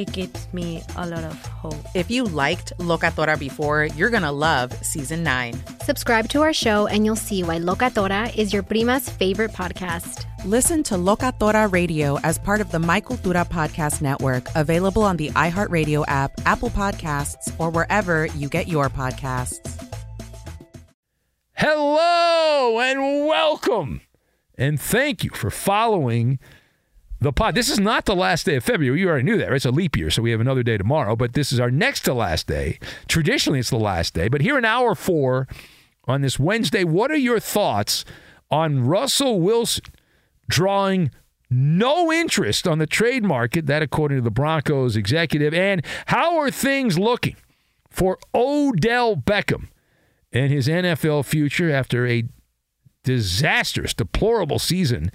it 0.00 0.12
gives 0.12 0.52
me 0.52 0.82
a 0.96 1.06
lot 1.06 1.24
of 1.24 1.46
hope. 1.46 1.76
If 1.94 2.10
you 2.10 2.24
liked 2.24 2.72
Locatora 2.78 3.38
before, 3.38 3.84
you're 3.84 4.10
going 4.10 4.22
to 4.22 4.30
love 4.32 4.72
Season 4.84 5.22
9. 5.22 5.54
Subscribe 5.82 6.28
to 6.30 6.40
our 6.42 6.52
show, 6.52 6.86
and 6.86 7.04
you'll 7.04 7.16
see 7.16 7.42
why 7.42 7.58
Locatora 7.58 8.34
is 8.36 8.52
your 8.52 8.62
prima's 8.62 9.08
favorite 9.08 9.52
podcast. 9.52 10.24
Listen 10.44 10.82
to 10.84 10.94
Locatora 10.94 11.70
Radio 11.70 12.18
as 12.20 12.38
part 12.38 12.60
of 12.60 12.70
the 12.70 12.78
My 12.78 13.00
Cultura 13.00 13.46
Podcast 13.46 14.00
Network, 14.00 14.46
available 14.54 15.02
on 15.02 15.16
the 15.18 15.28
iHeartRadio 15.30 16.04
app, 16.08 16.32
Apple 16.46 16.70
Podcasts, 16.70 17.52
or 17.58 17.70
wherever 17.70 18.26
you 18.26 18.48
get 18.48 18.66
your 18.68 18.88
podcasts. 18.88 19.76
Hello 21.52 22.80
and 22.80 23.26
welcome. 23.26 24.00
And 24.56 24.80
thank 24.80 25.24
you 25.24 25.30
for 25.30 25.50
following 25.50 26.38
the 27.20 27.32
pod. 27.32 27.54
This 27.54 27.68
is 27.68 27.78
not 27.78 28.06
the 28.06 28.16
last 28.16 28.46
day 28.46 28.56
of 28.56 28.64
February. 28.64 29.00
You 29.00 29.08
already 29.08 29.24
knew 29.24 29.38
that, 29.38 29.48
right? 29.48 29.56
It's 29.56 29.64
a 29.64 29.70
leap 29.70 29.96
year, 29.96 30.10
so 30.10 30.22
we 30.22 30.30
have 30.30 30.40
another 30.40 30.62
day 30.62 30.78
tomorrow, 30.78 31.16
but 31.16 31.34
this 31.34 31.52
is 31.52 31.60
our 31.60 31.70
next 31.70 32.00
to 32.02 32.14
last 32.14 32.46
day. 32.46 32.78
Traditionally, 33.08 33.58
it's 33.58 33.70
the 33.70 33.78
last 33.78 34.14
day, 34.14 34.28
but 34.28 34.40
here 34.40 34.56
in 34.58 34.64
hour 34.64 34.94
four 34.94 35.46
on 36.04 36.22
this 36.22 36.38
Wednesday, 36.38 36.84
what 36.84 37.10
are 37.10 37.16
your 37.16 37.40
thoughts 37.40 38.04
on 38.50 38.86
Russell 38.86 39.40
Wilson 39.40 39.84
drawing 40.48 41.10
no 41.48 42.12
interest 42.12 42.66
on 42.66 42.78
the 42.78 42.86
trade 42.86 43.24
market? 43.24 43.66
That, 43.66 43.82
according 43.82 44.18
to 44.18 44.22
the 44.22 44.30
Broncos 44.30 44.96
executive. 44.96 45.52
And 45.52 45.84
how 46.06 46.38
are 46.38 46.50
things 46.50 46.98
looking 46.98 47.36
for 47.88 48.18
Odell 48.34 49.16
Beckham? 49.16 49.68
and 50.32 50.52
his 50.52 50.68
NFL 50.68 51.24
future 51.24 51.70
after 51.70 52.06
a 52.06 52.24
disastrous, 53.02 53.94
deplorable 53.94 54.58
season 54.58 55.10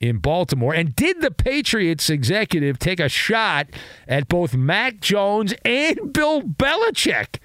in 0.00 0.18
Baltimore. 0.18 0.74
And 0.74 0.94
did 0.94 1.20
the 1.20 1.30
Patriots 1.30 2.08
executive 2.10 2.78
take 2.78 3.00
a 3.00 3.08
shot 3.08 3.68
at 4.06 4.28
both 4.28 4.54
Mac 4.54 5.00
Jones 5.00 5.54
and 5.64 6.12
Bill 6.12 6.42
Belichick? 6.42 7.38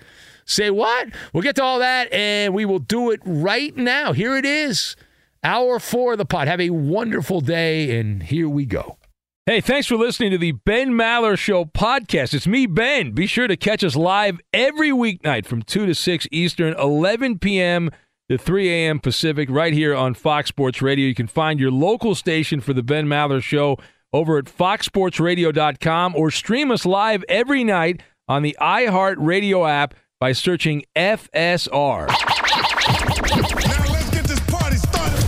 Say 0.46 0.70
what? 0.70 1.10
We'll 1.32 1.44
get 1.44 1.56
to 1.56 1.64
all 1.64 1.80
that 1.80 2.12
and 2.12 2.54
we 2.54 2.66
will 2.66 2.80
do 2.80 3.12
it 3.12 3.22
right 3.26 3.76
now. 3.76 4.14
Here 4.14 4.36
it 4.38 4.46
is. 4.46 4.96
Hour 5.44 5.80
four 5.80 6.14
of 6.14 6.18
the 6.18 6.26
pod. 6.26 6.48
Have 6.48 6.62
a 6.62 6.70
wonderful 6.70 7.42
day, 7.42 8.00
and 8.00 8.24
here 8.24 8.48
we 8.48 8.66
go. 8.66 8.98
Hey, 9.46 9.60
thanks 9.60 9.88
for 9.88 9.98
listening 9.98 10.32
to 10.32 10.38
the 10.38 10.54
Ben 10.54 10.92
Maller 10.92 11.38
Show 11.38 11.66
podcast. 11.66 12.34
It's 12.34 12.48
me, 12.48 12.66
Ben. 12.66 13.12
Be 13.12 13.28
sure 13.28 13.50
to 13.50 13.58
catch 13.58 13.84
us 13.84 13.98
live 13.98 14.40
every 14.54 14.92
weeknight 14.92 15.46
from 15.46 15.62
2 15.62 15.86
to 15.86 15.94
6 15.94 16.28
Eastern, 16.32 16.74
11 16.80 17.40
p.m. 17.40 17.92
to 18.34 18.44
3 18.44 18.70
a.m. 18.70 19.00
Pacific, 19.00 19.50
right 19.50 19.74
here 19.74 19.96
on 19.96 20.14
Fox 20.16 20.50
Sports 20.50 20.82
Radio. 20.82 21.08
You 21.08 21.16
can 21.16 21.28
find 21.28 21.60
your 21.60 21.72
local 21.72 22.16
station 22.16 22.62
for 22.62 22.74
the 22.74 22.82
Ben 22.82 23.06
Maller 23.06 23.42
Show 23.42 23.78
over 24.12 24.38
at 24.38 24.46
foxsportsradio.com 24.46 26.16
or 26.16 26.32
stream 26.32 26.72
us 26.72 26.86
live 26.86 27.24
every 27.30 27.64
night 27.64 28.02
on 28.28 28.42
the 28.42 28.58
iHeartRadio 28.60 29.70
app 29.70 29.94
by 30.20 30.32
searching 30.32 30.84
FSR. 30.96 32.10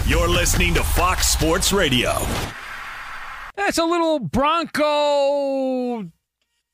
You're 0.08 0.30
listening 0.30 0.74
to 0.74 0.84
Fox 0.84 1.28
Sports 1.28 1.72
Radio. 1.72 2.14
That's 3.56 3.78
a 3.78 3.86
little 3.86 4.20
Bronco 4.20 6.10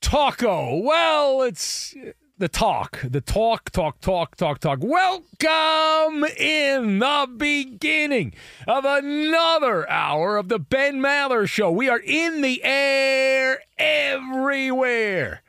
taco. 0.02 0.78
Well, 0.82 1.42
it's 1.44 1.94
the 2.42 2.50
talk, 2.50 3.00
the 3.04 3.22
talk, 3.22 3.70
talk, 3.70 4.02
talk, 4.02 4.36
talk, 4.36 4.58
talk. 4.58 4.80
Welcome 4.82 6.24
in 6.40 6.98
the 6.98 7.30
beginning 7.38 8.34
of 8.68 8.84
another 8.84 9.88
hour 9.88 10.38
of 10.38 10.50
the 10.50 10.58
Ben 10.58 11.00
Maller 11.00 11.48
Show. 11.48 11.70
We 11.70 11.88
are 11.88 12.00
in 12.00 12.42
the 12.42 12.64
air 12.64 13.62
everywhere, 13.78 15.44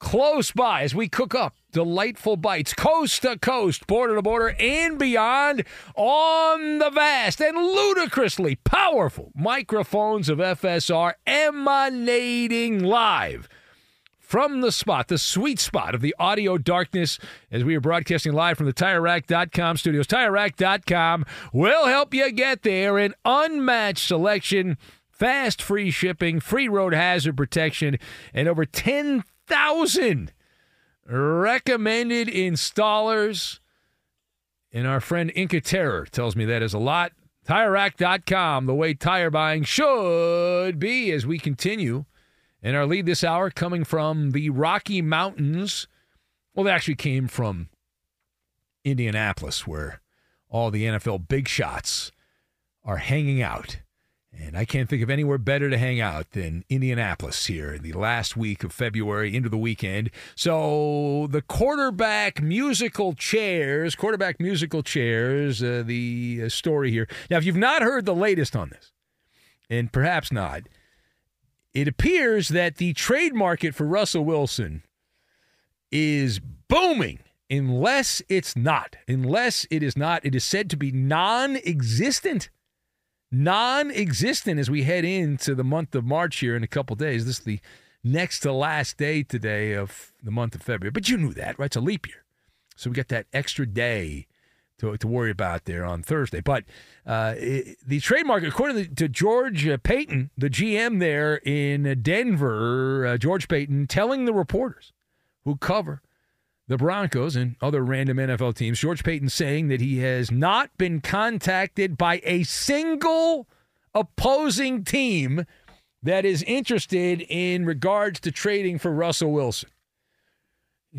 close 0.00 0.52
by 0.52 0.82
as 0.82 0.94
we 0.94 1.08
cook 1.08 1.34
up 1.34 1.54
delightful 1.72 2.36
bites, 2.36 2.74
coast 2.74 3.22
to 3.22 3.38
coast, 3.38 3.86
border 3.86 4.16
to 4.16 4.20
border, 4.20 4.54
and 4.58 4.98
beyond 4.98 5.64
on 5.94 6.78
the 6.78 6.90
vast 6.90 7.40
and 7.40 7.56
ludicrously 7.56 8.56
powerful 8.56 9.32
microphones 9.34 10.28
of 10.28 10.36
FSR 10.36 11.14
emanating 11.26 12.80
live 12.80 13.48
from 14.28 14.60
the 14.60 14.70
spot, 14.70 15.08
the 15.08 15.16
sweet 15.16 15.58
spot 15.58 15.94
of 15.94 16.02
the 16.02 16.14
audio 16.18 16.58
darkness 16.58 17.18
as 17.50 17.64
we 17.64 17.74
are 17.74 17.80
broadcasting 17.80 18.34
live 18.34 18.58
from 18.58 18.66
the 18.66 18.74
TireRack.com 18.74 19.78
studios. 19.78 20.06
TireRack.com 20.06 21.24
will 21.50 21.86
help 21.86 22.12
you 22.12 22.30
get 22.30 22.62
there. 22.62 22.98
An 22.98 23.14
unmatched 23.24 24.06
selection, 24.06 24.76
fast 25.10 25.62
free 25.62 25.90
shipping, 25.90 26.40
free 26.40 26.68
road 26.68 26.92
hazard 26.92 27.38
protection, 27.38 27.96
and 28.34 28.48
over 28.48 28.66
10,000 28.66 30.32
recommended 31.06 32.28
installers. 32.28 33.60
And 34.70 34.86
our 34.86 35.00
friend 35.00 35.32
Inca 35.34 35.62
Terror 35.62 36.04
tells 36.04 36.36
me 36.36 36.44
that 36.44 36.62
is 36.62 36.74
a 36.74 36.78
lot. 36.78 37.12
TireRack.com, 37.46 38.66
the 38.66 38.74
way 38.74 38.92
tire 38.92 39.30
buying 39.30 39.64
should 39.64 40.78
be 40.78 41.10
as 41.12 41.26
we 41.26 41.38
continue. 41.38 42.04
And 42.62 42.76
our 42.76 42.86
lead 42.86 43.06
this 43.06 43.22
hour 43.22 43.50
coming 43.50 43.84
from 43.84 44.32
the 44.32 44.50
Rocky 44.50 45.00
Mountains. 45.00 45.86
Well, 46.54 46.64
they 46.64 46.72
actually 46.72 46.96
came 46.96 47.28
from 47.28 47.68
Indianapolis, 48.84 49.66
where 49.66 50.00
all 50.48 50.70
the 50.70 50.84
NFL 50.84 51.28
big 51.28 51.46
shots 51.46 52.10
are 52.84 52.96
hanging 52.96 53.42
out. 53.42 53.78
And 54.32 54.56
I 54.56 54.64
can't 54.64 54.88
think 54.88 55.02
of 55.02 55.10
anywhere 55.10 55.38
better 55.38 55.68
to 55.70 55.78
hang 55.78 56.00
out 56.00 56.30
than 56.32 56.64
Indianapolis 56.68 57.46
here 57.46 57.72
in 57.72 57.82
the 57.82 57.92
last 57.92 58.36
week 58.36 58.62
of 58.62 58.72
February 58.72 59.34
into 59.34 59.48
the 59.48 59.58
weekend. 59.58 60.10
So 60.36 61.26
the 61.30 61.42
quarterback 61.42 62.40
musical 62.40 63.14
chairs, 63.14 63.94
quarterback 63.94 64.38
musical 64.38 64.82
chairs, 64.82 65.62
uh, 65.62 65.82
the 65.84 66.42
uh, 66.44 66.48
story 66.48 66.90
here. 66.90 67.08
Now, 67.30 67.38
if 67.38 67.44
you've 67.44 67.56
not 67.56 67.82
heard 67.82 68.04
the 68.04 68.14
latest 68.14 68.54
on 68.54 68.70
this, 68.70 68.92
and 69.70 69.92
perhaps 69.92 70.30
not, 70.30 70.62
it 71.74 71.88
appears 71.88 72.48
that 72.48 72.76
the 72.76 72.92
trade 72.92 73.34
market 73.34 73.74
for 73.74 73.84
Russell 73.86 74.24
Wilson 74.24 74.82
is 75.90 76.40
booming 76.68 77.20
unless 77.50 78.22
it's 78.28 78.56
not. 78.56 78.96
Unless 79.06 79.66
it 79.70 79.82
is 79.82 79.96
not, 79.96 80.24
it 80.24 80.34
is 80.34 80.44
said 80.44 80.70
to 80.70 80.76
be 80.76 80.90
non 80.90 81.56
existent. 81.56 82.50
Non 83.30 83.90
existent 83.90 84.58
as 84.58 84.70
we 84.70 84.84
head 84.84 85.04
into 85.04 85.54
the 85.54 85.64
month 85.64 85.94
of 85.94 86.04
March 86.04 86.38
here 86.38 86.56
in 86.56 86.62
a 86.62 86.68
couple 86.68 86.96
days. 86.96 87.26
This 87.26 87.38
is 87.38 87.44
the 87.44 87.60
next 88.02 88.40
to 88.40 88.52
last 88.52 88.96
day 88.96 89.22
today 89.22 89.74
of 89.74 90.12
the 90.22 90.30
month 90.30 90.54
of 90.54 90.62
February. 90.62 90.90
But 90.90 91.08
you 91.08 91.18
knew 91.18 91.34
that, 91.34 91.58
right? 91.58 91.66
It's 91.66 91.76
a 91.76 91.80
leap 91.80 92.06
year. 92.06 92.24
So 92.76 92.90
we 92.90 92.96
got 92.96 93.08
that 93.08 93.26
extra 93.32 93.66
day 93.66 94.26
to, 94.78 94.96
to 94.96 95.06
worry 95.06 95.30
about 95.30 95.64
there 95.64 95.84
on 95.84 96.02
Thursday. 96.02 96.40
But 96.40 96.64
uh, 97.06 97.34
it, 97.36 97.78
the 97.86 98.00
trade 98.00 98.26
market, 98.26 98.48
according 98.48 98.94
to 98.94 99.08
George 99.08 99.68
Paton, 99.82 100.30
the 100.36 100.50
GM 100.50 101.00
there 101.00 101.36
in 101.44 102.00
Denver, 102.02 103.06
uh, 103.06 103.18
George 103.18 103.48
Paton, 103.48 103.86
telling 103.86 104.24
the 104.24 104.32
reporters 104.32 104.92
who 105.44 105.56
cover 105.56 106.02
the 106.68 106.76
Broncos 106.76 107.34
and 107.34 107.56
other 107.62 107.82
random 107.82 108.18
NFL 108.18 108.54
teams. 108.54 108.78
George 108.78 109.02
Paton 109.02 109.30
saying 109.30 109.68
that 109.68 109.80
he 109.80 109.98
has 109.98 110.30
not 110.30 110.76
been 110.76 111.00
contacted 111.00 111.96
by 111.96 112.20
a 112.24 112.42
single 112.42 113.48
opposing 113.94 114.84
team 114.84 115.46
that 116.02 116.24
is 116.24 116.42
interested 116.44 117.22
in 117.22 117.64
regards 117.64 118.20
to 118.20 118.30
trading 118.30 118.78
for 118.78 118.92
Russell 118.92 119.32
Wilson. 119.32 119.70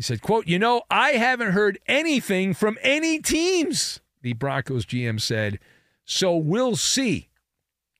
He 0.00 0.02
said, 0.02 0.22
quote, 0.22 0.46
you 0.46 0.58
know, 0.58 0.80
I 0.90 1.10
haven't 1.10 1.52
heard 1.52 1.78
anything 1.86 2.54
from 2.54 2.78
any 2.80 3.18
teams, 3.18 4.00
the 4.22 4.32
Broncos 4.32 4.86
GM 4.86 5.20
said. 5.20 5.58
So 6.06 6.34
we'll 6.38 6.76
see. 6.76 7.28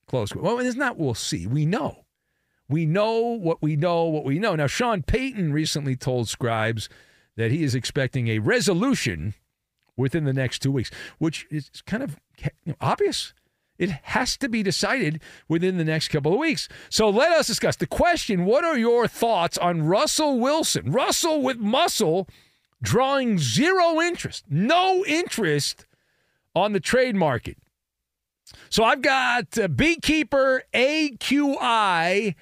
Close 0.06 0.32
quote. 0.32 0.43
Well, 0.43 0.58
it's 0.61 0.79
not 0.79 0.97
we'll 0.97 1.12
see. 1.12 1.47
We 1.47 1.67
know. 1.67 2.06
We 2.70 2.87
know 2.87 3.19
what 3.19 3.61
we 3.61 3.76
know, 3.76 4.05
what 4.05 4.25
we 4.25 4.38
know. 4.38 4.56
Now, 4.56 4.67
Sean 4.67 5.02
Payton 5.02 5.52
recently 5.52 5.94
told 5.94 6.26
Scribes 6.26 6.88
that 7.37 7.50
he 7.50 7.62
is 7.62 7.75
expecting 7.75 8.29
a 8.29 8.38
resolution 8.38 9.35
within 9.94 10.25
the 10.25 10.32
next 10.32 10.61
two 10.61 10.73
weeks, 10.73 10.91
which 11.19 11.47
is 11.50 11.70
kind 11.85 12.02
of 12.02 12.19
obvious. 12.81 13.35
It 13.81 13.91
has 14.03 14.37
to 14.37 14.49
be 14.49 14.62
decided 14.62 15.23
within 15.49 15.79
the 15.79 15.85
next 15.85 16.09
couple 16.09 16.35
of 16.35 16.38
weeks. 16.38 16.69
So 16.91 17.09
let 17.09 17.32
us 17.32 17.47
discuss 17.47 17.77
the 17.77 17.87
question 17.87 18.44
what 18.44 18.62
are 18.62 18.77
your 18.77 19.09
thoughts 19.09 19.56
on 19.56 19.85
Russell 19.87 20.38
Wilson? 20.38 20.93
Russell 20.93 21.41
with 21.41 21.56
muscle 21.56 22.29
drawing 22.82 23.38
zero 23.38 23.99
interest, 23.99 24.44
no 24.50 25.03
interest 25.06 25.87
on 26.55 26.73
the 26.73 26.81
trade 26.81 27.17
market. 27.17 27.56
So 28.69 28.85
I've 28.85 29.00
got 29.00 29.56
uh, 29.59 29.69
Beekeeper 29.69 30.65
AQI 30.75 32.35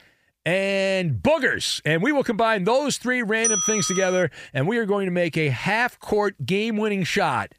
and 0.44 1.22
boogers. 1.22 1.80
And 1.84 2.02
we 2.02 2.10
will 2.10 2.24
combine 2.24 2.64
those 2.64 2.96
three 2.96 3.22
random 3.22 3.60
things 3.64 3.86
together, 3.86 4.30
and 4.52 4.66
we 4.66 4.78
are 4.78 4.86
going 4.86 5.06
to 5.06 5.12
make 5.12 5.36
a 5.36 5.50
half 5.50 6.00
court 6.00 6.34
game 6.44 6.76
winning 6.76 7.04
shot. 7.04 7.52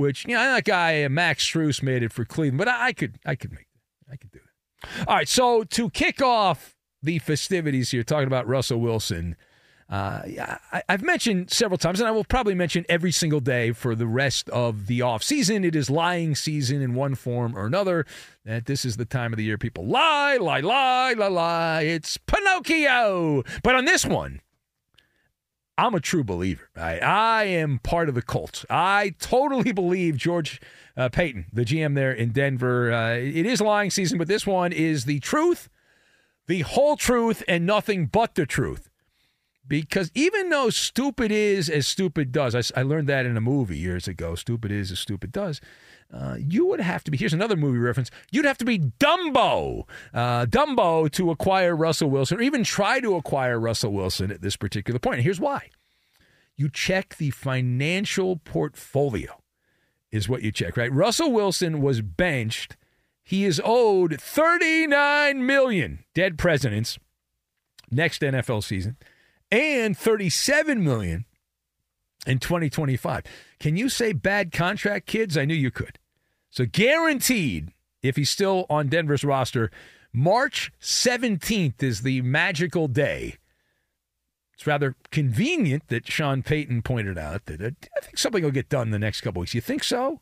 Which, 0.00 0.24
you 0.26 0.34
know, 0.34 0.54
that 0.54 0.64
guy 0.64 1.06
Max 1.08 1.46
Strus 1.46 1.82
made 1.82 2.02
it 2.02 2.10
for 2.10 2.24
Cleveland, 2.24 2.56
but 2.56 2.68
I, 2.68 2.86
I 2.86 2.92
could 2.94 3.18
I 3.26 3.34
could 3.34 3.52
make 3.52 3.66
that. 3.74 4.14
I 4.14 4.16
could 4.16 4.30
do 4.30 4.38
it. 4.38 5.06
All 5.06 5.14
right, 5.14 5.28
so 5.28 5.62
to 5.62 5.90
kick 5.90 6.22
off 6.22 6.74
the 7.02 7.18
festivities 7.18 7.90
here, 7.90 8.02
talking 8.02 8.26
about 8.26 8.48
Russell 8.48 8.80
Wilson. 8.80 9.36
Uh, 9.90 10.22
I, 10.72 10.82
have 10.88 11.02
mentioned 11.02 11.50
several 11.50 11.76
times, 11.76 12.00
and 12.00 12.08
I 12.08 12.12
will 12.12 12.24
probably 12.24 12.54
mention 12.54 12.86
every 12.88 13.12
single 13.12 13.40
day 13.40 13.72
for 13.72 13.94
the 13.94 14.06
rest 14.06 14.48
of 14.48 14.86
the 14.86 15.02
off 15.02 15.22
season. 15.22 15.66
It 15.66 15.76
is 15.76 15.90
lying 15.90 16.34
season 16.34 16.80
in 16.80 16.94
one 16.94 17.14
form 17.14 17.54
or 17.54 17.66
another. 17.66 18.06
That 18.46 18.64
this 18.64 18.86
is 18.86 18.96
the 18.96 19.04
time 19.04 19.34
of 19.34 19.36
the 19.36 19.44
year 19.44 19.58
people 19.58 19.84
lie, 19.84 20.38
lie, 20.38 20.60
lie, 20.60 21.12
lie, 21.12 21.28
lie. 21.28 21.82
It's 21.82 22.16
Pinocchio. 22.16 23.42
But 23.62 23.74
on 23.74 23.84
this 23.84 24.06
one, 24.06 24.40
I'm 25.80 25.94
a 25.94 26.00
true 26.00 26.22
believer. 26.22 26.68
I, 26.76 26.98
I 26.98 27.44
am 27.44 27.78
part 27.78 28.10
of 28.10 28.14
the 28.14 28.20
cult. 28.20 28.66
I 28.68 29.14
totally 29.18 29.72
believe 29.72 30.18
George 30.18 30.60
uh, 30.94 31.08
Paton, 31.08 31.46
the 31.52 31.64
GM 31.64 31.94
there 31.94 32.12
in 32.12 32.32
Denver. 32.32 32.92
Uh, 32.92 33.14
it 33.14 33.46
is 33.46 33.62
lying 33.62 33.90
season, 33.90 34.18
but 34.18 34.28
this 34.28 34.46
one 34.46 34.72
is 34.72 35.06
the 35.06 35.20
truth, 35.20 35.70
the 36.48 36.60
whole 36.60 36.96
truth, 36.96 37.42
and 37.48 37.64
nothing 37.64 38.06
but 38.06 38.34
the 38.34 38.44
truth 38.44 38.90
because 39.70 40.10
even 40.14 40.50
though 40.50 40.68
stupid 40.68 41.30
is 41.30 41.70
as 41.70 41.86
stupid 41.86 42.32
does, 42.32 42.54
I, 42.54 42.80
I, 42.80 42.82
learned 42.82 43.08
that 43.08 43.24
in 43.24 43.36
a 43.36 43.40
movie 43.40 43.78
years 43.78 44.08
ago. 44.08 44.34
Stupid 44.34 44.72
is 44.72 44.90
as 44.90 44.98
stupid 44.98 45.30
does. 45.30 45.60
Uh, 46.12 46.36
you 46.38 46.66
would 46.66 46.80
have 46.80 47.04
to 47.04 47.10
be. 47.10 47.16
Here's 47.16 47.32
another 47.32 47.56
movie 47.56 47.78
reference. 47.78 48.10
You'd 48.32 48.44
have 48.44 48.58
to 48.58 48.64
be 48.64 48.78
Dumbo, 48.78 49.84
uh, 50.12 50.46
Dumbo, 50.46 51.10
to 51.12 51.30
acquire 51.30 51.76
Russell 51.76 52.10
Wilson, 52.10 52.38
or 52.38 52.42
even 52.42 52.64
try 52.64 53.00
to 53.00 53.14
acquire 53.14 53.60
Russell 53.60 53.92
Wilson 53.92 54.32
at 54.32 54.42
this 54.42 54.56
particular 54.56 54.98
point. 54.98 55.16
And 55.16 55.24
here's 55.24 55.38
why: 55.38 55.70
you 56.56 56.68
check 56.68 57.16
the 57.16 57.30
financial 57.30 58.36
portfolio, 58.36 59.40
is 60.10 60.28
what 60.28 60.42
you 60.42 60.50
check. 60.50 60.76
Right? 60.76 60.92
Russell 60.92 61.30
Wilson 61.32 61.80
was 61.80 62.00
benched. 62.00 62.76
He 63.22 63.44
is 63.44 63.60
owed 63.64 64.20
39 64.20 65.46
million 65.46 66.00
dead 66.14 66.36
presidents 66.36 66.98
next 67.88 68.22
NFL 68.22 68.64
season 68.64 68.96
and 69.52 69.96
37 69.96 70.82
million 70.82 71.24
in 72.26 72.40
2025. 72.40 73.22
Can 73.60 73.76
you 73.76 73.88
say 73.88 74.12
bad 74.12 74.50
contract, 74.50 75.06
kids? 75.06 75.36
I 75.36 75.44
knew 75.44 75.54
you 75.54 75.70
could. 75.70 75.99
So 76.50 76.66
guaranteed, 76.66 77.72
if 78.02 78.16
he's 78.16 78.30
still 78.30 78.66
on 78.68 78.88
Denver's 78.88 79.24
roster, 79.24 79.70
March 80.12 80.72
17th 80.80 81.82
is 81.82 82.02
the 82.02 82.22
magical 82.22 82.88
day. 82.88 83.36
It's 84.54 84.66
rather 84.66 84.96
convenient 85.10 85.88
that 85.88 86.06
Sean 86.10 86.42
Payton 86.42 86.82
pointed 86.82 87.16
out 87.16 87.46
that 87.46 87.62
uh, 87.62 87.70
I 87.96 88.00
think 88.00 88.18
something 88.18 88.44
will 88.44 88.50
get 88.50 88.68
done 88.68 88.88
in 88.88 88.90
the 88.90 88.98
next 88.98 89.22
couple 89.22 89.40
weeks. 89.40 89.54
You 89.54 89.60
think 89.60 89.84
so? 89.84 90.20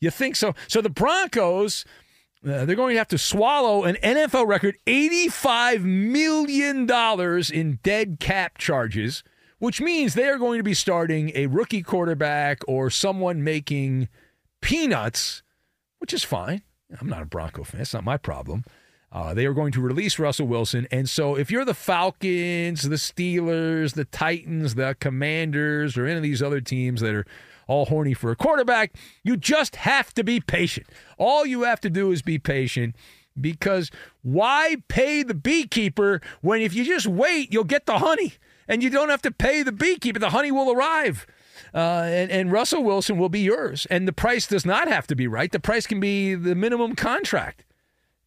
You 0.00 0.10
think 0.10 0.36
so? 0.36 0.54
So 0.66 0.80
the 0.80 0.90
Broncos 0.90 1.84
uh, 2.46 2.64
they're 2.64 2.76
going 2.76 2.94
to 2.94 2.98
have 2.98 3.08
to 3.08 3.18
swallow 3.18 3.84
an 3.84 3.96
NFL 3.96 4.46
record 4.46 4.76
$85 4.86 5.82
million 5.82 6.88
in 7.52 7.78
dead 7.82 8.20
cap 8.20 8.58
charges, 8.58 9.24
which 9.58 9.80
means 9.80 10.14
they 10.14 10.28
are 10.28 10.38
going 10.38 10.58
to 10.58 10.64
be 10.64 10.74
starting 10.74 11.32
a 11.34 11.46
rookie 11.46 11.82
quarterback 11.82 12.60
or 12.68 12.90
someone 12.90 13.42
making 13.42 14.08
peanuts, 14.60 15.42
which 15.98 16.12
is 16.12 16.24
fine. 16.24 16.62
I'm 17.00 17.08
not 17.08 17.22
a 17.22 17.26
Bronco 17.26 17.64
fan. 17.64 17.82
It's 17.82 17.94
not 17.94 18.04
my 18.04 18.16
problem. 18.16 18.64
Uh, 19.10 19.32
they 19.32 19.46
are 19.46 19.54
going 19.54 19.72
to 19.72 19.80
release 19.80 20.18
Russell 20.18 20.46
Wilson. 20.46 20.86
And 20.90 21.08
so 21.08 21.36
if 21.36 21.50
you're 21.50 21.64
the 21.64 21.74
Falcons, 21.74 22.82
the 22.82 22.96
Steelers, 22.96 23.94
the 23.94 24.04
Titans, 24.04 24.74
the 24.74 24.96
Commanders, 25.00 25.96
or 25.96 26.06
any 26.06 26.16
of 26.16 26.22
these 26.22 26.42
other 26.42 26.60
teams 26.60 27.00
that 27.00 27.14
are 27.14 27.26
all 27.68 27.84
horny 27.86 28.14
for 28.14 28.32
a 28.32 28.36
quarterback. 28.36 28.94
You 29.22 29.36
just 29.36 29.76
have 29.76 30.12
to 30.14 30.24
be 30.24 30.40
patient. 30.40 30.88
All 31.18 31.46
you 31.46 31.62
have 31.62 31.80
to 31.82 31.90
do 31.90 32.10
is 32.10 32.22
be 32.22 32.38
patient 32.38 32.96
because 33.40 33.92
why 34.22 34.76
pay 34.88 35.22
the 35.22 35.34
beekeeper 35.34 36.20
when 36.40 36.60
if 36.60 36.74
you 36.74 36.82
just 36.84 37.06
wait, 37.06 37.52
you'll 37.52 37.64
get 37.64 37.86
the 37.86 37.98
honey 37.98 38.34
and 38.66 38.82
you 38.82 38.90
don't 38.90 39.10
have 39.10 39.22
to 39.22 39.30
pay 39.30 39.62
the 39.62 39.70
beekeeper. 39.70 40.18
The 40.18 40.30
honey 40.30 40.50
will 40.50 40.72
arrive. 40.72 41.26
Uh, 41.74 42.02
and, 42.04 42.30
and 42.30 42.52
Russell 42.52 42.82
Wilson 42.82 43.18
will 43.18 43.28
be 43.28 43.40
yours. 43.40 43.86
And 43.90 44.06
the 44.08 44.12
price 44.12 44.46
does 44.46 44.64
not 44.64 44.88
have 44.88 45.06
to 45.08 45.16
be 45.16 45.26
right. 45.26 45.50
The 45.50 45.60
price 45.60 45.86
can 45.86 46.00
be 46.00 46.34
the 46.34 46.54
minimum 46.54 46.94
contract. 46.94 47.64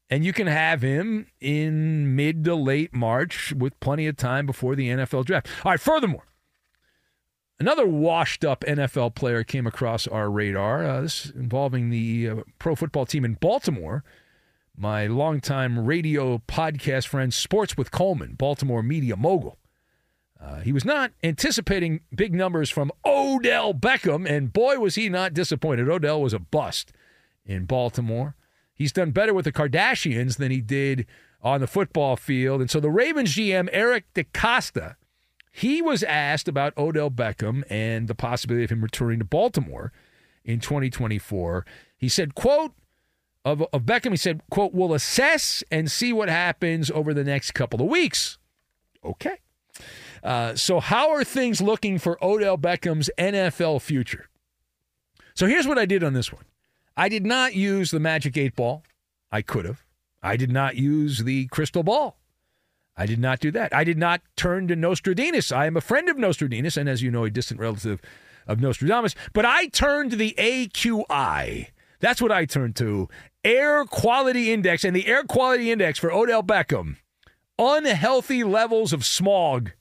And 0.10 0.25
you 0.25 0.33
can 0.33 0.48
have 0.48 0.81
him 0.81 1.27
in 1.39 2.15
mid 2.15 2.43
to 2.43 2.55
late 2.55 2.93
March 2.93 3.53
with 3.53 3.79
plenty 3.79 4.07
of 4.07 4.17
time 4.17 4.45
before 4.45 4.75
the 4.75 4.89
NFL 4.89 5.25
draft. 5.25 5.48
All 5.63 5.71
right, 5.71 5.79
furthermore, 5.79 6.25
Another 7.62 7.86
washed 7.86 8.43
up 8.43 8.62
NFL 8.62 9.13
player 9.13 9.43
came 9.43 9.67
across 9.67 10.07
our 10.07 10.31
radar. 10.31 10.83
Uh, 10.83 11.01
this 11.01 11.29
involving 11.29 11.91
the 11.91 12.27
uh, 12.27 12.36
pro 12.57 12.74
football 12.74 13.05
team 13.05 13.24
in 13.24 13.36
Baltimore. 13.36 14.03
My 14.75 15.05
longtime 15.05 15.86
radio 15.86 16.39
podcast 16.48 17.05
friend, 17.05 17.31
Sports 17.31 17.77
with 17.77 17.91
Coleman, 17.91 18.33
Baltimore 18.33 18.81
media 18.81 19.15
mogul. 19.15 19.60
Uh, 20.41 20.62
he 20.62 20.71
was 20.71 20.83
not 20.83 21.12
anticipating 21.24 22.01
big 22.15 22.33
numbers 22.33 22.69
from 22.69 22.91
Odell 23.05 23.74
Beckham, 23.74 24.27
and 24.27 24.51
boy, 24.51 24.79
was 24.79 24.95
he 24.95 25.07
not 25.07 25.33
disappointed. 25.33 25.88
Odell 25.88 26.21
was 26.21 26.33
a 26.33 26.39
bust 26.39 26.91
in 27.45 27.65
Baltimore. 27.65 28.36
He's 28.74 28.91
done 28.91 29.12
better 29.12 29.33
with 29.33 29.45
the 29.45 29.51
Kardashians 29.51 30.38
than 30.38 30.50
he 30.50 30.62
did 30.62 31.05
on 31.43 31.62
the 31.62 31.67
football 31.67 32.15
field. 32.15 32.62
And 32.62 32.71
so 32.71 32.79
the 32.79 32.89
Ravens 32.89 33.36
GM, 33.36 33.69
Eric 33.71 34.05
DeCosta, 34.15 34.95
he 35.51 35.81
was 35.81 36.01
asked 36.01 36.48
about 36.48 36.75
Odell 36.77 37.12
Beckham 37.12 37.63
and 37.69 38.07
the 38.07 38.15
possibility 38.15 38.63
of 38.63 38.71
him 38.71 38.81
returning 38.81 39.19
to 39.19 39.25
Baltimore 39.25 39.91
in 40.43 40.60
2024. 40.60 41.65
He 41.98 42.10
said, 42.10 42.33
quote, 42.33 42.74
of, 43.43 43.63
of 43.74 43.83
Beckham. 43.83 44.12
He 44.12 44.17
said, 44.17 44.41
quote, 44.50 44.74
we'll 44.74 44.93
assess 44.93 45.63
and 45.71 45.91
see 45.91 46.13
what 46.13 46.29
happens 46.29 46.89
over 46.89 47.13
the 47.13 47.24
next 47.24 47.51
couple 47.51 47.81
of 47.81 47.88
weeks. 47.88 48.38
Okay. 49.03 49.38
Uh, 50.23 50.55
so, 50.55 50.79
how 50.79 51.09
are 51.11 51.23
things 51.23 51.61
looking 51.61 51.97
for 51.97 52.23
Odell 52.23 52.57
Beckham's 52.57 53.09
NFL 53.17 53.81
future? 53.81 54.29
So, 55.33 55.47
here's 55.47 55.67
what 55.67 55.77
I 55.77 55.85
did 55.85 56.03
on 56.03 56.13
this 56.13 56.31
one 56.31 56.45
I 56.95 57.09
did 57.09 57.25
not 57.25 57.55
use 57.55 57.91
the 57.91 57.99
magic 57.99 58.37
eight 58.37 58.55
ball. 58.55 58.83
I 59.31 59.41
could 59.41 59.65
have. 59.65 59.83
I 60.21 60.37
did 60.37 60.51
not 60.51 60.75
use 60.75 61.19
the 61.19 61.47
crystal 61.47 61.83
ball. 61.83 62.17
I 62.95 63.05
did 63.05 63.19
not 63.19 63.39
do 63.39 63.49
that. 63.51 63.73
I 63.73 63.83
did 63.83 63.97
not 63.97 64.21
turn 64.35 64.67
to 64.67 64.75
Nostradamus. 64.75 65.51
I 65.51 65.65
am 65.65 65.77
a 65.77 65.81
friend 65.81 66.09
of 66.09 66.17
Nostradamus, 66.17 66.77
and 66.77 66.87
as 66.87 67.01
you 67.01 67.09
know, 67.09 67.23
a 67.23 67.31
distant 67.31 67.59
relative 67.59 68.01
of 68.45 68.59
Nostradamus. 68.59 69.15
But 69.33 69.45
I 69.45 69.67
turned 69.67 70.11
to 70.11 70.17
the 70.17 70.35
AQI. 70.37 71.67
That's 71.99 72.21
what 72.21 72.31
I 72.31 72.45
turned 72.45 72.75
to. 72.75 73.09
Air 73.43 73.85
Quality 73.85 74.51
Index. 74.51 74.83
And 74.83 74.95
the 74.95 75.07
Air 75.07 75.23
Quality 75.23 75.71
Index 75.71 75.97
for 75.97 76.11
Odell 76.11 76.43
Beckham 76.43 76.97
unhealthy 77.61 78.43
levels 78.43 78.91
of 78.91 79.05
smog. 79.05 79.71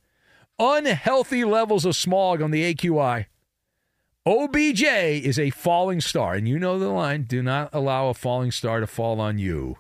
Unhealthy 0.63 1.43
levels 1.43 1.87
of 1.87 1.97
smog 1.97 2.43
on 2.43 2.51
the 2.51 2.75
AQI. 2.75 3.25
OBJ 4.27 4.83
is 4.83 5.39
a 5.39 5.49
falling 5.49 6.03
star. 6.03 6.35
And 6.35 6.47
you 6.47 6.59
know 6.59 6.79
the 6.79 6.91
line 6.91 7.23
do 7.23 7.43
not 7.43 7.71
allow 7.73 8.09
a 8.11 8.15
falling 8.15 8.51
star 8.51 8.81
to 8.81 8.87
fall 8.87 9.23
on 9.23 9.39
you. 9.39 9.77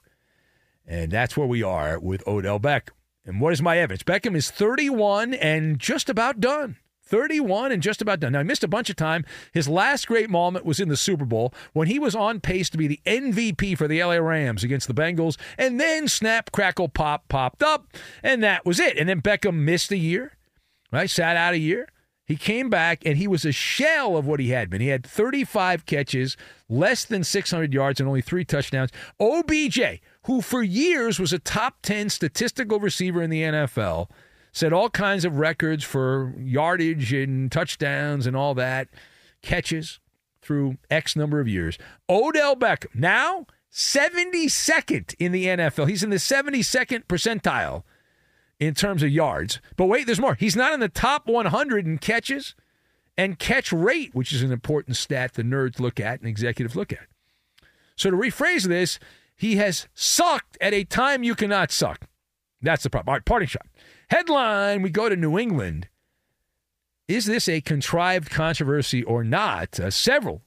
And 0.86 1.10
that's 1.10 1.36
where 1.36 1.46
we 1.46 1.62
are 1.62 2.00
with 2.00 2.26
Odell 2.26 2.58
Beckham. 2.58 2.94
And 3.26 3.42
what 3.42 3.52
is 3.52 3.60
my 3.60 3.76
evidence? 3.76 4.02
Beckham 4.04 4.34
is 4.34 4.50
31 4.50 5.34
and 5.34 5.78
just 5.78 6.08
about 6.08 6.40
done. 6.40 6.76
31 7.04 7.72
and 7.72 7.82
just 7.82 8.00
about 8.00 8.20
done. 8.20 8.32
Now, 8.32 8.38
he 8.38 8.44
missed 8.44 8.64
a 8.64 8.68
bunch 8.68 8.88
of 8.88 8.96
time. 8.96 9.26
His 9.52 9.68
last 9.68 10.06
great 10.06 10.30
moment 10.30 10.64
was 10.64 10.80
in 10.80 10.88
the 10.88 10.96
Super 10.96 11.26
Bowl 11.26 11.52
when 11.74 11.88
he 11.88 11.98
was 11.98 12.14
on 12.14 12.40
pace 12.40 12.70
to 12.70 12.78
be 12.78 12.86
the 12.86 13.00
MVP 13.04 13.76
for 13.76 13.86
the 13.86 14.02
LA 14.02 14.14
Rams 14.14 14.64
against 14.64 14.88
the 14.88 14.94
Bengals. 14.94 15.38
And 15.58 15.78
then 15.78 16.08
snap, 16.08 16.52
crackle, 16.52 16.88
pop 16.88 17.28
popped 17.28 17.62
up, 17.62 17.88
and 18.22 18.42
that 18.42 18.64
was 18.64 18.80
it. 18.80 18.96
And 18.96 19.10
then 19.10 19.20
Beckham 19.20 19.56
missed 19.56 19.92
a 19.92 19.96
year, 19.98 20.38
right? 20.92 21.10
Sat 21.10 21.36
out 21.36 21.54
a 21.54 21.58
year. 21.58 21.88
He 22.30 22.36
came 22.36 22.70
back 22.70 23.04
and 23.04 23.16
he 23.16 23.26
was 23.26 23.44
a 23.44 23.50
shell 23.50 24.16
of 24.16 24.24
what 24.24 24.38
he 24.38 24.50
had 24.50 24.70
been. 24.70 24.80
He 24.80 24.86
had 24.86 25.04
35 25.04 25.84
catches, 25.84 26.36
less 26.68 27.04
than 27.04 27.24
600 27.24 27.74
yards, 27.74 27.98
and 27.98 28.08
only 28.08 28.20
three 28.20 28.44
touchdowns. 28.44 28.90
OBJ, 29.18 30.00
who 30.26 30.40
for 30.40 30.62
years 30.62 31.18
was 31.18 31.32
a 31.32 31.40
top 31.40 31.78
10 31.82 32.08
statistical 32.08 32.78
receiver 32.78 33.20
in 33.20 33.30
the 33.30 33.42
NFL, 33.42 34.08
set 34.52 34.72
all 34.72 34.90
kinds 34.90 35.24
of 35.24 35.38
records 35.38 35.82
for 35.82 36.32
yardage 36.38 37.12
and 37.12 37.50
touchdowns 37.50 38.28
and 38.28 38.36
all 38.36 38.54
that, 38.54 38.86
catches 39.42 39.98
through 40.40 40.76
X 40.88 41.16
number 41.16 41.40
of 41.40 41.48
years. 41.48 41.78
Odell 42.08 42.54
Beckham, 42.54 42.94
now 42.94 43.46
72nd 43.72 45.14
in 45.18 45.32
the 45.32 45.46
NFL. 45.46 45.88
He's 45.88 46.04
in 46.04 46.10
the 46.10 46.16
72nd 46.16 47.06
percentile 47.06 47.82
in 48.60 48.74
terms 48.74 49.02
of 49.02 49.08
yards. 49.08 49.60
But 49.76 49.86
wait, 49.86 50.06
there's 50.06 50.20
more. 50.20 50.34
He's 50.34 50.54
not 50.54 50.72
in 50.72 50.80
the 50.80 50.88
top 50.88 51.26
100 51.26 51.86
in 51.86 51.98
catches 51.98 52.54
and 53.16 53.38
catch 53.38 53.72
rate, 53.72 54.14
which 54.14 54.32
is 54.32 54.42
an 54.42 54.52
important 54.52 54.96
stat 54.96 55.34
the 55.34 55.42
nerds 55.42 55.80
look 55.80 55.98
at 55.98 56.20
and 56.20 56.28
executives 56.28 56.76
look 56.76 56.92
at. 56.92 57.06
So 57.96 58.10
to 58.10 58.16
rephrase 58.16 58.68
this, 58.68 58.98
he 59.34 59.56
has 59.56 59.88
sucked 59.94 60.58
at 60.60 60.74
a 60.74 60.84
time 60.84 61.22
you 61.22 61.34
cannot 61.34 61.72
suck. 61.72 62.06
That's 62.62 62.82
the 62.82 62.90
problem. 62.90 63.10
All 63.10 63.16
right, 63.16 63.24
parting 63.24 63.48
shot. 63.48 63.66
Headline 64.10 64.82
We 64.82 64.90
go 64.90 65.08
to 65.08 65.16
New 65.16 65.38
England. 65.38 65.88
Is 67.08 67.24
this 67.24 67.48
a 67.48 67.60
contrived 67.60 68.30
controversy 68.30 69.02
or 69.02 69.24
not? 69.24 69.80
Uh, 69.80 69.90
several 69.90 70.42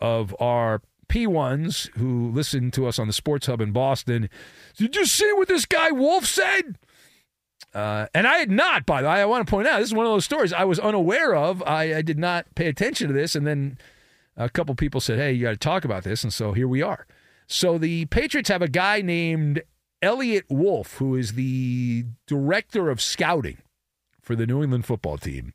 of 0.00 0.34
our 0.40 0.82
P1s 1.08 1.96
who 1.96 2.30
listen 2.30 2.70
to 2.72 2.86
us 2.86 2.98
on 2.98 3.06
the 3.06 3.12
Sports 3.12 3.46
Hub 3.46 3.60
in 3.60 3.72
Boston, 3.72 4.28
did 4.76 4.96
you 4.96 5.06
see 5.06 5.32
what 5.34 5.48
this 5.48 5.64
guy 5.64 5.90
Wolf 5.90 6.26
said? 6.26 6.78
Uh, 7.74 8.06
and 8.14 8.26
I 8.26 8.36
had 8.36 8.50
not, 8.50 8.84
by 8.84 9.02
the 9.02 9.08
way. 9.08 9.14
I 9.14 9.24
want 9.24 9.46
to 9.46 9.50
point 9.50 9.66
out 9.66 9.78
this 9.78 9.88
is 9.88 9.94
one 9.94 10.06
of 10.06 10.12
those 10.12 10.24
stories 10.24 10.52
I 10.52 10.64
was 10.64 10.78
unaware 10.78 11.34
of. 11.34 11.62
I, 11.62 11.96
I 11.96 12.02
did 12.02 12.18
not 12.18 12.54
pay 12.54 12.66
attention 12.66 13.08
to 13.08 13.14
this, 13.14 13.34
and 13.34 13.46
then 13.46 13.78
a 14.36 14.50
couple 14.50 14.74
people 14.74 15.00
said, 15.00 15.18
"Hey, 15.18 15.32
you 15.32 15.42
got 15.42 15.52
to 15.52 15.56
talk 15.56 15.84
about 15.84 16.04
this," 16.04 16.22
and 16.22 16.32
so 16.32 16.52
here 16.52 16.68
we 16.68 16.82
are. 16.82 17.06
So 17.46 17.78
the 17.78 18.06
Patriots 18.06 18.50
have 18.50 18.62
a 18.62 18.68
guy 18.68 19.00
named 19.00 19.62
Eliot 20.02 20.44
Wolf, 20.48 20.96
who 20.98 21.14
is 21.14 21.32
the 21.32 22.04
director 22.26 22.90
of 22.90 23.00
scouting 23.00 23.58
for 24.20 24.34
the 24.34 24.46
New 24.46 24.62
England 24.62 24.84
football 24.84 25.16
team. 25.16 25.54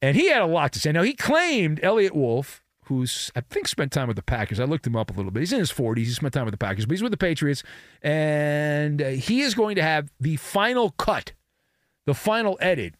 And 0.00 0.16
he 0.16 0.28
had 0.30 0.42
a 0.42 0.46
lot 0.46 0.72
to 0.72 0.80
say. 0.80 0.92
Now, 0.92 1.02
he 1.02 1.14
claimed, 1.14 1.78
Eliot 1.82 2.14
Wolf, 2.14 2.61
who's, 2.86 3.30
I 3.36 3.40
think, 3.42 3.68
spent 3.68 3.92
time 3.92 4.08
with 4.08 4.16
the 4.16 4.22
Packers. 4.22 4.58
I 4.58 4.64
looked 4.64 4.86
him 4.86 4.96
up 4.96 5.10
a 5.10 5.14
little 5.14 5.30
bit. 5.30 5.40
He's 5.40 5.52
in 5.52 5.60
his 5.60 5.72
40s. 5.72 5.98
He 5.98 6.10
spent 6.10 6.34
time 6.34 6.44
with 6.44 6.52
the 6.52 6.58
Packers, 6.58 6.86
but 6.86 6.92
he's 6.92 7.02
with 7.02 7.12
the 7.12 7.18
Patriots. 7.18 7.62
And 8.02 9.00
uh, 9.00 9.08
he 9.10 9.42
is 9.42 9.54
going 9.54 9.76
to 9.76 9.82
have 9.82 10.10
the 10.20 10.36
final 10.36 10.90
cut, 10.90 11.32
the 12.06 12.14
final 12.14 12.58
edit 12.60 12.94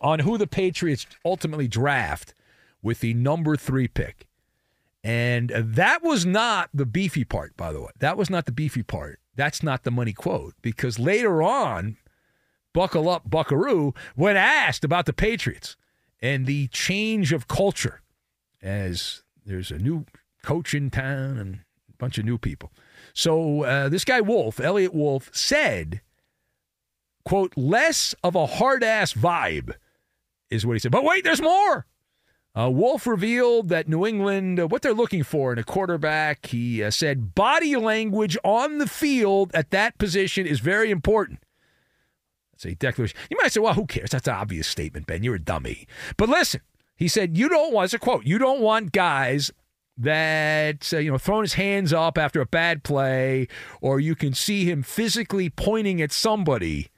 on 0.00 0.20
who 0.20 0.38
the 0.38 0.46
Patriots 0.46 1.06
ultimately 1.24 1.68
draft 1.68 2.34
with 2.82 3.00
the 3.00 3.14
number 3.14 3.56
three 3.56 3.88
pick. 3.88 4.26
And 5.04 5.50
that 5.54 6.02
was 6.02 6.26
not 6.26 6.70
the 6.74 6.86
beefy 6.86 7.24
part, 7.24 7.56
by 7.56 7.72
the 7.72 7.80
way. 7.80 7.90
That 8.00 8.16
was 8.16 8.28
not 8.28 8.46
the 8.46 8.52
beefy 8.52 8.82
part. 8.82 9.20
That's 9.36 9.62
not 9.62 9.84
the 9.84 9.90
money 9.90 10.12
quote 10.12 10.54
because 10.62 10.98
later 10.98 11.42
on, 11.42 11.96
buckle 12.72 13.08
up, 13.08 13.28
buckaroo, 13.28 13.94
when 14.14 14.36
asked 14.36 14.84
about 14.84 15.06
the 15.06 15.12
Patriots 15.12 15.76
and 16.20 16.46
the 16.46 16.68
change 16.68 17.32
of 17.32 17.46
culture 17.46 18.00
as 18.62 19.22
there's 19.44 19.70
a 19.70 19.78
new 19.78 20.04
coach 20.42 20.74
in 20.74 20.90
town 20.90 21.38
and 21.38 21.54
a 21.88 21.96
bunch 21.98 22.18
of 22.18 22.24
new 22.24 22.38
people. 22.38 22.72
So 23.12 23.64
uh, 23.64 23.88
this 23.88 24.04
guy 24.04 24.20
Wolf, 24.20 24.60
Eliot 24.60 24.94
Wolf, 24.94 25.30
said, 25.32 26.00
quote, 27.24 27.52
less 27.56 28.14
of 28.22 28.34
a 28.34 28.46
hard 28.46 28.84
ass 28.84 29.12
vibe 29.12 29.72
is 30.50 30.66
what 30.66 30.74
he 30.74 30.78
said. 30.78 30.92
But 30.92 31.04
wait, 31.04 31.24
there's 31.24 31.42
more. 31.42 31.86
Uh, 32.56 32.70
Wolf 32.70 33.06
revealed 33.06 33.68
that 33.68 33.86
New 33.86 34.06
England, 34.06 34.58
uh, 34.58 34.66
what 34.66 34.80
they're 34.80 34.94
looking 34.94 35.22
for 35.22 35.52
in 35.52 35.58
a 35.58 35.64
quarterback, 35.64 36.46
he 36.46 36.82
uh, 36.82 36.90
said 36.90 37.34
body 37.34 37.76
language 37.76 38.38
on 38.42 38.78
the 38.78 38.86
field 38.86 39.50
at 39.52 39.70
that 39.70 39.98
position 39.98 40.46
is 40.46 40.60
very 40.60 40.90
important. 40.90 41.40
That's 42.52 42.64
a 42.64 42.74
declaration. 42.74 43.18
You 43.28 43.36
might 43.42 43.52
say, 43.52 43.60
well, 43.60 43.74
who 43.74 43.84
cares? 43.84 44.10
That's 44.10 44.26
an 44.26 44.34
obvious 44.34 44.66
statement, 44.66 45.06
Ben. 45.06 45.22
You're 45.22 45.34
a 45.34 45.38
dummy. 45.38 45.86
But 46.16 46.30
listen, 46.30 46.62
he 46.96 47.08
said, 47.08 47.36
you 47.36 47.48
don't 47.48 47.72
want, 47.72 47.86
it's 47.86 47.94
a 47.94 47.98
quote, 47.98 48.24
you 48.24 48.38
don't 48.38 48.60
want 48.60 48.92
guys 48.92 49.50
that, 49.98 50.92
uh, 50.92 50.98
you 50.98 51.10
know, 51.10 51.18
throwing 51.18 51.44
his 51.44 51.54
hands 51.54 51.92
up 51.92 52.18
after 52.18 52.40
a 52.40 52.46
bad 52.46 52.82
play, 52.82 53.48
or 53.80 54.00
you 54.00 54.14
can 54.14 54.34
see 54.34 54.64
him 54.64 54.82
physically 54.82 55.48
pointing 55.48 56.02
at 56.02 56.12
somebody. 56.12 56.88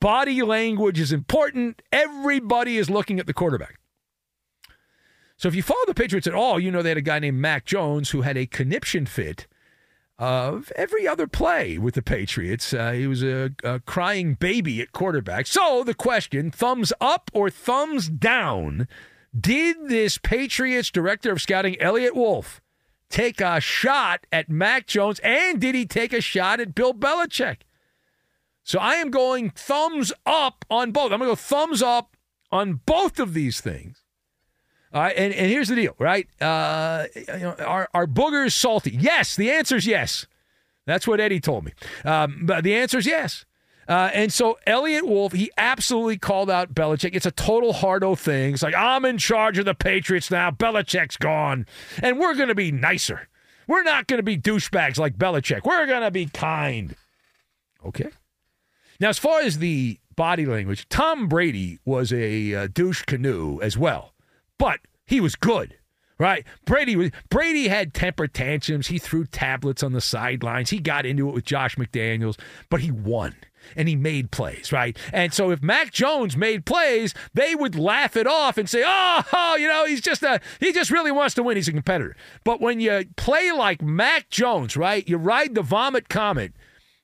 Body 0.00 0.42
language 0.42 1.00
is 1.00 1.12
important. 1.12 1.82
Everybody 1.90 2.76
is 2.76 2.88
looking 2.88 3.18
at 3.18 3.26
the 3.26 3.34
quarterback. 3.34 3.78
So 5.36 5.48
if 5.48 5.54
you 5.54 5.62
follow 5.62 5.84
the 5.86 5.94
Patriots 5.94 6.26
at 6.26 6.34
all, 6.34 6.58
you 6.58 6.70
know 6.70 6.82
they 6.82 6.90
had 6.90 6.98
a 6.98 7.02
guy 7.02 7.18
named 7.18 7.38
Mac 7.38 7.64
Jones 7.64 8.10
who 8.10 8.22
had 8.22 8.36
a 8.36 8.46
conniption 8.46 9.06
fit 9.06 9.46
of 10.18 10.72
every 10.74 11.06
other 11.06 11.28
play 11.28 11.78
with 11.78 11.94
the 11.94 12.02
Patriots. 12.02 12.74
Uh, 12.74 12.90
he 12.92 13.06
was 13.06 13.22
a, 13.22 13.50
a 13.62 13.78
crying 13.80 14.34
baby 14.34 14.80
at 14.80 14.90
quarterback. 14.90 15.46
So 15.46 15.84
the 15.84 15.94
question 15.94 16.50
thumbs 16.50 16.92
up 17.00 17.30
or 17.32 17.50
thumbs 17.50 18.08
down? 18.08 18.88
Did 19.38 19.88
this 19.88 20.18
Patriots 20.18 20.90
director 20.90 21.32
of 21.32 21.40
scouting, 21.40 21.80
Eliot 21.80 22.14
Wolf, 22.14 22.60
take 23.08 23.40
a 23.40 23.60
shot 23.60 24.26
at 24.32 24.48
Mac 24.48 24.86
Jones 24.86 25.20
and 25.20 25.60
did 25.60 25.74
he 25.74 25.86
take 25.86 26.12
a 26.12 26.20
shot 26.20 26.60
at 26.60 26.74
Bill 26.74 26.94
Belichick? 26.94 27.58
So 28.64 28.78
I 28.78 28.94
am 28.94 29.10
going 29.10 29.50
thumbs 29.50 30.12
up 30.26 30.64
on 30.70 30.92
both. 30.92 31.12
I'm 31.12 31.18
going 31.18 31.30
to 31.30 31.32
go 31.32 31.36
thumbs 31.36 31.82
up 31.82 32.16
on 32.52 32.80
both 32.84 33.18
of 33.18 33.34
these 33.34 33.60
things. 33.60 34.02
All 34.92 35.02
right, 35.02 35.16
and, 35.16 35.34
and 35.34 35.50
here's 35.50 35.68
the 35.68 35.76
deal, 35.76 35.94
right? 35.98 36.26
Uh, 36.40 37.04
you 37.14 37.24
know, 37.26 37.54
are, 37.60 37.88
are 37.92 38.06
boogers 38.06 38.52
salty? 38.52 38.90
Yes, 38.90 39.36
the 39.36 39.50
answer 39.50 39.76
is 39.76 39.86
yes. 39.86 40.26
That's 40.86 41.06
what 41.06 41.20
Eddie 41.20 41.40
told 41.40 41.66
me. 41.66 41.72
Um, 42.04 42.42
but 42.44 42.64
the 42.64 42.74
answer 42.74 42.96
is 42.96 43.06
yes. 43.06 43.44
Uh, 43.88 44.10
and 44.12 44.32
so 44.32 44.58
Eliot 44.66 45.06
Wolf, 45.06 45.32
he 45.32 45.50
absolutely 45.56 46.18
called 46.18 46.50
out 46.50 46.74
Belichick. 46.74 47.14
It's 47.14 47.26
a 47.26 47.30
total 47.30 47.72
hardo 47.72 48.14
thing. 48.14 48.54
It's 48.54 48.62
like, 48.62 48.74
I'm 48.74 49.04
in 49.04 49.16
charge 49.18 49.56
of 49.58 49.64
the 49.64 49.74
Patriots 49.74 50.30
now. 50.30 50.50
Belichick's 50.50 51.16
gone. 51.16 51.66
And 52.02 52.18
we're 52.18 52.34
going 52.34 52.48
to 52.48 52.54
be 52.54 52.70
nicer. 52.70 53.28
We're 53.66 53.82
not 53.82 54.06
going 54.06 54.18
to 54.18 54.22
be 54.22 54.36
douchebags 54.36 54.98
like 54.98 55.16
Belichick. 55.16 55.64
We're 55.64 55.86
going 55.86 56.02
to 56.02 56.10
be 56.10 56.26
kind. 56.26 56.94
Okay. 57.84 58.10
Now, 59.00 59.08
as 59.08 59.18
far 59.18 59.40
as 59.40 59.58
the 59.58 59.98
body 60.16 60.44
language, 60.44 60.88
Tom 60.88 61.28
Brady 61.28 61.78
was 61.84 62.12
a 62.12 62.54
uh, 62.54 62.68
douche 62.72 63.04
canoe 63.04 63.60
as 63.62 63.78
well 63.78 64.12
but 64.58 64.80
he 65.06 65.20
was 65.20 65.36
good. 65.36 65.76
Right. 66.18 66.44
Brady 66.64 66.96
was 66.96 67.12
Brady 67.30 67.68
had 67.68 67.94
temper 67.94 68.26
tantrums. 68.26 68.88
He 68.88 68.98
threw 68.98 69.24
tablets 69.24 69.84
on 69.84 69.92
the 69.92 70.00
sidelines. 70.00 70.70
He 70.70 70.80
got 70.80 71.06
into 71.06 71.28
it 71.28 71.34
with 71.34 71.44
Josh 71.44 71.76
McDaniels, 71.76 72.36
but 72.68 72.80
he 72.80 72.90
won 72.90 73.36
and 73.76 73.88
he 73.88 73.96
made 73.96 74.30
plays, 74.30 74.72
right? 74.72 74.96
And 75.12 75.32
so 75.32 75.50
if 75.50 75.62
Mac 75.62 75.92
Jones 75.92 76.36
made 76.36 76.64
plays, 76.64 77.14
they 77.34 77.54
would 77.54 77.76
laugh 77.76 78.16
it 78.16 78.26
off 78.26 78.58
and 78.58 78.68
say, 78.68 78.82
"Oh, 78.86 79.22
oh 79.32 79.56
you 79.56 79.68
know, 79.68 79.84
he's 79.86 80.00
just 80.00 80.22
a 80.22 80.40
he 80.60 80.72
just 80.72 80.90
really 80.90 81.12
wants 81.12 81.34
to 81.36 81.42
win. 81.42 81.56
He's 81.56 81.68
a 81.68 81.72
competitor." 81.72 82.16
But 82.44 82.60
when 82.60 82.80
you 82.80 83.04
play 83.16 83.52
like 83.52 83.82
Mac 83.82 84.30
Jones, 84.30 84.76
right? 84.76 85.08
You 85.08 85.16
ride 85.16 85.54
the 85.54 85.62
vomit 85.62 86.08
comet 86.08 86.52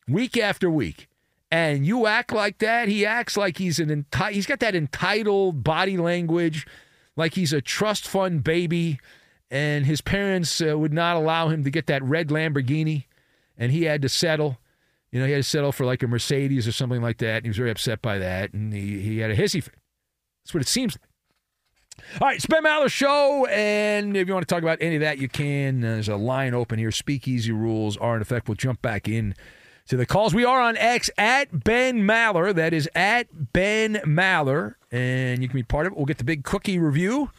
week 0.08 0.36
after 0.36 0.70
week. 0.70 1.08
And 1.50 1.86
you 1.86 2.06
act 2.08 2.32
like 2.32 2.58
that. 2.58 2.88
He 2.88 3.06
acts 3.06 3.36
like 3.36 3.58
he's 3.58 3.78
an 3.78 3.88
enti- 3.88 4.32
he's 4.32 4.46
got 4.46 4.58
that 4.58 4.74
entitled 4.74 5.62
body 5.62 5.96
language 5.96 6.66
like 7.16 7.34
he's 7.34 7.52
a 7.52 7.60
trust 7.60 8.06
fund 8.06 8.42
baby, 8.42 8.98
and 9.50 9.86
his 9.86 10.00
parents 10.00 10.60
uh, 10.60 10.78
would 10.78 10.92
not 10.92 11.16
allow 11.16 11.48
him 11.48 11.64
to 11.64 11.70
get 11.70 11.86
that 11.86 12.02
red 12.02 12.28
Lamborghini, 12.28 13.04
and 13.56 13.72
he 13.72 13.84
had 13.84 14.02
to 14.02 14.08
settle. 14.08 14.58
You 15.14 15.20
know, 15.20 15.26
he 15.26 15.32
had 15.32 15.44
to 15.44 15.48
settle 15.48 15.72
for 15.72 15.86
like 15.86 16.02
a 16.02 16.08
Mercedes 16.08 16.66
or 16.66 16.72
something 16.72 17.00
like 17.00 17.18
that. 17.18 17.36
And 17.36 17.44
he 17.44 17.48
was 17.50 17.56
very 17.56 17.70
upset 17.70 18.02
by 18.02 18.18
that, 18.18 18.52
and 18.52 18.72
he, 18.72 19.00
he 19.00 19.18
had 19.18 19.30
a 19.30 19.36
hissy 19.36 19.62
fit. 19.62 19.74
That's 20.44 20.52
what 20.52 20.62
it 20.62 20.68
seems 20.68 20.94
like. 20.94 21.08
All 22.20 22.28
right, 22.28 22.36
it's 22.36 22.46
Ben 22.46 22.64
Maller 22.64 22.90
Show, 22.90 23.46
and 23.46 24.16
if 24.16 24.26
you 24.26 24.34
want 24.34 24.46
to 24.46 24.52
talk 24.52 24.64
about 24.64 24.78
any 24.80 24.96
of 24.96 25.00
that, 25.00 25.18
you 25.18 25.28
can. 25.28 25.80
There's 25.80 26.08
a 26.08 26.16
line 26.16 26.52
open 26.52 26.78
here. 26.78 26.90
Speakeasy 26.90 27.52
rules 27.52 27.96
are 27.96 28.16
in 28.16 28.22
effect. 28.22 28.48
We'll 28.48 28.56
jump 28.56 28.82
back 28.82 29.08
in 29.08 29.36
to 29.86 29.96
the 29.96 30.04
calls. 30.04 30.34
We 30.34 30.44
are 30.44 30.60
on 30.60 30.76
X 30.76 31.08
at 31.16 31.62
Ben 31.62 32.00
Maller. 32.00 32.52
That 32.52 32.72
is 32.72 32.88
at 32.94 33.52
Ben 33.52 33.94
Maller 34.04 34.74
and 34.94 35.42
you 35.42 35.48
can 35.48 35.56
be 35.56 35.64
part 35.64 35.86
of 35.86 35.92
it. 35.92 35.96
We'll 35.96 36.06
get 36.06 36.18
the 36.18 36.24
big 36.24 36.44
cookie 36.44 36.78
review. 36.78 37.30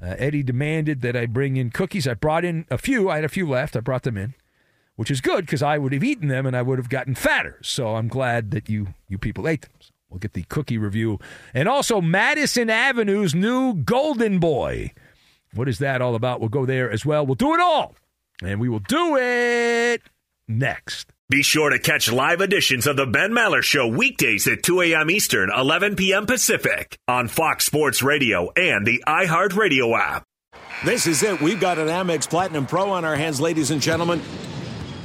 Uh, 0.00 0.14
Eddie 0.18 0.42
demanded 0.42 1.02
that 1.02 1.14
I 1.14 1.26
bring 1.26 1.56
in 1.56 1.70
cookies. 1.70 2.08
I 2.08 2.14
brought 2.14 2.44
in 2.44 2.64
a 2.70 2.78
few. 2.78 3.10
I 3.10 3.16
had 3.16 3.24
a 3.24 3.28
few 3.28 3.48
left. 3.48 3.76
I 3.76 3.80
brought 3.80 4.02
them 4.02 4.16
in, 4.16 4.34
which 4.96 5.10
is 5.10 5.20
good 5.20 5.46
because 5.46 5.62
I 5.62 5.78
would 5.78 5.92
have 5.92 6.04
eaten 6.04 6.28
them 6.28 6.46
and 6.46 6.56
I 6.56 6.62
would 6.62 6.78
have 6.78 6.88
gotten 6.88 7.14
fatter. 7.14 7.58
So 7.62 7.96
I'm 7.96 8.08
glad 8.08 8.50
that 8.50 8.68
you 8.68 8.88
you 9.08 9.18
people 9.18 9.46
ate 9.48 9.62
them. 9.62 9.70
So 9.80 9.90
we'll 10.10 10.18
get 10.18 10.32
the 10.32 10.42
cookie 10.44 10.78
review 10.78 11.18
and 11.54 11.68
also 11.68 12.00
Madison 12.00 12.68
Avenue's 12.68 13.34
new 13.34 13.74
Golden 13.74 14.38
Boy. 14.38 14.92
What 15.54 15.68
is 15.68 15.78
that 15.78 16.02
all 16.02 16.14
about? 16.14 16.40
We'll 16.40 16.48
go 16.48 16.66
there 16.66 16.90
as 16.90 17.06
well. 17.06 17.24
We'll 17.24 17.34
do 17.34 17.54
it 17.54 17.60
all, 17.60 17.94
and 18.42 18.60
we 18.60 18.68
will 18.68 18.80
do 18.80 19.16
it 19.16 20.02
next. 20.48 21.12
Be 21.28 21.42
sure 21.42 21.70
to 21.70 21.78
catch 21.80 22.12
live 22.12 22.40
editions 22.40 22.86
of 22.86 22.96
the 22.96 23.06
Ben 23.06 23.32
Maller 23.32 23.62
Show 23.62 23.88
weekdays 23.88 24.46
at 24.46 24.62
2 24.62 24.80
a.m. 24.82 25.10
Eastern, 25.10 25.50
11 25.52 25.96
p.m. 25.96 26.24
Pacific 26.24 26.98
on 27.08 27.26
Fox 27.26 27.66
Sports 27.66 28.00
Radio 28.00 28.52
and 28.52 28.86
the 28.86 29.02
iHeartRadio 29.08 29.98
app. 29.98 30.24
This 30.84 31.08
is 31.08 31.24
it. 31.24 31.40
We've 31.40 31.58
got 31.58 31.78
an 31.78 31.88
Amex 31.88 32.30
Platinum 32.30 32.66
Pro 32.66 32.90
on 32.90 33.04
our 33.04 33.16
hands, 33.16 33.40
ladies 33.40 33.72
and 33.72 33.80
gentlemen. 33.82 34.20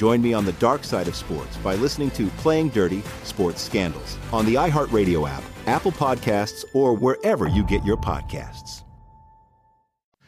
Join 0.00 0.22
me 0.22 0.32
on 0.32 0.46
the 0.46 0.52
dark 0.52 0.82
side 0.82 1.08
of 1.08 1.14
sports 1.14 1.58
by 1.58 1.74
listening 1.74 2.10
to 2.12 2.28
Playing 2.38 2.70
Dirty 2.70 3.02
Sports 3.22 3.60
Scandals 3.60 4.16
on 4.32 4.46
the 4.46 4.54
iHeartRadio 4.54 5.28
app, 5.28 5.42
Apple 5.66 5.92
Podcasts, 5.92 6.64
or 6.72 6.94
wherever 6.94 7.48
you 7.48 7.62
get 7.66 7.84
your 7.84 7.98
podcasts. 7.98 8.82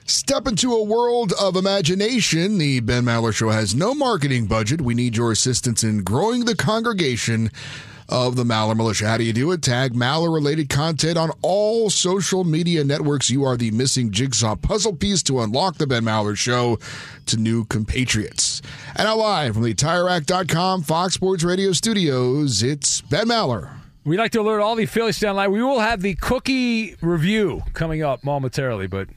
Step 0.04 0.46
into 0.46 0.74
a 0.74 0.84
world 0.84 1.32
of 1.40 1.56
imagination. 1.56 2.58
The 2.58 2.80
Ben 2.80 3.04
Maller 3.04 3.34
Show 3.34 3.48
has 3.48 3.74
no 3.74 3.94
marketing 3.94 4.44
budget. 4.44 4.82
We 4.82 4.92
need 4.92 5.16
your 5.16 5.32
assistance 5.32 5.82
in 5.82 6.04
growing 6.04 6.44
the 6.44 6.54
congregation 6.54 7.50
of 8.08 8.36
the 8.36 8.44
Maller 8.44 8.76
Militia. 8.76 9.08
How 9.08 9.16
do 9.16 9.24
you 9.24 9.32
do 9.32 9.52
it? 9.52 9.62
Tag 9.62 9.94
Maller 9.94 10.32
related 10.32 10.68
content 10.68 11.16
on 11.16 11.30
all 11.42 11.90
social 11.90 12.44
media 12.44 12.84
networks. 12.84 13.30
You 13.30 13.44
are 13.44 13.56
the 13.56 13.70
missing 13.70 14.10
jigsaw 14.10 14.56
puzzle 14.56 14.94
piece 14.94 15.22
to 15.24 15.40
unlock 15.40 15.76
the 15.78 15.86
Ben 15.86 16.04
Maller 16.04 16.36
Show 16.36 16.78
to 17.26 17.36
new 17.36 17.64
compatriots. 17.64 18.62
And 18.96 19.06
now 19.06 19.16
live 19.16 19.54
from 19.54 19.62
the 19.62 19.74
TireRack.com 19.74 20.82
Fox 20.82 21.14
Sports 21.14 21.44
Radio 21.44 21.72
studios, 21.72 22.62
it's 22.62 23.00
Ben 23.00 23.26
Maller. 23.26 23.70
We'd 24.04 24.18
like 24.18 24.32
to 24.32 24.40
alert 24.40 24.60
all 24.60 24.74
the 24.74 24.86
Phillies 24.86 25.20
down 25.20 25.36
line. 25.36 25.52
We 25.52 25.62
will 25.62 25.78
have 25.78 26.02
the 26.02 26.14
cookie 26.16 26.96
review 27.00 27.62
coming 27.72 28.02
up 28.02 28.24
momentarily, 28.24 28.88
but 28.88 29.08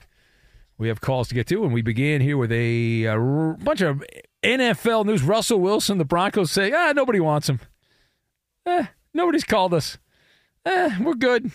we 0.77 0.89
have 0.89 1.01
calls 1.01 1.27
to 1.29 1.35
get 1.35 1.47
to, 1.47 1.63
and 1.63 1.73
we 1.73 1.81
begin 1.81 2.21
here 2.21 2.37
with 2.37 2.51
a, 2.51 3.05
a 3.05 3.17
bunch 3.63 3.81
of 3.81 4.03
NFL 4.43 5.05
news. 5.05 5.23
Russell 5.23 5.59
Wilson, 5.59 5.97
the 5.97 6.05
Broncos 6.05 6.51
say, 6.51 6.71
ah, 6.71 6.91
nobody 6.95 7.19
wants 7.19 7.49
him. 7.49 7.59
Eh, 8.65 8.85
nobody's 9.13 9.43
called 9.43 9.73
us. 9.73 9.97
Eh, 10.65 10.97
we're 11.01 11.13
good. 11.13 11.51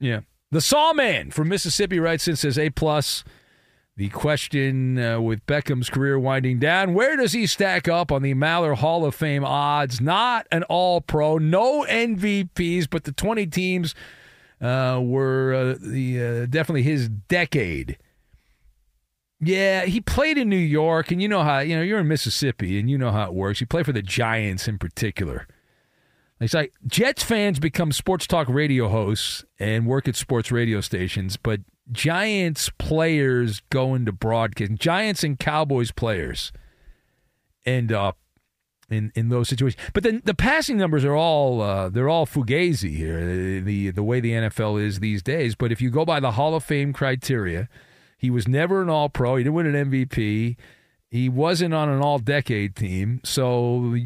Yeah. 0.00 0.20
The 0.50 0.60
Sawman 0.60 1.30
from 1.30 1.48
Mississippi 1.48 1.98
writes 1.98 2.28
in 2.28 2.36
says 2.36 2.58
A 2.58 2.70
plus. 2.70 3.24
The 3.96 4.10
question 4.10 4.98
uh, 4.98 5.20
with 5.22 5.46
Beckham's 5.46 5.88
career 5.88 6.18
winding 6.18 6.58
down: 6.58 6.92
Where 6.92 7.16
does 7.16 7.32
he 7.32 7.46
stack 7.46 7.88
up 7.88 8.12
on 8.12 8.22
the 8.22 8.34
Maller 8.34 8.76
Hall 8.76 9.06
of 9.06 9.14
Fame 9.14 9.44
odds? 9.44 10.02
Not 10.02 10.46
an 10.52 10.64
All 10.64 11.00
Pro, 11.00 11.38
no 11.38 11.82
MVPs, 11.84 12.90
but 12.90 13.04
the 13.04 13.12
20 13.12 13.46
teams 13.46 13.94
uh, 14.60 15.00
were 15.02 15.54
uh, 15.54 15.74
the 15.80 16.22
uh, 16.42 16.46
definitely 16.46 16.82
his 16.82 17.08
decade. 17.08 17.96
Yeah, 19.40 19.84
he 19.84 20.00
played 20.00 20.36
in 20.36 20.48
New 20.50 20.56
York, 20.56 21.10
and 21.10 21.22
you 21.22 21.28
know 21.28 21.42
how 21.42 21.60
you 21.60 21.74
know 21.76 21.82
you're 21.82 22.00
in 22.00 22.08
Mississippi, 22.08 22.78
and 22.78 22.90
you 22.90 22.98
know 22.98 23.10
how 23.12 23.24
it 23.24 23.34
works. 23.34 23.60
You 23.62 23.66
play 23.66 23.82
for 23.82 23.92
the 23.92 24.02
Giants 24.02 24.68
in 24.68 24.78
particular. 24.78 25.46
It's 26.40 26.54
like 26.54 26.72
Jets 26.86 27.22
fans 27.22 27.58
become 27.58 27.92
sports 27.92 28.26
talk 28.26 28.48
radio 28.48 28.88
hosts 28.88 29.44
and 29.58 29.86
work 29.86 30.06
at 30.06 30.16
sports 30.16 30.52
radio 30.52 30.80
stations, 30.80 31.36
but 31.36 31.60
Giants 31.90 32.70
players 32.78 33.62
go 33.70 33.94
into 33.94 34.12
broadcast. 34.12 34.74
Giants 34.74 35.24
and 35.24 35.38
Cowboys 35.38 35.92
players 35.92 36.52
end 37.64 37.90
up 37.90 38.18
in 38.90 39.12
in 39.14 39.28
those 39.28 39.48
situations. 39.48 39.82
But 39.92 40.02
then 40.02 40.22
the 40.24 40.34
passing 40.34 40.76
numbers 40.76 41.04
are 41.04 41.14
all 41.14 41.60
uh, 41.62 41.88
they're 41.88 42.08
all 42.08 42.26
fugazi 42.26 42.94
here. 42.96 43.60
The 43.62 43.90
the 43.90 44.02
way 44.02 44.20
the 44.20 44.32
NFL 44.32 44.82
is 44.82 45.00
these 45.00 45.22
days. 45.22 45.54
But 45.54 45.72
if 45.72 45.80
you 45.80 45.90
go 45.90 46.04
by 46.04 46.20
the 46.20 46.32
Hall 46.32 46.54
of 46.54 46.64
Fame 46.64 46.92
criteria, 46.92 47.68
he 48.18 48.30
was 48.30 48.46
never 48.46 48.82
an 48.82 48.90
All 48.90 49.08
Pro. 49.08 49.36
He 49.36 49.44
didn't 49.44 49.54
win 49.54 49.74
an 49.74 49.90
MVP. 49.90 50.56
He 51.08 51.28
wasn't 51.28 51.74
on 51.74 51.88
an 51.88 52.00
All 52.00 52.18
Decade 52.18 52.76
team. 52.76 53.20
So 53.24 53.96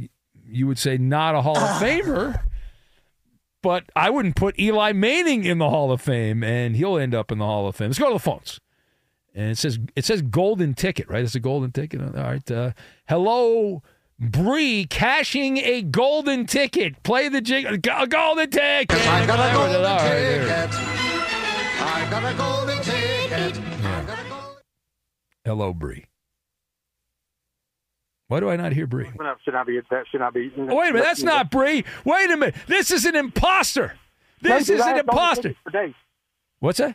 you 0.50 0.66
would 0.66 0.78
say 0.78 0.98
not 0.98 1.34
a 1.34 1.42
Hall 1.42 1.56
of 1.58 1.80
Famer. 1.82 2.42
But 3.62 3.84
I 3.94 4.08
wouldn't 4.08 4.36
put 4.36 4.58
Eli 4.58 4.92
Manning 4.92 5.44
in 5.44 5.58
the 5.58 5.68
Hall 5.68 5.92
of 5.92 6.00
Fame, 6.00 6.42
and 6.42 6.76
he'll 6.76 6.96
end 6.96 7.14
up 7.14 7.30
in 7.30 7.38
the 7.38 7.44
Hall 7.44 7.68
of 7.68 7.76
Fame. 7.76 7.88
Let's 7.88 7.98
go 7.98 8.08
to 8.08 8.14
the 8.14 8.18
phones. 8.18 8.58
And 9.34 9.50
it 9.50 9.58
says 9.58 9.78
it 9.94 10.04
says 10.04 10.22
golden 10.22 10.74
ticket, 10.74 11.08
right? 11.08 11.22
It's 11.22 11.34
a 11.34 11.40
golden 11.40 11.70
ticket. 11.70 12.00
All 12.00 12.08
right. 12.10 12.50
Uh, 12.50 12.72
hello, 13.06 13.82
Bree, 14.18 14.86
cashing 14.86 15.58
a 15.58 15.82
golden 15.82 16.46
ticket. 16.46 17.02
Play 17.02 17.28
the 17.28 17.40
jig. 17.40 17.64
A 17.66 17.78
golden 18.06 18.50
ticket. 18.50 19.06
I 19.06 19.26
got 19.26 19.38
a 19.38 19.52
golden 19.54 19.76
All 19.76 19.82
right, 19.82 20.08
there. 20.08 20.66
ticket. 20.66 20.80
I 21.82 22.08
got 22.10 22.32
a 22.32 22.36
golden 22.36 22.82
ticket. 22.82 23.56
Hello, 25.44 25.72
Bree. 25.72 26.06
Why 28.30 28.38
do 28.38 28.48
I 28.48 28.54
not 28.54 28.72
hear 28.72 28.86
Bree? 28.86 29.10
Should 29.44 29.54
not 29.54 29.66
be. 29.66 29.80
That 29.90 30.04
should 30.08 30.20
not 30.20 30.32
be. 30.32 30.52
Oh, 30.56 30.76
wait 30.76 30.90
a 30.90 30.92
minute. 30.92 31.02
That's 31.04 31.24
not 31.24 31.50
Bree. 31.50 31.84
Wait 32.04 32.30
a 32.30 32.36
minute. 32.36 32.54
This 32.68 32.92
is 32.92 33.04
an 33.04 33.16
imposter. 33.16 33.94
This 34.40 34.68
No, 34.68 34.74
is 34.76 34.80
an 34.86 34.98
imposter. 34.98 35.42
tickets 35.48 35.58
For 35.64 35.70
days. 35.70 35.94
What's 36.60 36.78
that? 36.78 36.94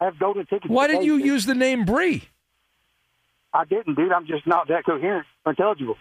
I 0.00 0.06
have 0.06 0.18
golden 0.18 0.46
tickets. 0.46 0.68
Why 0.68 0.88
did 0.88 1.04
you 1.04 1.18
use 1.18 1.46
the 1.46 1.54
name 1.54 1.84
Bree? 1.84 2.24
I 3.54 3.64
didn't, 3.64 3.94
dude. 3.94 4.10
I'm 4.10 4.26
just 4.26 4.44
not 4.44 4.66
that 4.66 4.84
coherent 4.84 5.24
or 5.46 5.52
intelligible. 5.52 5.96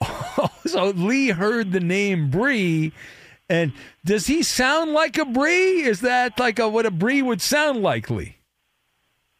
so 0.66 0.86
Lee 0.86 1.28
heard 1.28 1.72
the 1.72 1.80
name 1.80 2.30
Bree, 2.30 2.92
and 3.50 3.74
does 4.06 4.26
he 4.26 4.42
sound 4.42 4.92
like 4.92 5.18
a 5.18 5.26
Bree? 5.26 5.82
Is 5.82 6.00
that 6.00 6.40
like 6.40 6.58
a 6.58 6.66
what 6.66 6.86
a 6.86 6.90
Bree 6.90 7.20
would 7.20 7.42
sound 7.42 7.82
like, 7.82 8.08
Lee? 8.08 8.36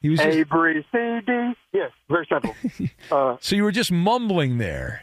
He 0.03 0.09
was 0.09 0.21
A 0.21 0.33
just, 0.33 0.51
Bree 0.51 0.85
C 0.93 1.21
D. 1.25 1.53
Yes, 1.73 1.93
very 2.11 2.27
simple. 2.29 2.55
uh, 3.11 3.37
so 3.41 3.57
you 3.57 3.63
were 3.63 3.73
just 3.73 3.93
mumbling 3.93 4.59
there. 4.59 5.03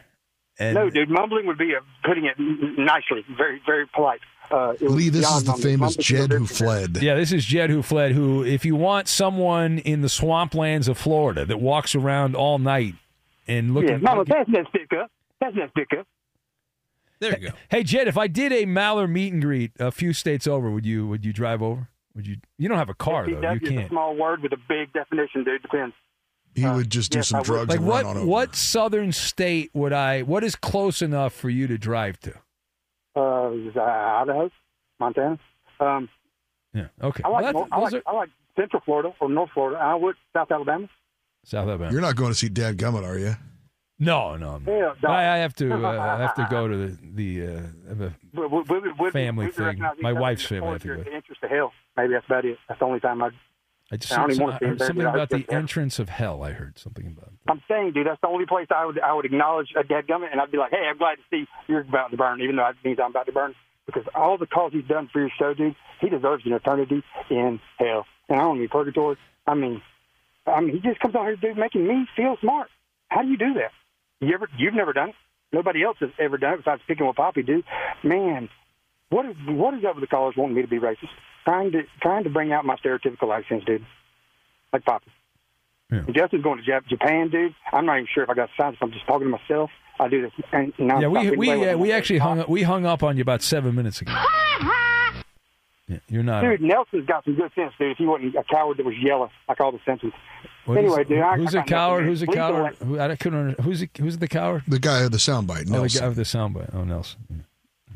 And 0.59 0.75
no, 0.75 0.89
dude. 0.89 1.09
Mumbling 1.09 1.47
would 1.47 1.57
be 1.57 1.73
a, 1.73 1.79
putting 2.05 2.25
it 2.25 2.37
nicely, 2.37 3.23
very, 3.37 3.61
very 3.65 3.87
polite. 3.87 4.19
Uh, 4.51 4.73
Lee, 4.81 5.09
this 5.09 5.29
is 5.29 5.43
the 5.43 5.51
mumbling. 5.51 5.73
famous 5.73 5.97
Mumbling 5.97 6.03
Jed 6.03 6.31
who 6.31 6.45
fled. 6.45 6.97
Yeah, 7.01 7.15
this 7.15 7.31
is 7.31 7.45
Jed 7.45 7.69
who 7.69 7.81
fled. 7.81 8.11
Who, 8.11 8.43
if 8.43 8.65
you 8.65 8.75
want 8.75 9.07
someone 9.07 9.79
in 9.79 10.01
the 10.01 10.09
swamplands 10.09 10.89
of 10.89 10.97
Florida 10.97 11.45
that 11.45 11.61
walks 11.61 11.95
around 11.95 12.35
all 12.35 12.59
night 12.59 12.95
and 13.47 13.73
looking, 13.73 14.01
Yeah, 14.01 14.15
no, 14.15 14.23
that's 14.25 14.51
that 14.51 14.65
sticker. 14.69 15.05
That's 15.39 15.55
that 15.55 15.69
sticker. 15.69 16.03
There 17.19 17.37
you 17.39 17.49
go. 17.49 17.55
Hey 17.69 17.83
Jed, 17.83 18.07
if 18.07 18.17
I 18.17 18.27
did 18.27 18.51
a 18.51 18.65
Maller 18.65 19.09
meet 19.09 19.33
and 19.33 19.41
greet 19.41 19.71
a 19.79 19.91
few 19.91 20.13
states 20.13 20.47
over, 20.47 20.69
would 20.71 20.85
you 20.85 21.07
would 21.07 21.25
you 21.25 21.33
drive 21.33 21.61
over? 21.61 21.89
Would 22.15 22.27
you? 22.27 22.37
You 22.57 22.67
don't 22.69 22.77
have 22.77 22.89
a 22.89 22.93
car 22.95 23.25
though. 23.25 23.31
You 23.31 23.37
SPW 23.37 23.61
is 23.63 23.69
a 23.69 23.73
can't. 23.73 23.89
small 23.89 24.15
word 24.15 24.41
with 24.41 24.51
a 24.53 24.57
big 24.67 24.91
definition, 24.93 25.43
dude. 25.43 25.61
Depends. 25.61 25.95
He 26.55 26.65
would 26.65 26.89
just 26.89 27.11
do 27.11 27.19
yes, 27.19 27.27
some 27.29 27.37
I 27.37 27.39
would. 27.39 27.45
drugs 27.45 27.69
Like 27.69 27.77
and 27.79 27.87
what? 27.87 28.03
run 28.03 28.05
on 28.05 28.17
over. 28.17 28.25
What 28.25 28.55
southern 28.55 29.11
state 29.11 29.69
would 29.73 29.93
I? 29.93 30.23
What 30.23 30.43
is 30.43 30.55
close 30.55 31.01
enough 31.01 31.33
for 31.33 31.49
you 31.49 31.67
to 31.67 31.77
drive 31.77 32.19
to? 32.21 32.33
Uh, 33.15 33.19
uh, 33.75 33.81
Idaho, 33.81 34.49
Montana. 34.99 35.39
Um, 35.79 36.09
Yeah. 36.73 36.87
Okay. 37.01 37.21
I 37.23 37.29
like, 37.29 37.53
Well, 37.53 37.65
that's- 37.65 37.69
I 37.71 37.79
like 37.79 37.93
are 37.93 38.01
I 38.07 38.15
like 38.15 38.29
Central 38.55 38.81
Florida 38.83 39.13
or 39.19 39.29
North 39.29 39.51
Florida. 39.53 39.79
I 39.79 39.95
would 39.95 40.15
South 40.35 40.51
Alabama. 40.51 40.89
South 41.45 41.67
Alabama. 41.67 41.91
You're 41.91 42.01
not 42.01 42.15
going 42.15 42.31
to 42.31 42.35
see 42.35 42.49
Dad 42.49 42.77
Gummit, 42.77 43.03
are 43.05 43.17
you? 43.17 43.35
No, 44.01 44.35
no. 44.37 44.51
I'm. 44.55 44.65
Yeah, 44.67 44.93
I, 45.07 45.35
I 45.35 45.37
have 45.37 45.53
to. 45.55 45.73
Uh, 45.73 45.77
I 46.17 46.21
have 46.21 46.35
to 46.35 46.47
go 46.49 46.67
to 46.67 46.77
the 46.87 46.97
the 47.13 47.47
uh, 47.47 47.61
have 47.89 48.01
a 48.01 48.13
We, 48.33 48.47
we, 48.47 48.61
we, 48.79 48.91
we, 48.99 49.11
family 49.11 49.45
we 49.47 49.51
thing. 49.51 49.81
My 50.01 50.13
wife's 50.13 50.45
family. 50.45 50.67
I 50.69 50.71
have 50.73 50.81
to 50.83 50.87
go. 50.87 51.03
The 51.03 51.13
entrance 51.13 51.39
to 51.41 51.47
hell. 51.49 51.73
Maybe 51.99 52.13
that's 52.13 52.25
about 52.25 52.45
it. 52.45 52.57
That's 52.67 52.79
the 52.79 52.85
only 52.85 52.99
time 52.99 53.21
I. 53.21 53.29
I 53.91 53.97
just 53.97 54.13
I 54.13 54.17
don't 54.17 54.31
even 54.31 54.43
wanna 54.43 54.59
see 54.59 54.65
him 54.65 54.77
there, 54.77 54.87
something 54.87 55.05
about 55.05 55.29
the 55.29 55.45
entrance 55.49 55.97
of 55.97 56.09
hell. 56.09 56.43
I 56.43 56.51
heard 56.51 56.77
something 56.77 57.07
about. 57.07 57.33
I'm 57.47 57.61
saying, 57.67 57.93
dude, 57.93 58.05
that's 58.05 58.21
the 58.21 58.27
only 58.27 58.45
place 58.45 58.67
I 58.69 58.85
would 58.85 58.99
I 58.99 59.13
would 59.13 59.25
acknowledge 59.25 59.69
a 59.75 59.83
dead 59.83 60.07
gummit, 60.07 60.31
and 60.31 60.39
I'd 60.39 60.51
be 60.51 60.57
like, 60.57 60.71
hey, 60.71 60.85
I'm 60.89 60.97
glad 60.97 61.15
to 61.15 61.21
see 61.31 61.45
you're 61.67 61.81
about 61.81 62.11
to 62.11 62.17
burn, 62.17 62.41
even 62.41 62.55
though 62.55 62.63
that 62.63 62.75
means 62.87 62.99
I'm 63.03 63.09
about 63.09 63.25
to 63.25 63.31
burn. 63.31 63.55
Because 63.85 64.03
all 64.13 64.37
the 64.37 64.45
calls 64.45 64.71
he's 64.71 64.85
done 64.85 65.09
for 65.11 65.19
your 65.19 65.31
show, 65.39 65.55
dude, 65.55 65.75
he 65.99 66.09
deserves 66.09 66.45
an 66.45 66.53
eternity 66.53 67.03
in 67.31 67.59
hell. 67.79 68.05
And 68.29 68.39
I 68.39 68.43
don't 68.43 68.59
mean 68.59 68.69
purgatory. 68.69 69.17
I 69.47 69.55
mean, 69.55 69.81
I 70.45 70.61
mean, 70.61 70.75
he 70.75 70.79
just 70.79 70.99
comes 70.99 71.15
out 71.15 71.25
here, 71.25 71.35
dude, 71.35 71.57
making 71.57 71.87
me 71.87 72.07
feel 72.15 72.37
smart. 72.39 72.69
How 73.09 73.23
do 73.23 73.27
you 73.27 73.37
do 73.37 73.55
that? 73.55 73.71
You 74.21 74.35
ever? 74.35 74.47
You've 74.57 74.75
never 74.75 74.93
done 74.93 75.09
it. 75.09 75.15
Nobody 75.51 75.83
else 75.83 75.97
has 75.99 76.11
ever 76.19 76.37
done 76.37 76.53
it 76.53 76.57
besides 76.57 76.83
picking 76.87 77.07
with 77.07 77.15
Poppy, 77.15 77.41
dude. 77.41 77.65
Man, 78.03 78.49
what 79.09 79.25
is 79.25 79.35
what 79.47 79.73
is 79.73 79.83
up 79.83 79.95
with 79.95 80.03
the 80.03 80.07
callers 80.07 80.35
wanting 80.37 80.55
me 80.55 80.61
to 80.61 80.67
be 80.67 80.77
racist? 80.77 81.09
Trying 81.45 81.71
to 81.71 81.83
trying 82.01 82.23
to 82.25 82.29
bring 82.29 82.51
out 82.51 82.65
my 82.65 82.75
stereotypical 82.77 83.35
accents, 83.35 83.65
dude. 83.65 83.85
Like 84.73 84.85
Poppy. 84.85 85.07
And 85.91 86.13
Justin's 86.13 86.43
going 86.43 86.61
to 86.63 86.81
Japan, 86.87 87.29
dude. 87.29 87.55
I'm 87.73 87.85
not 87.87 87.95
even 87.97 88.07
sure 88.13 88.23
if 88.23 88.29
I 88.29 88.35
got 88.35 88.49
signs. 88.59 88.75
If 88.75 88.83
I'm 88.83 88.91
just 88.91 89.07
talking 89.07 89.25
to 89.25 89.31
myself. 89.31 89.71
I 89.99 90.07
do 90.07 90.21
this. 90.21 90.31
And 90.53 90.71
Yeah, 90.77 91.07
we 91.07 91.31
we 91.35 91.51
uh, 91.69 91.75
we 91.77 91.91
actually 91.91 92.19
hung 92.19 92.39
up, 92.39 92.47
we 92.47 92.61
hung 92.63 92.85
up 92.85 93.01
on 93.03 93.17
you 93.17 93.21
about 93.21 93.41
seven 93.41 93.75
minutes 93.75 94.01
ago. 94.01 94.13
Yeah, 95.87 95.97
you're 96.07 96.21
not. 96.21 96.41
Dude, 96.41 96.61
Nelson's 96.61 97.07
got 97.07 97.25
some 97.25 97.33
good 97.33 97.51
sense, 97.55 97.73
dude. 97.79 97.93
If 97.93 97.97
he 97.97 98.05
wasn't 98.05 98.35
a 98.35 98.43
coward 98.43 98.77
that 98.77 98.85
was 98.85 98.93
yelling 99.01 99.31
like 99.47 99.59
all 99.59 99.71
the 99.71 99.79
Simpsons. 99.87 100.13
What 100.65 100.77
is- 100.77 100.83
anyway, 100.83 101.03
dude, 101.03 101.23
who's 101.35 101.55
I 101.55 101.61
a 101.61 101.61
got 101.61 101.67
coward? 101.67 102.05
Who's 102.05 102.21
a 102.21 102.25
man. 102.27 102.33
Please 102.33 102.35
don't 102.37 102.53
coward? 102.53 102.75
Who, 102.85 102.99
I 102.99 103.15
couldn't. 103.15 103.39
Under, 103.39 103.61
who's 103.63 103.79
the, 103.79 103.89
who's 103.97 104.17
the 104.19 104.27
coward? 104.27 104.61
The 104.67 104.77
guy 104.77 105.01
with 105.01 105.13
the 105.13 105.17
soundbite, 105.17 105.65
Oh, 105.73 105.81
the 105.81 105.89
guy 105.99 106.07
with 106.07 106.17
the 106.17 106.23
soundbite. 106.23 106.75
Oh, 106.75 106.83
Nelson. 106.83 107.17
Yeah. 107.31 107.37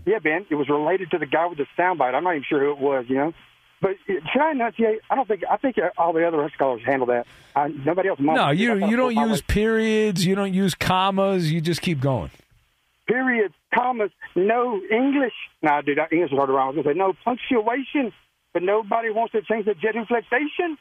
Yeah, 0.05 0.19
Ben, 0.19 0.45
it 0.49 0.55
was 0.55 0.69
related 0.69 1.11
to 1.11 1.17
the 1.17 1.25
guy 1.25 1.45
with 1.47 1.57
the 1.57 1.65
soundbite. 1.77 2.13
I'm 2.13 2.23
not 2.23 2.31
even 2.31 2.43
sure 2.47 2.59
who 2.59 2.71
it 2.71 2.79
was, 2.79 3.05
you 3.07 3.15
know. 3.15 3.33
But 3.81 3.91
uh, 4.09 4.13
should 4.31 4.41
I 4.41 4.51
enunciate? 4.51 4.99
I 5.09 5.15
don't 5.15 5.27
think. 5.27 5.43
I 5.49 5.57
think 5.57 5.77
all 5.97 6.13
the 6.13 6.25
other 6.27 6.49
callers 6.57 6.81
handle 6.85 7.07
that. 7.07 7.25
I, 7.55 7.67
nobody 7.67 8.09
else. 8.09 8.19
No, 8.19 8.49
you 8.49 8.71
I 8.73 8.89
you 8.89 8.95
don't 8.95 9.15
use 9.15 9.41
periods. 9.41 10.25
You 10.25 10.35
don't 10.35 10.53
use 10.53 10.73
commas. 10.73 11.51
You 11.51 11.59
just 11.61 11.81
keep 11.81 11.99
going. 11.99 12.31
periods, 13.07 13.53
commas, 13.73 14.11
no 14.35 14.79
English. 14.89 15.33
Nah, 15.61 15.81
dude, 15.81 15.99
English 16.11 16.31
is 16.31 16.37
hard 16.37 16.47
to 16.49 16.53
write. 16.53 16.63
I 16.63 16.67
was 16.67 16.75
gonna 16.77 16.93
say 16.93 16.97
no 16.97 17.13
punctuation, 17.25 18.13
but 18.53 18.63
nobody 18.63 19.09
wants 19.09 19.33
to 19.33 19.41
change 19.41 19.65
the 19.65 19.73
jet 19.73 19.95
inflation. 19.95 20.77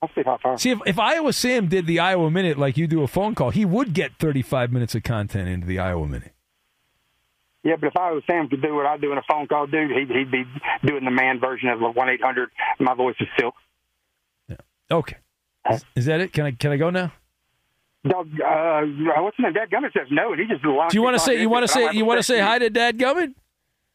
I'll 0.00 0.10
see 0.14 0.22
how 0.24 0.38
far. 0.42 0.58
See, 0.58 0.70
if, 0.70 0.80
if 0.86 0.98
Iowa 0.98 1.32
Sam 1.32 1.68
did 1.68 1.86
the 1.86 2.00
Iowa 2.00 2.30
Minute 2.30 2.58
like 2.58 2.76
you 2.76 2.86
do 2.88 3.02
a 3.02 3.06
phone 3.06 3.34
call, 3.34 3.50
he 3.50 3.64
would 3.64 3.92
get 3.92 4.12
35 4.18 4.72
minutes 4.72 4.94
of 4.94 5.02
content 5.04 5.48
into 5.48 5.66
the 5.66 5.78
Iowa 5.78 6.08
Minute. 6.08 6.32
Yeah, 7.64 7.76
but 7.80 7.88
if 7.88 7.96
I 7.96 8.10
was 8.10 8.22
Sam 8.26 8.48
could 8.48 8.60
do 8.60 8.74
what 8.74 8.86
I 8.86 8.96
do 8.96 9.12
in 9.12 9.18
a 9.18 9.22
phone 9.30 9.46
call, 9.46 9.66
dude, 9.66 9.90
he'd, 9.92 10.08
he'd 10.10 10.30
be 10.30 10.44
doing 10.84 11.04
the 11.04 11.10
man 11.12 11.38
version 11.38 11.68
of 11.68 11.78
the 11.78 11.90
one 11.90 12.08
eight 12.08 12.22
hundred. 12.22 12.50
My 12.80 12.94
voice 12.94 13.14
is 13.20 13.28
silk. 13.38 13.54
Okay. 14.90 15.16
Is, 15.70 15.84
is 15.94 16.04
that 16.06 16.20
it? 16.20 16.32
Can 16.32 16.44
I 16.44 16.50
can 16.52 16.72
I 16.72 16.76
go 16.76 16.90
now? 16.90 17.12
Dog, 18.06 18.28
uh, 18.44 18.82
what's 19.22 19.36
his 19.36 19.44
name? 19.44 19.52
Dad 19.52 19.70
Gummit 19.70 19.92
says 19.92 20.08
no, 20.10 20.32
and 20.32 20.40
he 20.40 20.46
just 20.48 20.62
Do 20.62 20.70
you 20.92 21.02
want 21.02 21.14
to 21.14 21.20
say 21.20 21.40
you 21.40 21.48
want 21.48 21.62
to 21.64 21.72
say 21.72 21.92
you 21.92 22.04
want 22.04 22.18
to 22.18 22.24
say 22.24 22.40
hi 22.40 22.58
to 22.58 22.68
Dad 22.68 22.98
Gummit? 22.98 23.34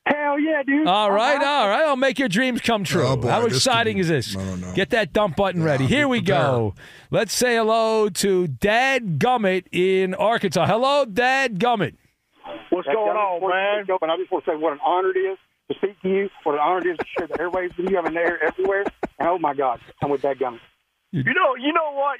Hell 0.06 0.40
yeah, 0.40 0.64
dude. 0.64 0.88
All 0.88 1.12
right, 1.12 1.44
all 1.44 1.68
right. 1.68 1.84
I'll 1.86 1.98
make 1.98 2.18
your 2.18 2.30
dreams 2.30 2.62
come 2.62 2.86
true. 2.86 3.06
Oh, 3.06 3.18
boy, 3.18 3.28
How 3.28 3.42
this 3.42 3.58
exciting 3.58 3.96
be- 3.96 4.02
is 4.02 4.08
this? 4.08 4.38
I 4.38 4.46
don't 4.46 4.62
know. 4.62 4.74
Get 4.74 4.92
that 4.92 5.12
dump 5.12 5.36
button 5.36 5.62
ready. 5.62 5.84
Yeah, 5.84 5.90
Here 5.90 6.08
we 6.08 6.22
go. 6.22 6.76
Let's 7.12 7.34
say 7.34 7.58
hello 7.58 8.08
to 8.08 8.48
Dad 8.48 9.20
Gummit 9.20 9.66
in 9.74 10.14
Arkansas. 10.16 10.66
Hello, 10.66 11.04
Dad 11.04 11.60
Gummit. 11.60 11.96
What's 12.70 12.88
going 12.88 13.18
on, 13.18 13.42
man? 13.42 13.86
And 14.02 14.12
I 14.12 14.18
just 14.18 14.32
want 14.32 14.46
to 14.46 14.52
say 14.52 14.56
what 14.56 14.74
an 14.74 14.80
honor 14.86 15.12
it 15.12 15.18
is 15.18 15.38
to 15.70 15.76
speak 15.78 16.02
to 16.02 16.10
you. 16.10 16.30
What 16.44 16.56
an 16.56 16.62
honor 16.62 16.80
it 16.88 16.92
is 16.92 16.98
to 16.98 17.06
share 17.18 17.28
the 17.28 17.36
airwaves 17.36 17.78
with 17.78 17.90
you. 17.90 17.98
I'm 17.98 18.06
in 18.08 18.14
there 18.14 18.42
everywhere. 18.44 18.86
And 19.20 19.28
oh 19.28 19.40
my 19.40 19.54
God, 19.54 19.80
I'm 20.02 20.10
with 20.10 20.22
Dad 20.22 20.38
Gummit. 20.40 20.60
You 21.12 21.24
know, 21.24 21.56
you 21.56 21.74
know 21.74 21.94
what? 21.94 22.20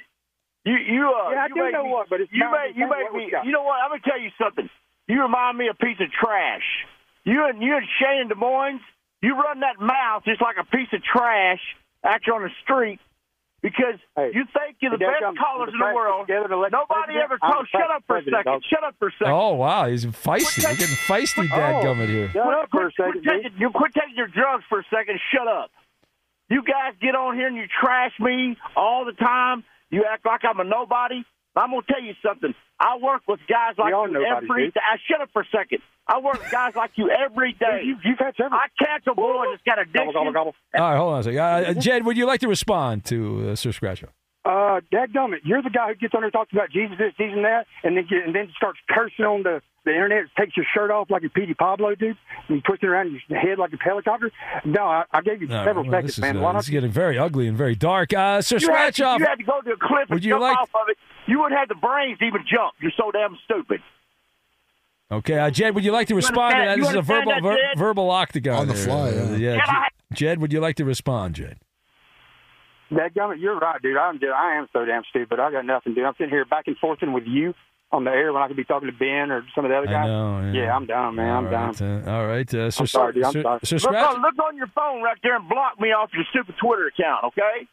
You 0.64 0.76
you 0.76 1.08
uh, 1.08 1.30
Yeah, 1.30 1.44
I 1.44 1.46
you 1.48 1.54
do 1.54 1.70
know 1.70 1.84
me, 1.84 1.90
what, 1.90 2.08
but 2.10 2.20
it's 2.20 2.32
you 2.32 2.44
make 2.50 2.76
you 2.76 2.88
make 2.88 3.12
me. 3.12 3.30
You 3.44 3.52
know 3.52 3.62
what? 3.62 3.80
I'm 3.82 3.90
gonna 3.90 4.02
tell 4.04 4.20
you 4.20 4.30
something. 4.40 4.68
You 5.06 5.22
remind 5.22 5.56
me 5.56 5.68
of 5.68 5.76
a 5.80 5.84
piece 5.84 6.00
of 6.00 6.10
trash. 6.12 6.64
You 7.24 7.46
and 7.46 7.62
you 7.62 7.76
and 7.76 7.86
Shane 8.00 8.22
in 8.22 8.28
Des 8.28 8.34
Moines. 8.34 8.80
You 9.22 9.34
run 9.34 9.60
that 9.60 9.80
mouth 9.80 10.24
just 10.24 10.40
like 10.40 10.56
a 10.60 10.64
piece 10.64 10.88
of 10.92 11.02
trash 11.02 11.60
out 12.04 12.20
here 12.24 12.34
on 12.34 12.42
the 12.42 12.54
street 12.62 13.00
because 13.62 13.98
you 14.16 14.44
think 14.54 14.76
you're 14.80 14.92
the 14.92 14.98
best 14.98 15.22
callers 15.38 15.70
in 15.72 15.78
the 15.78 15.94
world. 15.94 16.26
together 16.26 16.48
to 16.48 16.54
elect 16.54 16.72
Nobody 16.72 17.14
president. 17.18 17.24
ever 17.24 17.38
calls. 17.38 17.66
Shut 17.70 17.90
up 17.90 18.04
for 18.06 18.16
a 18.18 18.22
president, 18.22 18.36
second. 18.40 18.52
dog. 18.52 18.62
Shut 18.70 18.84
up 18.84 18.94
for 18.98 19.08
a 19.08 19.12
second. 19.18 19.32
Oh 19.34 19.54
wow, 19.54 19.88
he's 19.88 20.06
feisty. 20.06 20.62
You're 20.62 20.72
getting 20.76 20.94
feisty, 21.10 21.48
oh. 21.50 21.56
Dad 21.56 21.84
Gummit 21.84 22.08
here. 22.08 22.30
Shut 22.30 22.46
up 22.54 22.68
for 22.70 22.86
a 22.86 22.92
second, 22.92 23.22
quit 23.22 23.24
taking, 23.42 23.58
you 23.58 23.70
quit 23.70 23.92
taking 23.94 24.16
your 24.16 24.28
drugs 24.28 24.64
for 24.68 24.80
a 24.80 24.84
second. 24.94 25.18
Shut 25.34 25.48
up. 25.48 25.70
You 26.48 26.62
guys 26.62 26.94
get 27.00 27.14
on 27.14 27.34
here 27.36 27.48
and 27.48 27.56
you 27.56 27.64
trash 27.80 28.12
me 28.20 28.56
all 28.76 29.04
the 29.04 29.12
time. 29.12 29.64
You 29.90 30.04
act 30.10 30.24
like 30.24 30.40
I'm 30.44 30.60
a 30.60 30.64
nobody. 30.64 31.22
I'm 31.56 31.70
gonna 31.70 31.82
tell 31.90 32.02
you 32.02 32.14
something. 32.24 32.54
I 32.80 32.96
work 33.02 33.22
with 33.26 33.40
guys 33.48 33.74
like 33.78 33.90
you 33.90 34.12
nobodies, 34.12 34.26
every 34.48 34.64
dude. 34.66 34.74
day. 34.74 34.80
I 34.80 34.96
shut 35.10 35.20
up 35.20 35.30
for 35.32 35.42
a 35.42 35.46
second. 35.50 35.80
I 36.06 36.20
work 36.20 36.34
with 36.40 36.50
guys 36.50 36.74
like 36.76 36.92
you 36.96 37.10
every 37.10 37.52
day. 37.54 37.82
You, 37.84 37.96
you've 38.04 38.18
had 38.18 38.34
several. 38.36 38.54
I 38.60 38.68
catch 38.78 39.06
a 39.06 39.14
boy 39.14 39.44
that's 39.50 39.62
got 39.64 39.78
addiction. 39.80 40.12
Gobble, 40.12 40.32
gobble, 40.32 40.32
gobble. 40.32 40.54
All 40.76 40.90
right, 40.90 40.96
hold 40.96 41.12
on 41.14 41.20
a 41.20 41.22
second. 41.24 41.38
Uh, 41.38 41.74
Jed, 41.74 42.04
would 42.06 42.16
you 42.16 42.26
like 42.26 42.40
to 42.40 42.48
respond 42.48 43.04
to 43.06 43.50
uh, 43.50 43.56
Sir 43.56 43.70
Scratcho? 43.70 44.08
Uh, 44.44 44.80
dadgummit, 44.92 45.40
you're 45.44 45.60
the 45.62 45.68
guy 45.68 45.88
who 45.88 45.94
gets 45.96 46.14
on 46.14 46.20
there 46.20 46.26
and 46.26 46.32
talks 46.32 46.52
about 46.52 46.70
Jesus 46.70 46.96
this, 46.96 47.12
Jesus 47.18 47.34
and 47.36 47.44
that, 47.44 47.66
and 47.84 47.96
then 47.96 48.06
get, 48.08 48.24
and 48.24 48.34
then 48.34 48.48
starts 48.56 48.78
cursing 48.88 49.24
on 49.26 49.42
the 49.42 49.60
the 49.84 49.92
internet, 49.94 50.24
takes 50.38 50.54
your 50.56 50.66
shirt 50.74 50.90
off 50.90 51.08
like 51.10 51.22
a 51.22 51.28
Petey 51.30 51.54
Pablo 51.54 51.94
dude, 51.94 52.16
and 52.48 52.56
you 52.56 52.60
twist 52.60 52.82
it 52.82 52.88
around 52.88 53.18
your 53.28 53.38
head 53.40 53.58
like 53.58 53.72
a 53.72 53.76
helicopter. 53.82 54.30
No, 54.64 54.82
I, 54.84 55.04
I 55.12 55.20
gave 55.22 55.40
you 55.40 55.48
All 55.50 55.56
right, 55.56 55.64
several 55.66 55.84
well, 55.84 55.92
seconds, 55.92 56.08
this 56.10 56.18
is, 56.18 56.22
man. 56.22 56.36
uh, 56.36 56.40
Why 56.42 56.52
this 56.54 56.64
is 56.64 56.70
getting 56.70 56.90
very 56.90 57.18
ugly 57.18 57.46
and 57.48 57.56
very 57.56 57.74
dark. 57.74 58.12
Uh, 58.12 58.42
Sir 58.42 58.56
you 58.58 58.68
had, 58.68 58.94
Scratch 58.94 58.96
to, 58.96 59.04
Off. 59.04 59.20
you 59.20 59.26
had 59.26 59.36
to 59.38 59.44
go 59.44 59.60
to 59.62 59.70
a 59.72 59.76
cliff 59.76 60.02
and 60.08 60.10
Would 60.10 60.24
you 60.24 60.32
jump 60.32 60.42
like- 60.42 60.58
off 60.58 60.70
of 60.74 60.88
it. 60.88 60.98
You 61.28 61.38
wouldn't 61.40 61.58
have 61.58 61.68
the 61.68 61.74
brains 61.76 62.18
to 62.18 62.24
even 62.24 62.40
jump. 62.50 62.74
You're 62.80 62.92
so 62.96 63.10
damn 63.12 63.36
stupid. 63.44 63.80
Okay, 65.10 65.38
uh, 65.38 65.50
Jed, 65.50 65.74
would 65.74 65.84
you 65.84 65.92
like 65.92 66.08
to 66.08 66.14
respond 66.14 66.54
to 66.56 66.62
that? 66.64 66.78
This 66.78 66.88
is 66.90 66.94
a 66.96 67.02
verbal 67.02 67.32
that, 67.32 67.42
ver- 67.42 67.58
verbal 67.76 68.10
octagon. 68.10 68.56
On 68.60 68.66
the 68.66 68.74
there. 68.74 68.84
fly, 68.86 69.08
Uh, 69.10 69.36
yeah. 69.36 69.54
yeah. 69.54 69.64
Can 69.64 69.74
I- 69.76 69.88
Jed, 70.12 70.16
Jed, 70.16 70.40
would 70.40 70.52
you 70.52 70.60
like 70.60 70.76
to 70.76 70.84
respond, 70.84 71.34
Jed? 71.36 71.58
Dadgummit, 72.90 73.40
you're 73.40 73.58
right, 73.58 73.80
dude. 73.82 73.96
I'm 73.98 74.18
just, 74.18 74.32
I 74.32 74.56
am 74.56 74.66
so 74.72 74.84
damn 74.86 75.02
stupid. 75.10 75.38
I 75.38 75.52
got 75.52 75.64
nothing, 75.66 75.94
dude. 75.94 76.04
I'm 76.04 76.14
sitting 76.16 76.30
here 76.30 76.44
back 76.46 76.66
and 76.66 76.76
forthing 76.78 77.12
with 77.12 77.24
you 77.26 77.52
on 77.92 78.04
the 78.04 78.10
air 78.10 78.32
when 78.32 78.42
I 78.42 78.48
could 78.48 78.56
be 78.56 78.64
talking 78.64 78.88
to 78.90 78.92
Ben 78.96 79.30
or 79.30 79.44
some 79.54 79.64
of 79.66 79.70
the 79.70 79.76
other 79.76 79.88
I 79.88 79.92
guys. 79.92 80.06
know. 80.06 80.50
Yeah, 80.54 80.74
I'm 80.74 80.86
done, 80.86 81.14
man. 81.16 81.28
I'm 81.36 81.44
all 81.46 81.50
done. 81.50 81.74
right, 81.74 82.08
uh, 82.08 82.10
all 82.16 82.26
right. 82.26 82.54
Uh, 82.54 82.70
Sir, 82.70 82.82
I'm 82.82 82.86
sorry, 82.86 83.12
dude. 83.14 83.24
I'm 83.24 83.32
Sir- 83.32 83.42
sorry. 83.42 83.60
Sir 83.64 83.74
Look 83.76 83.82
Scratch. 83.82 84.14
on, 84.14 84.22
look 84.22 84.34
on 84.42 84.56
your 84.56 84.66
phone 84.68 85.02
right 85.02 85.16
there 85.22 85.36
and 85.36 85.48
block 85.48 85.78
me 85.80 85.88
off 85.92 86.10
your 86.14 86.24
stupid 86.30 86.54
Twitter 86.62 86.86
account, 86.86 87.24
okay? 87.24 87.66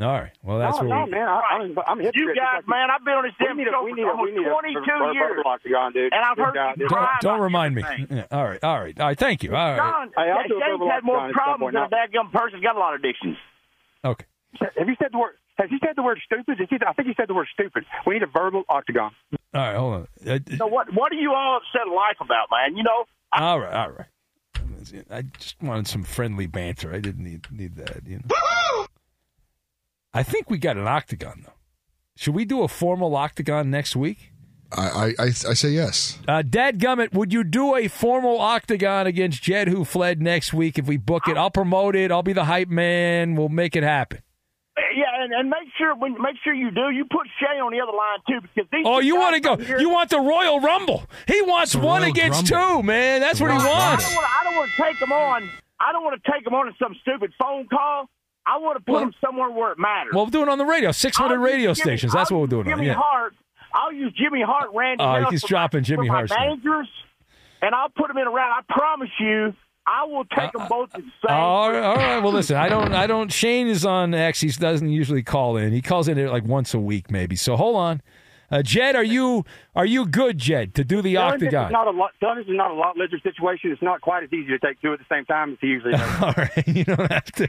All 0.00 0.06
right. 0.06 0.30
Well, 0.44 0.58
that's 0.60 0.78
no, 0.80 0.86
what 0.86 0.94
no, 0.94 1.04
we. 1.06 1.10
man. 1.10 1.26
I, 1.28 1.40
I'm, 1.58 1.78
I'm 1.86 2.00
a 2.00 2.10
You 2.14 2.34
guys, 2.34 2.62
like- 2.62 2.68
man, 2.68 2.88
I've 2.90 3.04
been 3.04 3.14
on 3.14 3.24
this 3.24 3.34
We 3.40 3.46
damn 3.46 3.58
show 3.58 3.82
for 3.82 3.88
need 3.90 3.98
a, 4.02 4.04
we 4.06 4.08
almost 4.08 4.30
need 4.32 4.46
a 4.46 4.50
22 4.50 4.80
ver- 4.86 5.12
years. 5.12 5.36
verbal 5.42 5.90
dude. 5.92 6.12
And 6.12 6.22
I've 6.24 6.38
heard 6.38 6.54
God, 6.54 6.78
you 6.78 6.86
cry 6.86 7.18
Don't, 7.20 7.32
don't 7.34 7.42
remind 7.42 7.74
me. 7.74 7.82
Yeah, 8.10 8.26
all 8.30 8.44
right, 8.44 8.62
all 8.62 8.78
right, 8.80 8.98
all 9.00 9.06
right. 9.08 9.18
Thank 9.18 9.42
you. 9.42 9.56
All 9.56 9.70
right. 9.72 9.76
John, 9.78 10.10
Hey, 10.16 10.30
I'll 10.30 10.46
do 10.46 10.56
a 10.56 10.60
Shane's 10.60 10.72
verbal 10.78 10.90
had 10.90 11.02
more 11.04 11.16
octagon 11.18 11.34
problems 11.34 11.60
point 11.62 11.74
than 11.74 11.82
a 11.82 11.88
now. 11.90 12.22
dadgum 12.22 12.32
person. 12.32 12.60
Got 12.62 12.76
a 12.76 12.78
lot 12.78 12.94
of 12.94 13.00
addictions. 13.00 13.36
Okay. 14.04 14.24
Have 14.78 14.88
you 14.88 14.94
said 15.02 15.08
the 15.12 15.18
word? 15.18 15.34
Has 15.58 15.68
he 15.70 15.78
said 15.84 15.96
the 15.96 16.02
word 16.04 16.20
stupid? 16.24 16.58
He- 16.70 16.78
I 16.86 16.92
think 16.92 17.08
he 17.08 17.14
said 17.16 17.28
the 17.28 17.34
word 17.34 17.48
stupid. 17.52 17.84
We 18.06 18.14
need 18.14 18.22
a 18.22 18.26
verbal 18.26 18.62
octagon. 18.68 19.10
All 19.52 19.60
right. 19.60 19.74
Hold 19.76 19.94
on. 19.94 20.08
Uh, 20.28 20.38
So 20.56 20.66
what? 20.68 20.94
What 20.94 21.10
are 21.12 21.16
you 21.16 21.34
all 21.34 21.56
upset 21.58 21.86
in 21.86 21.92
life 21.92 22.16
about, 22.20 22.46
man? 22.52 22.76
You 22.76 22.84
know, 22.84 23.04
all 23.32 23.58
right. 23.58 23.72
All 23.74 23.90
right. 23.90 24.06
I 25.10 25.22
just 25.22 25.60
wanted 25.60 25.88
some 25.88 26.04
friendly 26.04 26.46
banter. 26.46 26.94
I 26.94 27.00
didn't 27.00 27.24
need 27.24 27.46
need 27.50 27.74
that. 27.76 28.02
You 28.06 28.18
know. 28.18 28.22
I 30.18 30.22
think 30.24 30.50
we 30.50 30.58
got 30.58 30.76
an 30.76 30.86
octagon 30.88 31.42
though. 31.46 31.52
Should 32.16 32.34
we 32.34 32.44
do 32.44 32.62
a 32.62 32.68
formal 32.68 33.14
octagon 33.14 33.70
next 33.70 33.94
week? 33.94 34.32
I, 34.76 34.88
I, 34.88 35.06
I, 35.18 35.26
I 35.26 35.54
say 35.54 35.70
yes. 35.70 36.18
Uh, 36.26 36.42
Dad 36.42 36.78
Gummit, 36.78 37.14
would 37.14 37.32
you 37.32 37.42
do 37.44 37.74
a 37.76 37.88
formal 37.88 38.38
octagon 38.40 39.06
against 39.06 39.42
Jed 39.42 39.68
who 39.68 39.84
fled 39.84 40.20
next 40.20 40.52
week 40.52 40.78
if 40.78 40.86
we 40.86 40.96
book 40.98 41.26
it? 41.28 41.36
I'll 41.38 41.50
promote 41.50 41.96
it. 41.96 42.10
I'll 42.10 42.22
be 42.22 42.34
the 42.34 42.44
hype 42.44 42.68
man. 42.68 43.34
We'll 43.36 43.48
make 43.48 43.76
it 43.76 43.82
happen. 43.82 44.20
yeah, 44.76 45.22
and, 45.24 45.32
and 45.32 45.48
make 45.48 45.68
sure 45.78 45.94
when 45.96 46.12
make 46.20 46.36
sure 46.44 46.52
you 46.52 46.70
do, 46.70 46.90
you 46.90 47.04
put 47.10 47.26
Shay 47.40 47.58
on 47.60 47.72
the 47.72 47.80
other 47.80 47.96
line 47.96 48.18
too, 48.28 48.40
because 48.46 48.68
these. 48.72 48.84
Oh, 48.84 48.98
you 48.98 49.16
want 49.16 49.34
to 49.36 49.40
go? 49.40 49.56
here- 49.56 49.78
You 49.80 49.88
want 49.90 50.10
the 50.10 50.20
Royal 50.20 50.60
Rumble? 50.60 51.04
He 51.26 51.40
wants 51.42 51.72
The 51.72 51.78
one 51.78 52.02
Royal 52.02 52.10
against 52.10 52.46
Grumble. 52.46 52.78
two, 52.80 52.82
man. 52.82 53.20
That's 53.20 53.38
The 53.38 53.44
what 53.44 53.52
he 53.52 53.58
wants. 53.66 54.04
I 54.04 54.08
don't 54.08 54.16
want. 54.16 54.28
I 54.40 54.44
don't 54.44 54.56
want 54.56 54.70
to 54.72 54.82
take 54.82 54.96
him 55.00 55.12
on. 55.12 55.50
I 55.80 55.92
don't 55.92 56.04
want 56.04 56.22
to 56.22 56.30
take 56.32 56.46
him 56.46 56.54
on 56.54 56.66
in 56.68 56.74
some 56.82 56.94
stupid 57.02 57.32
phone 57.40 57.68
call. 57.68 58.10
I 58.50 58.58
want 58.58 58.78
to 58.78 58.84
put 58.84 58.92
Well- 58.92 59.00
them 59.02 59.14
somewhere 59.24 59.50
where 59.50 59.72
it 59.72 59.78
matters. 59.78 60.12
Well, 60.14 60.24
we're 60.24 60.30
doing 60.30 60.48
it 60.48 60.50
on 60.52 60.58
the 60.58 60.64
radio. 60.64 60.90
600 60.92 61.34
I'll 61.34 61.40
radio 61.40 61.74
Jimmy- 61.74 61.84
stations. 61.84 62.12
That's 62.12 62.30
I'll 62.32 62.38
what 62.38 62.42
we're 62.50 62.62
doing. 62.62 62.72
on. 62.72 62.78
Jimmy 62.78 62.86
Yeah. 62.88 62.94
Hart. 62.94 63.34
I'll 63.74 63.92
use 63.92 64.12
Jimmy 64.14 64.40
Hart, 64.42 64.70
Randy. 64.74 65.04
Uh, 65.04 65.06
oh, 65.06 65.20
Mills 65.20 65.30
he's 65.32 65.42
dropping 65.44 65.80
my, 65.80 65.82
Jimmy 65.82 66.06
Hart. 66.08 66.30
managers, 66.30 66.88
and 67.60 67.74
I'll 67.74 67.90
put 67.90 68.08
them 68.08 68.16
in 68.16 68.26
a 68.26 68.30
round. 68.30 68.54
I 68.66 68.72
promise 68.72 69.10
you, 69.20 69.52
I 69.86 70.04
will 70.06 70.24
take 70.24 70.54
uh, 70.54 70.58
them 70.58 70.66
both 70.70 70.94
at 70.94 71.02
the 71.02 71.06
uh, 71.28 71.28
same. 71.28 71.36
All 71.36 71.70
right, 71.72 71.82
all 71.84 71.96
right. 71.96 72.18
Well, 72.22 72.32
listen, 72.32 72.56
I 72.56 72.68
don't, 72.70 72.94
I 72.94 73.06
don't. 73.06 73.30
Shane 73.30 73.66
is 73.68 73.84
on 73.84 74.14
X. 74.14 74.40
He 74.40 74.48
doesn't 74.48 74.88
usually 74.88 75.22
call 75.22 75.56
in. 75.58 75.72
He 75.72 75.82
calls 75.82 76.08
in 76.08 76.26
like 76.28 76.44
once 76.44 76.72
a 76.72 76.78
week, 76.78 77.10
maybe. 77.10 77.36
So 77.36 77.56
hold 77.56 77.76
on, 77.76 78.02
uh, 78.50 78.62
Jed. 78.62 78.96
Are 78.96 79.04
you, 79.04 79.44
are 79.76 79.86
you 79.86 80.06
good, 80.06 80.38
Jed, 80.38 80.74
to 80.76 80.82
do 80.84 81.02
the 81.02 81.12
is 81.14 81.18
octagon? 81.18 81.70
not 81.70 81.86
a 81.86 81.90
lot. 81.90 82.12
telling 82.20 82.38
is 82.38 82.46
not 82.48 82.70
a 82.70 82.74
lot 82.74 82.96
lizard 82.96 83.22
situation. 83.22 83.70
It's 83.70 83.82
not 83.82 84.00
quite 84.00 84.24
as 84.24 84.32
easy 84.32 84.48
to 84.48 84.58
take 84.58 84.80
two 84.80 84.94
at 84.94 84.98
the 84.98 85.06
same 85.14 85.26
time 85.26 85.52
as 85.52 85.58
he 85.60 85.66
usually 85.68 85.92
does. 85.92 86.22
All 86.22 86.32
right, 86.36 86.66
you 86.68 86.84
don't 86.84 87.12
have 87.12 87.30
to. 87.32 87.48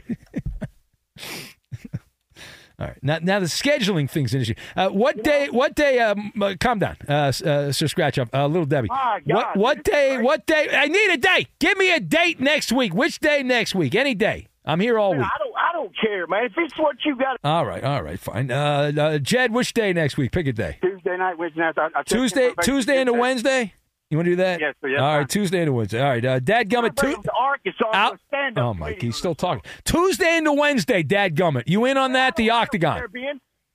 All 2.80 2.86
right. 2.86 2.96
Now, 3.02 3.18
now 3.20 3.38
the 3.40 3.46
scheduling 3.46 4.08
thing's 4.08 4.32
an 4.32 4.40
issue. 4.40 4.54
Uh, 4.74 4.88
what 4.88 5.22
day? 5.22 5.48
What 5.50 5.74
day? 5.74 5.98
Um, 5.98 6.32
uh, 6.40 6.54
calm 6.58 6.78
down, 6.78 6.96
uh, 7.06 7.30
uh, 7.44 7.72
Sir 7.72 7.86
Scratch 7.86 8.18
Up, 8.18 8.34
uh, 8.34 8.46
little 8.46 8.64
Debbie. 8.64 8.88
What 9.24 9.54
what 9.56 9.84
day? 9.84 10.16
What 10.16 10.46
day? 10.46 10.68
I 10.72 10.86
need 10.86 11.10
a 11.10 11.18
date. 11.18 11.48
Give 11.58 11.76
me 11.76 11.92
a 11.92 12.00
date 12.00 12.40
next 12.40 12.72
week. 12.72 12.94
Which 12.94 13.20
day 13.20 13.42
next 13.42 13.74
week? 13.74 13.94
Any 13.94 14.14
day. 14.14 14.46
I'm 14.64 14.80
here 14.80 14.98
all 14.98 15.12
Man, 15.12 15.20
week. 15.20 15.28
I 15.34 15.38
don't. 15.38 15.54
I 15.56 15.72
don't 15.72 15.92
care, 15.98 16.26
man. 16.26 16.44
If 16.44 16.52
it's 16.56 16.78
what 16.78 16.96
you 17.04 17.16
got. 17.16 17.38
All 17.44 17.66
right, 17.66 17.84
all 17.84 18.02
right, 18.02 18.18
fine. 18.18 18.50
Uh, 18.50 18.92
uh, 18.96 19.18
Jed, 19.18 19.52
which 19.52 19.74
day 19.74 19.92
next 19.92 20.16
week? 20.16 20.32
Pick 20.32 20.46
a 20.46 20.52
day. 20.52 20.78
Tuesday 20.80 21.16
night, 21.18 21.38
Wednesday 21.38 21.60
night. 21.60 21.74
I, 21.76 21.88
I 21.94 22.02
Tuesday, 22.02 22.52
Tuesday 22.62 23.00
into. 23.00 23.12
Wednesday. 23.12 23.74
You 24.10 24.16
want 24.18 24.26
to 24.26 24.32
do 24.32 24.36
that? 24.36 24.60
Yes, 24.60 24.74
sir, 24.80 24.88
yes, 24.88 25.00
all 25.00 25.20
sir. 25.20 25.24
Tuesday 25.24 25.60
into 25.60 25.72
Wednesday. 25.72 26.02
All 26.02 26.08
right, 26.10 26.24
uh, 26.24 26.38
Dad 26.40 26.68
Gummit. 26.68 26.96
Tu- 26.96 27.22
Arkansas. 27.38 27.90
out. 27.92 28.18
Oh, 28.56 28.74
Mike, 28.74 29.00
he's 29.00 29.16
still 29.16 29.36
talking. 29.36 29.62
Tuesday 29.84 30.36
into 30.36 30.52
Wednesday, 30.52 31.04
Dad 31.04 31.36
Gummit. 31.36 31.64
You 31.66 31.84
in 31.84 31.96
on 31.96 32.12
that? 32.12 32.34
The 32.34 32.50
octagon. 32.50 33.02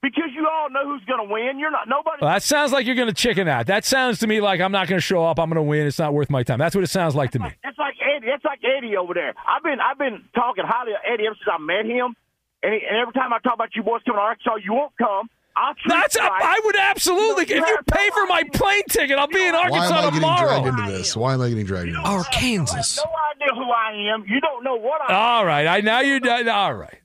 Because 0.02 0.30
you 0.36 0.48
all 0.48 0.70
know 0.70 0.84
who's 0.84 1.04
going 1.06 1.26
to 1.26 1.34
win. 1.34 1.58
You're 1.58 1.72
not. 1.72 1.88
Nobody. 1.88 2.18
Well, 2.22 2.30
that 2.32 2.44
sounds 2.44 2.72
like 2.72 2.86
you're 2.86 2.96
going 2.96 3.08
to 3.08 3.14
chicken 3.14 3.48
out. 3.48 3.66
That 3.66 3.86
sounds 3.86 4.20
to 4.20 4.28
me 4.28 4.40
like 4.40 4.60
I'm 4.62 4.72
not 4.72 4.88
going 4.88 4.98
to 5.00 5.04
show 5.06 5.26
up. 5.26 5.40
I'm 5.40 5.50
going 5.50 5.56
to 5.56 5.64
win. 5.64 5.88
It's 5.88 5.98
not 5.98 6.14
worth 6.14 6.30
my 6.30 6.44
time. 6.44 6.60
That's 6.60 6.76
what 6.76 6.84
it 6.84 6.92
sounds 6.92 7.16
like 7.16 7.32
to 7.32 7.40
me. 7.40 7.50
It's 7.64 7.78
like 7.80 7.96
Eddie. 8.16 8.28
It's 8.28 8.46
like 8.46 8.60
Eddie 8.64 8.98
over 8.98 9.16
there. 9.16 9.34
I've 9.48 9.64
been 9.64 9.80
I've 9.80 9.98
been 9.98 10.24
talking 10.36 10.64
highly 10.68 10.92
of 10.92 11.00
Eddie 11.12 11.26
ever 11.26 11.36
since 11.36 11.50
I 11.52 11.58
met 11.58 11.86
him. 11.86 12.14
And, 12.62 12.74
he, 12.74 12.82
and 12.88 12.98
every 12.98 13.14
time 13.14 13.34
I 13.34 13.40
talk 13.40 13.56
about 13.56 13.70
you 13.76 13.82
boys 13.84 14.02
coming 14.06 14.20
to 14.20 14.22
Arkansas, 14.24 14.58
you 14.64 14.74
won't 14.74 14.92
come. 14.98 15.28
I'll 15.58 15.74
That's 15.88 16.16
you 16.16 16.22
right. 16.22 16.42
I 16.44 16.62
would 16.66 16.76
absolutely. 16.78 17.46
You 17.48 17.62
If 17.64 17.68
you 17.68 17.78
pay 17.90 18.10
for 18.12 18.26
my 18.26 18.44
plane 18.54 18.84
ticket, 18.90 19.18
I'll 19.18 19.28
be 19.28 19.46
in 19.46 19.56
Arkansas 19.56 19.72
tomorrow. 19.72 19.88
Why 19.88 19.96
am 19.96 19.96
Arkansas 19.96 19.96
I 19.98 20.04
getting 20.04 20.22
tomorrow. 20.22 20.62
dragged 20.64 20.80
into 20.80 20.92
this? 20.98 21.16
Why 21.16 21.34
am 21.34 21.42
I 21.42 21.50
getting 21.50 21.66
dragged 21.66 21.88
into 21.88 22.00
this? 22.02 22.10
Arkansas. 22.10 23.02
No 23.06 23.12
idea 23.34 23.56
who 23.56 23.72
I 23.72 24.14
am. 24.14 24.26
You 24.28 24.42
don't 24.42 24.64
know 24.64 24.76
what 24.76 25.02
I 25.02 25.06
am. 25.14 25.16
All 25.22 25.46
right, 25.46 25.68
I 25.68 25.82
now 25.82 26.02
you're 26.02 26.20
done. 26.20 26.50
All 26.50 26.74
right. 26.74 27.00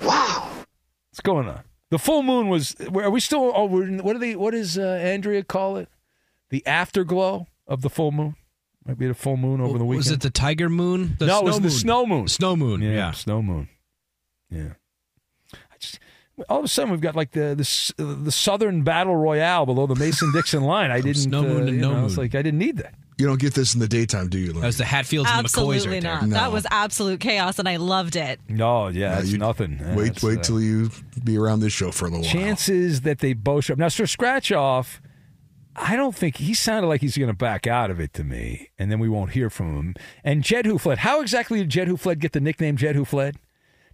Wow. 0.00 0.50
What's 1.10 1.20
going 1.22 1.48
on? 1.48 1.60
The 1.90 1.98
full 1.98 2.22
moon 2.22 2.48
was. 2.48 2.74
Are 2.94 3.10
we 3.10 3.20
still? 3.20 3.52
Oh, 3.54 3.66
we're, 3.66 3.84
in- 3.86 3.98
what 4.02 4.14
do 4.14 4.18
they? 4.18 4.34
What 4.36 4.52
does 4.52 4.78
uh, 4.78 4.82
Andrea 4.82 5.44
call 5.44 5.76
it? 5.76 5.88
The 6.50 6.66
afterglow 6.66 7.46
of 7.66 7.82
the 7.82 7.90
full 7.90 8.12
moon. 8.12 8.36
Might 8.86 8.98
be 8.98 9.06
the 9.06 9.14
full 9.14 9.36
moon 9.36 9.60
over 9.60 9.78
the 9.78 9.84
weekend. 9.84 9.98
Was 9.98 10.10
it 10.10 10.20
the 10.20 10.30
tiger 10.30 10.68
moon? 10.68 11.16
The 11.18 11.26
no, 11.26 11.40
snow 11.40 11.40
it 11.40 11.44
was 11.46 11.56
the 11.56 11.62
moon. 11.62 11.70
snow 11.70 12.06
moon. 12.06 12.28
Snow 12.28 12.56
moon. 12.56 12.82
Yeah, 12.82 12.90
Yeah. 12.92 13.10
snow 13.12 13.40
moon. 13.42 13.68
Yeah. 14.50 14.72
I 15.54 15.76
just 15.78 15.98
all 16.48 16.58
of 16.58 16.64
a 16.64 16.68
sudden 16.68 16.90
we've 16.90 17.00
got 17.00 17.14
like 17.16 17.30
the 17.32 17.54
the 17.96 18.04
the 18.04 18.32
Southern 18.32 18.82
Battle 18.82 19.16
Royale 19.16 19.66
below 19.66 19.86
the 19.86 19.94
Mason 19.94 20.32
Dixon 20.32 20.62
line. 20.64 20.90
I 20.90 21.00
didn't. 21.00 21.22
Snow 21.22 21.42
moon 21.42 21.56
uh, 21.56 21.66
and 21.66 21.68
you 21.76 21.80
no 21.80 21.92
know, 21.92 22.04
It's 22.06 22.16
moon. 22.16 22.24
like 22.26 22.34
I 22.34 22.42
didn't 22.42 22.58
need 22.58 22.78
that. 22.78 22.94
You 23.16 23.26
don't 23.28 23.38
get 23.40 23.54
this 23.54 23.74
in 23.74 23.80
the 23.80 23.86
daytime, 23.86 24.28
do 24.28 24.38
you, 24.38 24.52
Lynn? 24.52 24.62
That 24.62 24.66
was 24.66 24.78
the 24.78 24.84
Hatfields 24.84 25.30
and 25.30 25.44
the 25.44 25.48
McCoys 25.48 25.76
Absolutely 25.76 25.88
right 25.88 26.02
there. 26.02 26.14
not. 26.14 26.26
No. 26.28 26.34
That 26.34 26.50
was 26.50 26.66
absolute 26.68 27.20
chaos, 27.20 27.60
and 27.60 27.68
I 27.68 27.76
loved 27.76 28.16
it. 28.16 28.40
No, 28.48 28.88
yeah, 28.88 29.14
No, 29.18 29.20
you- 29.20 29.38
nothing. 29.38 29.78
Yeah, 29.80 29.94
wait, 29.94 30.04
that's, 30.14 30.22
wait 30.24 30.38
uh, 30.40 30.42
till 30.42 30.60
you 30.60 30.90
be 31.22 31.38
around 31.38 31.60
this 31.60 31.72
show 31.72 31.92
for 31.92 32.06
a 32.06 32.08
little 32.08 32.24
while. 32.24 32.32
chances 32.32 33.02
that 33.02 33.20
they 33.20 33.32
both 33.32 33.66
show 33.66 33.74
up. 33.74 33.78
Now, 33.78 33.86
Sir 33.86 34.06
Scratch 34.06 34.50
Off, 34.50 35.00
I 35.76 35.94
don't 35.94 36.14
think 36.16 36.38
he 36.38 36.54
sounded 36.54 36.88
like 36.88 37.02
he's 37.02 37.16
going 37.16 37.28
to 37.30 37.36
back 37.36 37.68
out 37.68 37.88
of 37.88 38.00
it 38.00 38.12
to 38.14 38.24
me, 38.24 38.70
and 38.80 38.90
then 38.90 38.98
we 38.98 39.08
won't 39.08 39.30
hear 39.30 39.48
from 39.48 39.76
him. 39.76 39.94
And 40.24 40.42
Jed 40.42 40.66
Who 40.66 40.76
Fled, 40.78 40.98
how 40.98 41.20
exactly 41.20 41.60
did 41.60 41.68
Jed 41.68 41.86
Who 41.86 41.96
Fled 41.96 42.18
get 42.18 42.32
the 42.32 42.40
nickname 42.40 42.76
Jed 42.76 42.96
Who 42.96 43.04
Fled? 43.04 43.36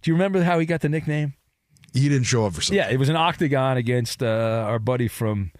Do 0.01 0.09
you 0.09 0.15
remember 0.15 0.41
how 0.41 0.57
he 0.57 0.65
got 0.65 0.81
the 0.81 0.89
nickname? 0.89 1.35
He 1.93 2.07
didn't 2.07 2.23
show 2.23 2.45
up 2.45 2.53
for 2.53 2.61
something. 2.61 2.77
Yeah, 2.77 2.89
it 2.89 2.97
was 2.97 3.09
an 3.09 3.15
octagon 3.15 3.77
against 3.77 4.23
uh, 4.23 4.65
our 4.67 4.79
buddy 4.79 5.07
from 5.07 5.51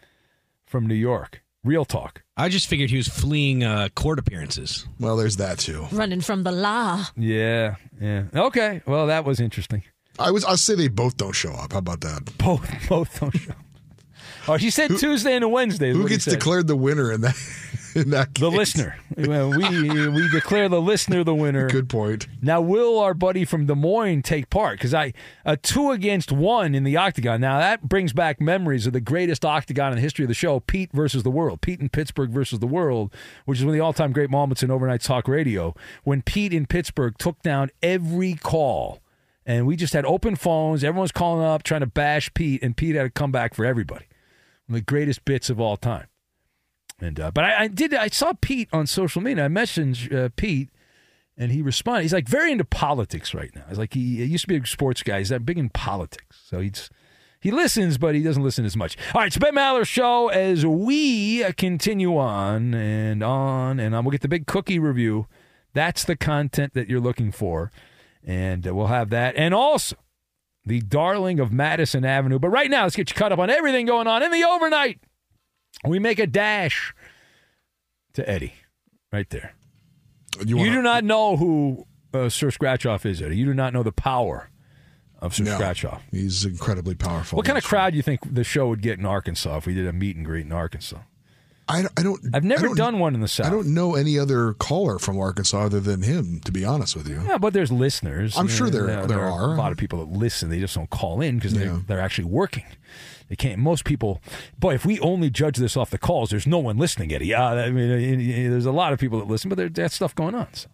from 0.65 0.87
New 0.87 0.95
York. 0.95 1.41
Real 1.63 1.85
talk. 1.85 2.23
I 2.37 2.49
just 2.49 2.67
figured 2.67 2.89
he 2.89 2.97
was 2.97 3.07
fleeing 3.07 3.63
uh, 3.63 3.89
court 3.93 4.17
appearances. 4.17 4.87
Well, 4.99 5.15
there's 5.15 5.37
that 5.37 5.59
too. 5.59 5.85
Running 5.91 6.21
from 6.21 6.43
the 6.43 6.51
law. 6.51 7.05
Yeah, 7.15 7.75
yeah. 7.99 8.23
Okay, 8.33 8.81
well, 8.87 9.07
that 9.07 9.25
was 9.25 9.39
interesting. 9.39 9.83
I 10.17 10.31
was. 10.31 10.43
I'll 10.45 10.57
say 10.57 10.75
they 10.75 10.87
both 10.87 11.17
don't 11.17 11.33
show 11.33 11.51
up. 11.51 11.73
How 11.73 11.79
about 11.79 12.01
that? 12.01 12.37
Both, 12.37 12.69
both 12.89 13.19
don't 13.19 13.37
show. 13.37 13.53
Oh, 14.47 14.57
she 14.57 14.71
said 14.71 14.97
Tuesday 14.97 15.35
and 15.35 15.43
a 15.43 15.49
Wednesday. 15.49 15.89
is 15.89 15.97
Who 15.97 16.07
gets 16.09 16.25
declared 16.25 16.67
the 16.67 16.75
winner 16.75 17.11
in 17.11 17.21
that? 17.21 17.35
The 18.41 18.49
listener. 18.49 18.97
We 19.17 20.09
we 20.09 20.29
declare 20.29 20.69
the 20.69 20.81
listener 20.81 21.23
the 21.23 21.35
winner. 21.35 21.67
Good 21.69 21.89
point. 21.89 22.27
Now, 22.41 22.61
will 22.61 22.99
our 22.99 23.13
buddy 23.13 23.45
from 23.45 23.65
Des 23.65 23.75
Moines 23.75 24.23
take 24.23 24.49
part? 24.49 24.77
Because 24.77 24.93
I 24.93 25.13
a 25.45 25.57
two 25.57 25.91
against 25.91 26.31
one 26.31 26.73
in 26.73 26.83
the 26.83 26.97
octagon. 26.97 27.41
Now 27.41 27.59
that 27.59 27.87
brings 27.87 28.13
back 28.13 28.39
memories 28.39 28.87
of 28.87 28.93
the 28.93 29.01
greatest 29.01 29.43
octagon 29.43 29.91
in 29.91 29.95
the 29.95 30.01
history 30.01 30.23
of 30.23 30.29
the 30.29 30.33
show: 30.33 30.59
Pete 30.59 30.91
versus 30.93 31.23
the 31.23 31.31
world. 31.31 31.61
Pete 31.61 31.79
in 31.79 31.89
Pittsburgh 31.89 32.29
versus 32.29 32.59
the 32.59 32.67
world, 32.67 33.13
which 33.45 33.59
is 33.59 33.65
one 33.65 33.73
of 33.73 33.77
the 33.77 33.83
all-time 33.83 34.11
great 34.13 34.29
moments 34.29 34.63
in 34.63 34.71
overnight 34.71 35.01
talk 35.01 35.27
radio. 35.27 35.75
When 36.03 36.21
Pete 36.21 36.53
in 36.53 36.65
Pittsburgh 36.65 37.17
took 37.17 37.41
down 37.41 37.71
every 37.83 38.35
call, 38.35 39.01
and 39.45 39.67
we 39.67 39.75
just 39.75 39.93
had 39.93 40.05
open 40.05 40.35
phones. 40.35 40.83
Everyone's 40.83 41.11
calling 41.11 41.45
up 41.45 41.63
trying 41.63 41.81
to 41.81 41.87
bash 41.87 42.33
Pete, 42.33 42.63
and 42.63 42.75
Pete 42.75 42.95
had 42.95 43.03
to 43.03 43.09
come 43.09 43.31
back 43.31 43.53
for 43.53 43.65
everybody. 43.65 44.05
One 44.67 44.75
of 44.77 44.85
the 44.85 44.91
greatest 44.91 45.25
bits 45.25 45.49
of 45.49 45.59
all 45.59 45.77
time. 45.77 46.05
And 47.01 47.19
uh, 47.19 47.31
but 47.31 47.43
I, 47.43 47.63
I 47.63 47.67
did 47.67 47.93
I 47.93 48.07
saw 48.09 48.33
Pete 48.39 48.69
on 48.71 48.85
social 48.85 49.21
media. 49.21 49.45
I 49.45 49.47
messaged 49.47 50.13
uh, 50.13 50.29
Pete, 50.35 50.69
and 51.35 51.51
he 51.51 51.61
responded. 51.61 52.03
He's 52.03 52.13
like 52.13 52.29
very 52.29 52.51
into 52.51 52.63
politics 52.63 53.33
right 53.33 53.53
now. 53.55 53.63
He's 53.67 53.79
like 53.79 53.93
he, 53.93 54.17
he 54.17 54.25
used 54.25 54.43
to 54.43 54.47
be 54.47 54.57
a 54.57 54.65
sports 54.65 55.01
guy. 55.01 55.17
He's 55.17 55.29
that 55.29 55.45
big 55.45 55.57
in 55.57 55.69
politics, 55.69 56.39
so 56.45 56.59
he's 56.59 56.89
he 57.39 57.49
listens, 57.49 57.97
but 57.97 58.13
he 58.13 58.21
doesn't 58.21 58.43
listen 58.43 58.65
as 58.65 58.77
much. 58.77 58.95
All 59.15 59.21
right, 59.21 59.27
it's 59.27 59.37
Ben 59.37 59.55
Maller 59.55 59.85
show 59.85 60.27
as 60.27 60.63
we 60.63 61.43
continue 61.53 62.15
on 62.17 62.75
and 62.75 63.23
on, 63.23 63.79
and 63.79 63.95
um, 63.95 64.05
we'll 64.05 64.11
get 64.11 64.21
the 64.21 64.27
big 64.27 64.45
cookie 64.45 64.77
review. 64.77 65.25
That's 65.73 66.03
the 66.03 66.15
content 66.15 66.75
that 66.75 66.87
you're 66.87 66.99
looking 66.99 67.31
for, 67.31 67.71
and 68.23 68.67
uh, 68.67 68.75
we'll 68.75 68.87
have 68.87 69.09
that, 69.09 69.35
and 69.35 69.55
also 69.55 69.95
the 70.63 70.81
darling 70.81 71.39
of 71.39 71.51
Madison 71.51 72.05
Avenue. 72.05 72.37
But 72.37 72.49
right 72.49 72.69
now, 72.69 72.83
let's 72.83 72.95
get 72.95 73.09
you 73.09 73.15
caught 73.15 73.31
up 73.31 73.39
on 73.39 73.49
everything 73.49 73.87
going 73.87 74.05
on 74.05 74.21
in 74.21 74.29
the 74.29 74.43
overnight. 74.43 74.99
We 75.85 75.99
make 75.99 76.19
a 76.19 76.27
dash 76.27 76.93
to 78.13 78.27
Eddie, 78.29 78.53
right 79.11 79.29
there. 79.29 79.53
You, 80.45 80.57
do 80.71 80.81
not 80.81 81.03
know 81.03 81.37
who 81.37 81.85
uh, 82.13 82.29
Sir 82.29 82.47
Scratchoff 82.49 83.05
is, 83.05 83.21
Eddie. 83.21 83.37
You 83.37 83.45
do 83.45 83.53
not 83.53 83.73
know 83.73 83.83
the 83.83 83.91
power 83.91 84.49
of 85.19 85.35
Sir 85.35 85.43
No, 85.43 85.57
Scratchoff. 85.59 86.01
He's 86.11 86.45
incredibly 86.45 86.95
powerful. 86.95 87.37
What 87.37 87.45
kind 87.45 87.57
of 87.57 87.63
crowd 87.63 87.91
do 87.91 87.97
you 87.97 88.03
think 88.03 88.19
the 88.33 88.43
show 88.43 88.67
would 88.69 88.81
get 88.81 88.99
in 88.99 89.05
Arkansas 89.05 89.57
if 89.57 89.65
we 89.65 89.73
did 89.73 89.87
a 89.87 89.93
meet 89.93 90.15
and 90.15 90.25
greet 90.25 90.45
in 90.45 90.51
Arkansas? 90.51 90.99
I, 91.67 91.85
I 91.95 92.03
don't. 92.03 92.19
I've 92.33 92.43
never 92.43 92.67
don't- 92.67 92.77
done 92.77 92.99
one 92.99 93.13
in 93.15 93.21
the 93.21 93.27
South. 93.27 93.45
I 93.47 93.49
don't 93.49 93.73
know 93.73 93.95
any 93.95 94.17
other 94.19 94.53
caller 94.53 94.99
from 94.99 95.17
Arkansas 95.19 95.65
other 95.65 95.79
than 95.79 96.01
him. 96.01 96.41
To 96.45 96.51
be 96.51 96.65
honest 96.65 96.95
with 96.95 97.07
you, 97.07 97.21
Yeah, 97.25 97.37
but 97.37 97.53
there's 97.53 97.71
listeners. 97.71 98.37
I'm 98.37 98.47
sure 98.47 98.69
there- 98.69 98.89
Yeah, 98.89 99.05
there 99.05 99.21
are. 99.21 99.53
a 99.53 99.57
lot 99.57 99.71
of 99.71 99.77
people 99.77 100.05
that 100.05 100.11
listen. 100.17 100.49
They 100.49 100.59
just 100.59 100.75
don't 100.75 100.89
call 100.89 101.21
in 101.21 101.35
because 101.37 101.53
they're, 101.53 101.77
they're 101.87 102.01
actually 102.01 102.25
working. 102.25 102.65
They 103.31 103.37
can't. 103.37 103.59
Most 103.59 103.85
people, 103.85 104.21
boy, 104.59 104.73
if 104.73 104.85
we 104.85 104.99
only 104.99 105.29
judge 105.29 105.55
this 105.55 105.77
off 105.77 105.89
the 105.89 105.97
calls, 105.97 106.31
there's 106.31 106.45
no 106.45 106.59
one 106.59 106.77
listening, 106.77 107.13
Eddie. 107.13 107.33
Uh, 107.33 107.55
I 107.55 107.71
mean, 107.71 107.89
uh, 107.89 108.49
there's 108.51 108.65
a 108.65 108.73
lot 108.73 108.91
of 108.91 108.99
people 108.99 109.19
that 109.19 109.29
listen, 109.29 109.47
but 109.47 109.57
there's 109.57 109.71
that 109.71 109.93
stuff 109.93 110.13
going 110.13 110.35
on. 110.35 110.53
So. 110.53 110.67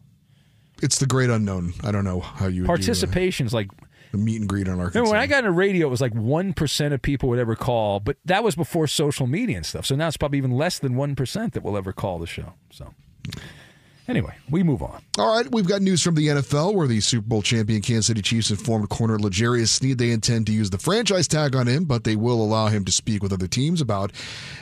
it's 0.82 0.98
the 0.98 1.06
great 1.06 1.30
unknown. 1.30 1.74
I 1.84 1.92
don't 1.92 2.04
know 2.04 2.20
how 2.20 2.48
you 2.48 2.64
would 2.64 2.68
Participation 2.68 3.46
is 3.46 3.54
like 3.54 3.68
do 3.70 3.86
a, 4.14 4.18
a 4.18 4.18
meet 4.18 4.40
and 4.40 4.50
greet 4.50 4.68
on 4.68 4.80
Arkansas. 4.80 4.98
Remember 4.98 5.12
when 5.12 5.22
I 5.22 5.28
got 5.28 5.40
into 5.44 5.52
radio, 5.52 5.86
it 5.86 5.92
was 5.92 6.02
like 6.02 6.16
one 6.16 6.52
percent 6.54 6.96
of 6.96 7.02
people 7.04 7.30
would 7.30 7.38
ever 7.38 7.56
call, 7.56 8.00
but 8.00 8.18
that 8.26 8.44
was 8.44 8.56
before 8.56 8.88
social 8.88 9.28
media 9.28 9.58
and 9.58 9.66
stuff. 9.66 9.86
So 9.86 9.96
now 9.96 10.08
it's 10.08 10.18
probably 10.18 10.40
even 10.40 10.50
less 10.50 10.80
than 10.80 10.96
one 10.96 11.16
percent 11.16 11.54
that 11.54 11.62
will 11.62 11.78
ever 11.78 11.94
call 11.94 12.18
the 12.18 12.26
show. 12.26 12.54
So 12.72 12.92
anyway, 14.08 14.36
we 14.50 14.64
move 14.64 14.82
on. 14.82 15.02
All 15.18 15.36
right, 15.36 15.50
we've 15.52 15.68
got 15.68 15.82
news 15.82 16.02
from 16.02 16.16
the 16.16 16.28
NFL 16.28 16.76
where 16.76 16.88
the 16.88 17.00
Super 17.00 17.28
Bowl 17.28 17.42
champion 17.42 17.82
Kansas 17.82 18.08
City 18.08 18.22
Chiefs 18.22 18.52
informed 18.52 18.90
corner 18.90 19.18
L'Jarius 19.18 19.70
Sneed 19.70 19.98
they 19.98 20.12
intend 20.12 20.46
to 20.48 20.54
use 20.54 20.70
the 20.70 20.78
franchise 20.78 21.28
tag 21.28 21.56
on 21.56 21.68
him, 21.68 21.86
but 21.86 22.04
they 22.04 22.16
will 22.16 22.42
allow 22.42 22.68
him 22.68 22.86
to 22.86 22.92
speak 22.92 23.24
with 23.24 23.34
other 23.34 23.48
teams 23.48 23.82
about 23.82 24.12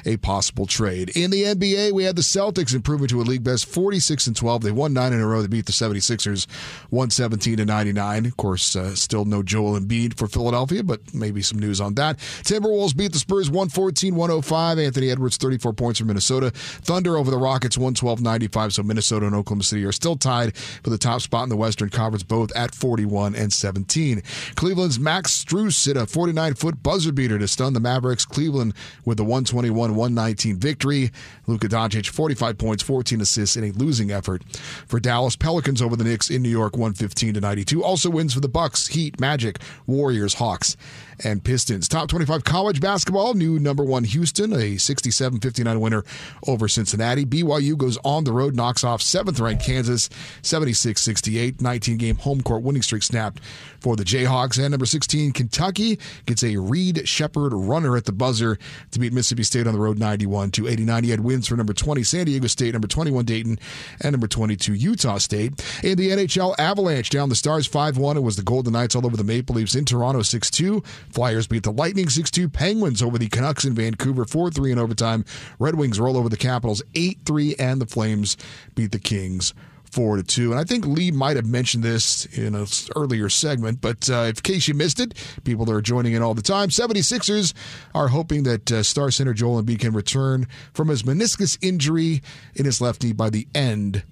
a 0.06 0.18
possible 0.18 0.66
trade. 0.66 1.10
In 1.16 1.32
the 1.32 1.44
NBA, 1.44 1.92
we 1.92 2.04
had 2.04 2.16
the 2.16 2.22
Celtics 2.22 2.74
improving 2.74 3.08
to 3.08 3.22
a 3.22 3.24
league 3.24 3.44
best 3.44 3.66
46 3.66 4.28
and 4.28 4.36
12. 4.36 4.64
They 4.64 4.72
won 4.72 4.94
9 4.94 5.14
in 5.14 5.20
a 5.20 5.28
row. 5.28 5.42
They 5.42 5.48
beat 5.48 5.66
the 5.66 5.72
76ers 5.72 6.48
117 6.90 7.58
to 7.58 7.66
99. 7.66 8.26
Of 8.26 8.38
course, 8.38 8.76
uh, 8.76 8.96
still 8.96 9.26
no 9.26 9.44
Joel 9.44 9.80
Embiid 9.80 10.18
for 10.18 10.28
Philadelphia, 10.28 10.84
but 10.84 11.14
maybe 11.14 11.42
some 11.42 11.60
news 11.60 11.82
on 11.82 11.96
that. 11.96 12.18
Timberwolves 12.18 12.96
beat 12.96 13.12
the 13.12 13.20
Spurs 13.20 13.50
114-105. 13.50 14.86
Anthony 14.86 15.12
Edwards 15.12 15.38
34 15.38 15.74
points 15.74 16.00
for 16.00 16.06
Minnesota. 16.06 16.52
Thunder 16.52 17.18
over 17.18 17.30
the 17.30 17.38
Rockets 17.38 17.78
112-95. 17.78 18.74
So 18.74 18.84
Minnesota 18.84 19.35
and 19.36 19.42
Oklahoma 19.42 19.64
City 19.64 19.84
are 19.86 19.92
still 19.92 20.16
tied 20.16 20.56
for 20.58 20.90
the 20.90 20.98
top 20.98 21.22
spot 21.22 21.44
in 21.44 21.50
the 21.50 21.58
Western 21.58 21.90
Conference, 21.90 22.24
both 22.24 22.56
at 22.56 22.74
41 22.74 23.36
and 23.36 23.52
17. 23.52 24.24
Cleveland's 24.56 25.00
Max 25.00 25.44
Strus 25.44 25.86
hit 25.86 25.98
a 25.98 26.06
49-foot 26.06 26.82
buzzer 26.82 27.12
beater 27.12 27.38
to 27.38 27.48
stun 27.48 27.74
the 27.74 27.80
Mavericks. 27.80 28.26
Cleveland 28.26 28.74
with 29.04 29.18
the 29.18 29.26
121-119 29.26 30.58
victory. 30.58 31.12
Luka 31.48 31.68
Doncic 31.68 32.08
45 32.08 32.58
points, 32.58 32.84
14 32.84 33.22
assists 33.22 33.58
in 33.58 33.66
a 33.66 33.72
losing 33.72 34.12
effort 34.12 34.44
for 34.88 35.00
Dallas. 35.00 35.36
Pelicans 35.36 35.82
over 35.82 35.96
the 35.96 36.04
Knicks 36.04 36.30
in 36.30 36.42
New 36.42 36.50
York 36.50 36.74
115 36.74 37.34
to 37.36 37.42
92. 37.42 37.84
Also 37.84 38.10
wins 38.10 38.34
for 38.34 38.40
the 38.40 38.48
Bucks, 38.48 38.88
Heat, 38.88 39.20
Magic, 39.20 39.60
Warriors, 39.86 40.36
Hawks, 40.36 40.78
and 41.24 41.44
Pistons. 41.44 41.88
Top 41.88 42.10
25 42.10 42.44
college 42.44 42.82
basketball, 42.82 43.34
new 43.34 43.60
number 43.60 43.84
one 43.84 44.04
Houston, 44.04 44.54
a 44.54 44.78
67 44.78 45.40
59 45.40 45.80
winner 45.80 46.04
over 46.48 46.68
Cincinnati. 46.68 47.26
BYU 47.26 47.78
goes 47.78 47.98
on 48.04 48.24
the 48.24 48.32
road, 48.32 48.56
knocks 48.56 48.84
off 48.84 49.02
seventh 49.02 49.40
ranked 49.40 49.64
Kansas 49.64 50.10
76 50.42 51.02
68. 51.02 51.62
19 51.62 51.98
game 51.98 52.16
home 52.18 52.42
court 52.42 52.64
winning 52.64 52.82
streak 52.82 53.04
snapped 53.04 53.42
for 53.80 53.96
the 53.96 54.04
Jayhawks. 54.04 54.58
And 54.58 54.72
number 54.72 54.86
16, 54.86 55.32
Kentucky 55.34 56.00
gets 56.26 56.44
a 56.44 56.58
Reed 56.58 57.08
Sheppard 57.08 57.54
runner 57.54 57.96
at 57.96 58.06
the 58.06 58.12
buzzer 58.12 58.58
to 58.92 59.00
beat 59.00 59.14
Mississippi 59.14 59.44
State 59.44 59.68
on 59.68 59.74
the 59.74 59.80
road 59.80 60.00
91 60.00 60.52
to 60.52 60.68
89. 60.68 61.04
He 61.04 61.10
had 61.12 61.20
wins 61.20 61.48
for 61.48 61.56
number 61.56 61.74
20, 61.74 62.04
San 62.04 62.26
Diego 62.26 62.48
State, 62.48 62.74
number 62.74 62.88
21, 62.88 63.26
Dayton, 63.26 63.60
and 64.02 64.12
number 64.12 64.28
22, 64.28 64.74
Utah 64.74 65.18
State. 65.18 65.54
In 65.84 65.98
the 65.98 66.10
NHL, 66.10 66.56
Avalanche 66.58 67.10
down 67.10 67.30
the 67.30 67.36
Stars 67.36 67.68
5 67.68 67.98
1. 67.98 68.18
It 68.18 68.22
was 68.22 68.36
the 68.36 68.44
Golden 68.44 68.74
Knights 68.74 68.96
all 68.96 69.06
over 69.06 69.18
the 69.18 69.24
Maple 69.24 69.56
Leafs 69.56 69.76
in 69.76 69.86
Toronto 69.86 70.22
6 70.22 70.52
2. 70.52 70.84
Flyers 71.10 71.48
beat 71.48 71.64
the 71.64 71.72
Lightning 71.72 72.10
6 72.10 72.32
2. 72.32 72.50
Penguins 72.50 73.02
over 73.02 73.18
the 73.18 73.30
Canucks 73.30 73.66
in 73.66 73.74
Vancouver 73.74 74.26
4 74.26 74.52
3 74.52 74.72
in 74.72 74.80
overtime. 74.80 75.26
Red 75.60 75.76
Wings 75.76 76.00
roll 76.00 76.18
over 76.18 76.30
the 76.30 76.38
Capitals 76.38 76.82
8 76.96 77.20
3. 77.26 77.56
And 77.56 77.82
the 77.82 77.86
Flames 77.86 78.38
beat 78.76 78.92
the 78.92 79.00
Kings 79.00 79.54
four 79.96 80.18
to 80.18 80.24
two. 80.24 80.52
And 80.52 80.60
I 80.60 80.66
think 80.66 80.86
Lee 80.86 81.10
might 81.10 81.38
have 81.38 81.46
mentioned 81.46 81.82
this 81.82 82.26
in 82.26 82.54
an 82.54 82.68
earlier 82.98 83.30
segment, 83.30 83.80
but 83.80 84.10
uh, 84.10 84.24
in 84.24 84.34
case 84.34 84.68
you 84.68 84.74
missed 84.74 85.00
it, 85.00 85.14
people 85.46 85.64
that 85.66 85.72
are 85.72 85.82
joining 85.82 86.12
in 86.12 86.22
all 86.22 86.34
the 86.34 86.42
time, 86.42 86.68
76ers 86.68 87.54
are 87.94 88.10
hoping 88.10 88.44
that 88.44 88.70
uh, 88.72 88.84
star 88.84 89.10
center 89.10 89.34
Joel 89.34 89.64
Embiid 89.64 89.80
can 89.80 89.94
return 89.94 90.48
from 90.74 90.90
his 90.90 91.04
meniscus 91.04 91.58
injury 91.62 92.22
in 92.56 92.66
his 92.66 92.82
left 92.82 93.04
knee 93.04 93.14
by 93.14 93.30
the 93.30 93.48
end 93.56 94.04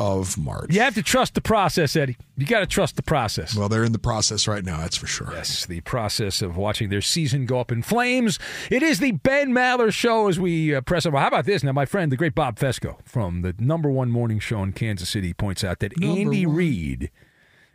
of 0.00 0.38
March. 0.38 0.72
You 0.72 0.80
have 0.80 0.94
to 0.94 1.02
trust 1.02 1.34
the 1.34 1.40
process, 1.42 1.94
Eddie. 1.94 2.16
You 2.38 2.46
got 2.46 2.60
to 2.60 2.66
trust 2.66 2.96
the 2.96 3.02
process. 3.02 3.54
Well, 3.54 3.68
they're 3.68 3.84
in 3.84 3.92
the 3.92 3.98
process 3.98 4.48
right 4.48 4.64
now, 4.64 4.78
that's 4.78 4.96
for 4.96 5.06
sure. 5.06 5.28
Yes, 5.32 5.66
the 5.66 5.82
process 5.82 6.40
of 6.40 6.56
watching 6.56 6.88
their 6.88 7.02
season 7.02 7.44
go 7.44 7.60
up 7.60 7.70
in 7.70 7.82
flames. 7.82 8.38
It 8.70 8.82
is 8.82 8.98
the 8.98 9.12
Ben 9.12 9.50
Maller 9.52 9.92
Show 9.92 10.28
as 10.28 10.40
we 10.40 10.74
uh, 10.74 10.80
press 10.80 11.04
on. 11.04 11.12
Well, 11.12 11.20
how 11.20 11.28
about 11.28 11.44
this? 11.44 11.62
Now, 11.62 11.72
my 11.72 11.84
friend, 11.84 12.10
the 12.10 12.16
great 12.16 12.34
Bob 12.34 12.58
Fescoe 12.58 12.96
from 13.04 13.42
the 13.42 13.54
number 13.58 13.90
one 13.90 14.10
morning 14.10 14.38
show 14.38 14.62
in 14.62 14.72
Kansas 14.72 15.10
City 15.10 15.34
points 15.34 15.62
out 15.62 15.80
that 15.80 15.96
Number 16.00 16.18
Andy 16.20 16.46
one. 16.46 16.56
Reid. 16.56 17.10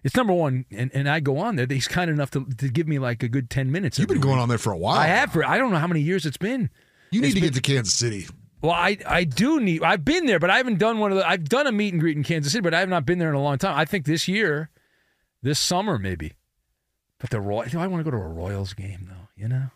It's 0.03 0.15
number 0.15 0.33
one, 0.33 0.65
and, 0.71 0.91
and 0.93 1.07
I 1.09 1.19
go 1.19 1.37
on 1.37 1.55
there. 1.55 1.65
He's 1.69 1.87
kind 1.87 2.09
enough 2.11 2.31
to, 2.31 2.45
to 2.45 2.69
give 2.69 2.87
me 2.87 2.97
like 2.99 3.21
a 3.23 3.27
good 3.27 3.49
ten 3.49 3.71
minutes. 3.71 3.97
You've 3.99 4.07
been 4.07 4.19
going 4.19 4.35
week. 4.35 4.41
on 4.43 4.49
there 4.49 4.57
for 4.57 4.71
a 4.71 4.77
while. 4.77 4.97
I 4.97 5.07
have 5.07 5.31
for 5.31 5.43
I 5.45 5.57
don't 5.57 5.71
know 5.71 5.77
how 5.79 5.87
many 5.87 6.01
years 6.01 6.25
it's 6.25 6.37
been. 6.37 6.69
You 7.11 7.21
need 7.21 7.27
It's 7.27 7.35
to 7.35 7.41
been- 7.41 7.49
get 7.51 7.55
to 7.55 7.61
Kansas 7.61 7.93
City. 7.93 8.27
Well, 8.65 8.73
I 8.73 8.97
I 9.05 9.23
do 9.25 9.59
need. 9.59 9.83
I've 9.83 10.03
been 10.03 10.25
there, 10.25 10.39
but 10.39 10.49
I 10.49 10.57
haven't 10.57 10.79
done 10.79 10.99
one 10.99 11.11
of 11.11 11.17
the. 11.17 11.27
I've 11.27 11.47
done 11.47 11.67
a 11.67 11.71
meet 11.71 11.93
and 11.93 12.01
greet 12.01 12.17
in 12.17 12.23
Kansas 12.23 12.51
City, 12.51 12.61
but 12.63 12.73
I 12.73 12.79
have 12.79 12.89
not 12.89 13.05
been 13.05 13.19
there 13.19 13.29
in 13.29 13.35
a 13.35 13.41
long 13.41 13.57
time. 13.59 13.77
I 13.77 13.85
think 13.85 14.05
this 14.05 14.27
year, 14.27 14.69
this 15.43 15.59
summer 15.59 15.99
maybe. 15.99 16.33
But 17.19 17.29
the 17.29 17.39
Roy, 17.39 17.65
do 17.67 17.79
I 17.79 17.87
want 17.87 18.03
to 18.03 18.09
go 18.11 18.17
to 18.17 18.23
a 18.23 18.27
Royals 18.27 18.73
game 18.73 19.05
though? 19.07 19.29
You 19.35 19.47
know, 19.49 19.69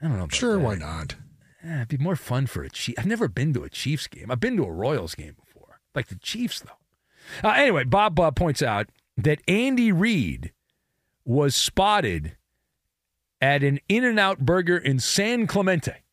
I 0.00 0.06
don't 0.06 0.12
know. 0.16 0.24
about 0.24 0.34
Sure, 0.34 0.56
that. 0.56 0.62
why 0.64 0.74
not? 0.76 1.16
Eh, 1.62 1.76
it'd 1.76 1.88
be 1.88 1.96
more 1.98 2.16
fun 2.16 2.46
for 2.46 2.62
a 2.62 2.70
Chief. 2.70 2.94
I've 2.98 3.06
never 3.06 3.28
been 3.28 3.52
to 3.54 3.64
a 3.64 3.68
Chiefs 3.70 4.06
game. 4.06 4.30
I've 4.30 4.40
been 4.40 4.56
to 4.56 4.64
a 4.64 4.72
Royals 4.72 5.14
game 5.14 5.34
before, 5.44 5.80
like 5.94 6.08
the 6.08 6.16
Chiefs 6.16 6.60
though. 6.60 7.46
Uh, 7.48 7.52
anyway, 7.52 7.84
Bob 7.84 8.18
uh, 8.18 8.30
points 8.30 8.62
out 8.62 8.88
that 9.16 9.40
Andy 9.48 9.92
Reid 9.92 10.52
was 11.24 11.54
spotted 11.56 12.36
at 13.40 13.62
an 13.62 13.80
In-N-Out 13.88 14.40
Burger 14.40 14.76
in 14.78 14.98
San 14.98 15.46
Clemente 15.46 16.03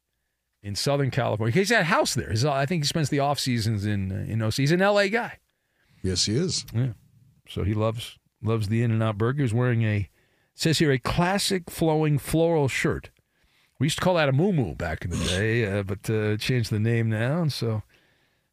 in 0.63 0.75
Southern 0.75 1.11
California. 1.11 1.53
He's 1.53 1.71
got 1.71 1.81
a 1.81 1.85
house 1.85 2.13
there. 2.13 2.29
He's, 2.29 2.45
uh, 2.45 2.51
I 2.51 2.65
think 2.65 2.83
he 2.83 2.87
spends 2.87 3.09
the 3.09 3.19
off 3.19 3.39
seasons 3.39 3.85
in 3.85 4.11
uh, 4.11 4.31
in 4.31 4.41
OC. 4.41 4.55
He's 4.55 4.71
an 4.71 4.79
LA 4.79 5.07
guy. 5.07 5.39
Yes, 6.03 6.25
he 6.25 6.35
is. 6.35 6.65
Yeah. 6.73 6.93
So 7.47 7.63
he 7.63 7.73
loves 7.73 8.17
loves 8.43 8.69
the 8.69 8.81
In-N-Out 8.81 9.17
Burger. 9.17 9.43
He's 9.43 9.53
wearing 9.53 9.83
a 9.83 10.09
says 10.53 10.79
here 10.79 10.91
a 10.91 10.99
classic 10.99 11.69
flowing 11.69 12.17
floral 12.17 12.67
shirt. 12.67 13.09
We 13.79 13.85
used 13.85 13.97
to 13.97 14.03
call 14.03 14.15
that 14.15 14.29
a 14.29 14.31
moo 14.31 14.75
back 14.75 15.03
in 15.03 15.09
the 15.09 15.17
day, 15.17 15.65
uh, 15.65 15.83
but 15.83 16.07
uh, 16.09 16.37
changed 16.37 16.71
the 16.71 16.79
name 16.79 17.09
now, 17.09 17.41
and 17.41 17.51
so 17.51 17.81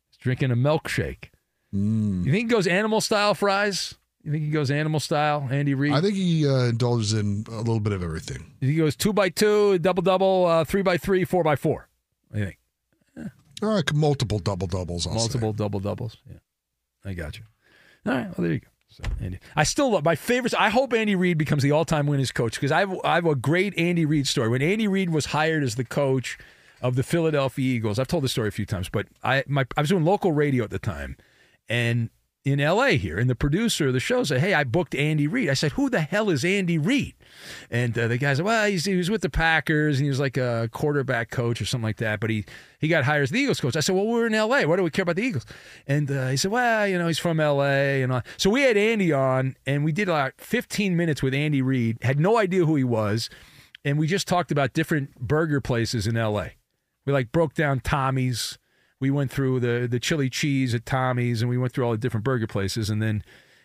he's 0.09 0.17
drinking 0.17 0.51
a 0.51 0.57
milkshake. 0.57 1.31
Mm. 1.75 2.25
You 2.25 2.33
think 2.33 2.51
he 2.51 2.55
goes 2.55 2.67
animal 2.67 3.03
style 3.03 3.35
fries? 3.35 3.95
You 4.23 4.33
think 4.33 4.45
he 4.45 4.51
goes 4.51 4.71
animal 4.71 5.01
style, 5.01 5.47
Andy 5.51 5.75
Reid? 5.75 5.93
I 5.93 6.01
think 6.01 6.15
he 6.15 6.49
uh, 6.49 6.65
indulges 6.65 7.13
in 7.13 7.45
a 7.49 7.59
little 7.59 7.81
bit 7.81 7.93
of 7.93 8.03
everything. 8.03 8.55
he 8.61 8.77
goes 8.77 8.97
two 8.97 9.13
by 9.13 9.29
two, 9.29 9.79
double 9.79 10.03
double, 10.03 10.47
uh, 10.47 10.65
three 10.65 10.83
by 10.83 10.97
three, 10.97 11.25
four 11.25 11.45
by 11.45 11.57
four. 11.57 11.88
What 12.29 12.35
do 12.35 12.39
you 12.39 12.45
think? 12.47 12.59
Eh. 13.17 13.23
Uh, 13.23 13.67
All 13.67 13.75
right, 13.75 13.93
multiple 13.93 14.39
double 14.39 14.67
doubles. 14.67 15.05
Say. 15.05 15.11
Multiple 15.11 15.53
double 15.53 15.81
doubles. 15.81 16.17
Yeah, 16.29 16.39
I 17.05 17.15
got 17.15 17.39
you. 17.39 17.45
All 18.07 18.15
right, 18.15 18.27
well 18.27 18.45
there 18.45 18.53
you 18.53 18.61
go. 18.61 18.69
So 18.91 19.05
Andy, 19.21 19.39
I 19.55 19.65
still 19.65 19.93
love 19.93 20.05
my 20.05 20.15
favorites. 20.15 20.55
I 20.59 20.71
hope 20.71 20.95
Andy 20.95 21.15
Reid 21.15 21.37
becomes 21.37 21.63
the 21.63 21.73
all-time 21.73 22.07
winners 22.07 22.33
coach 22.33 22.55
because 22.55 22.73
I 22.73 22.81
have 22.81 22.99
I 23.05 23.17
have 23.17 23.27
a 23.27 23.35
great 23.35 23.79
Andy 23.79 24.07
Reid 24.07 24.27
story. 24.27 24.49
When 24.49 24.63
Andy 24.63 24.89
Reid 24.89 25.11
was 25.11 25.27
hired 25.27 25.63
as 25.63 25.75
the 25.75 25.85
coach 25.85 26.39
of 26.81 26.97
the 26.97 27.03
Philadelphia 27.03 27.77
Eagles, 27.77 27.99
I've 27.99 28.09
told 28.09 28.25
this 28.25 28.33
story 28.33 28.49
a 28.49 28.53
few 28.53 28.67
times, 28.67 28.89
but 28.89 29.07
I 29.23 29.45
my 29.47 29.67
I 29.77 29.83
was 29.83 29.91
doing 29.91 30.05
local 30.05 30.33
radio 30.33 30.65
at 30.65 30.71
the 30.71 30.79
time, 30.79 31.17
and 31.69 32.09
in 32.53 32.61
L.A. 32.61 32.97
here, 32.97 33.19
and 33.19 33.29
the 33.29 33.35
producer 33.35 33.89
of 33.89 33.93
the 33.93 34.01
show 34.01 34.25
said, 34.25 34.41
"Hey, 34.41 34.55
I 34.55 34.65
booked 34.65 34.95
Andy 34.95 35.27
Reid." 35.27 35.49
I 35.49 35.55
said, 35.55 35.73
"Who 35.73 35.91
the 35.91 36.01
hell 36.01 36.31
is 36.31 36.45
Andy 36.45 36.79
Reid?" 36.79 37.15
And 37.71 37.97
uh, 37.99 38.09
the 38.09 38.19
guy 38.19 38.35
said, 38.35 38.45
"Well, 38.45 38.69
he's, 38.69 38.85
he 38.85 38.97
was 38.97 39.11
with 39.11 39.23
the 39.23 39.31
Packers, 39.31 39.99
and 39.99 40.05
he 40.05 40.09
was 40.09 40.21
like 40.21 40.37
a 40.37 40.69
quarterback 40.73 41.31
coach 41.31 41.61
or 41.61 41.67
something 41.67 41.85
like 41.85 41.99
that. 41.99 42.21
But 42.21 42.31
he 42.31 42.45
he 42.79 42.89
got 42.89 43.05
hired 43.05 43.25
as 43.25 43.31
the 43.31 43.39
Eagles 43.39 43.61
coach." 43.61 43.77
I 43.77 43.81
said, 43.81 43.95
"Well, 43.95 44.07
we're 44.07 44.27
in 44.27 44.35
L.A. 44.35 44.67
Why 44.67 44.77
do 44.77 44.83
we 44.83 44.91
care 44.91 45.03
about 45.03 45.17
the 45.17 45.23
Eagles?" 45.23 45.47
And 45.87 46.11
uh, 46.11 46.29
he 46.29 46.37
said, 46.37 46.51
"Well, 46.51 46.87
you 46.87 46.99
know, 46.99 47.07
he's 47.07 47.19
from 47.19 47.41
L.A." 47.41 48.03
And 48.03 48.13
all. 48.13 48.23
so 48.37 48.51
we 48.51 48.63
had 48.63 48.77
Andy 48.77 49.13
on, 49.13 49.57
and 49.67 49.85
we 49.85 49.93
did 49.93 50.09
like 50.09 50.35
15 50.39 50.97
minutes 50.97 51.23
with 51.23 51.35
Andy 51.35 51.63
Reid. 51.63 51.99
Had 52.03 52.19
no 52.19 52.39
idea 52.39 52.65
who 52.65 52.77
he 52.77 52.85
was, 52.85 53.29
and 53.85 53.99
we 53.99 54.07
just 54.07 54.29
talked 54.29 54.51
about 54.51 54.73
different 54.73 55.19
burger 55.19 55.61
places 55.61 56.07
in 56.07 56.17
L.A. 56.17 56.55
We 57.05 57.13
like 57.13 57.33
broke 57.33 57.55
down 57.55 57.81
Tommy's. 57.81 58.59
We 59.01 59.11
went 59.11 59.31
through 59.31 59.61
the 59.61 59.87
the 59.89 60.01
chili 60.01 60.31
cheese 60.31 60.75
at 60.75 60.87
Tommy's, 60.87 61.43
and 61.43 61.49
we 61.49 61.59
went 61.59 61.73
through 61.73 61.85
all 61.85 61.93
the 61.93 61.99
different 61.99 62.25
burger 62.25 62.47
places, 62.47 62.91
and 62.91 63.03
then. 63.03 63.23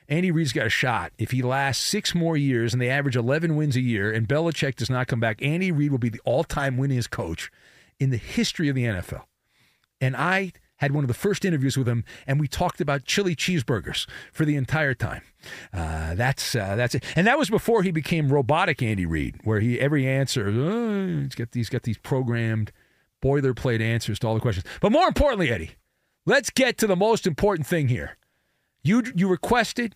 Andy 0.09 0.31
Reid's 0.31 0.51
got 0.51 0.65
a 0.65 0.69
shot. 0.69 1.13
If 1.17 1.31
he 1.31 1.41
lasts 1.41 1.83
six 1.83 2.13
more 2.13 2.35
years 2.35 2.73
and 2.73 2.81
they 2.81 2.89
average 2.89 3.15
11 3.15 3.55
wins 3.55 3.77
a 3.77 3.81
year 3.81 4.11
and 4.11 4.27
Belichick 4.27 4.75
does 4.75 4.89
not 4.89 5.07
come 5.07 5.21
back, 5.21 5.41
Andy 5.41 5.71
Reid 5.71 5.91
will 5.91 5.97
be 5.97 6.09
the 6.09 6.19
all 6.25 6.43
time 6.43 6.75
winningest 6.75 7.09
coach 7.09 7.49
in 8.01 8.09
the 8.09 8.17
history 8.17 8.67
of 8.67 8.75
the 8.75 8.83
NFL. 8.83 9.23
And 10.01 10.17
I 10.17 10.51
had 10.83 10.91
one 10.91 11.05
of 11.05 11.07
the 11.07 11.13
first 11.13 11.45
interviews 11.45 11.77
with 11.77 11.87
him, 11.87 12.03
and 12.27 12.39
we 12.39 12.47
talked 12.47 12.81
about 12.81 13.05
chili 13.05 13.35
cheeseburgers 13.35 14.05
for 14.33 14.43
the 14.43 14.57
entire 14.57 14.93
time. 14.93 15.21
Uh, 15.73 16.13
that's 16.15 16.55
uh, 16.55 16.75
that's 16.75 16.95
it, 16.95 17.03
and 17.15 17.25
that 17.25 17.37
was 17.37 17.49
before 17.49 17.83
he 17.83 17.91
became 17.91 18.31
robotic 18.31 18.81
Andy 18.81 19.05
Reid, 19.05 19.37
where 19.45 19.61
he 19.61 19.79
every 19.79 20.05
answer 20.05 20.49
uh, 20.49 21.23
he's 21.23 21.35
got 21.35 21.51
these 21.51 21.69
got 21.69 21.83
these 21.83 21.97
programmed 21.97 22.73
boilerplate 23.23 23.81
answers 23.81 24.19
to 24.19 24.27
all 24.27 24.33
the 24.33 24.41
questions. 24.41 24.65
But 24.81 24.91
more 24.91 25.07
importantly, 25.07 25.49
Eddie, 25.49 25.71
let's 26.25 26.49
get 26.49 26.77
to 26.79 26.87
the 26.87 26.95
most 26.95 27.25
important 27.25 27.65
thing 27.67 27.87
here. 27.87 28.17
You 28.83 29.03
you 29.15 29.27
requested. 29.27 29.95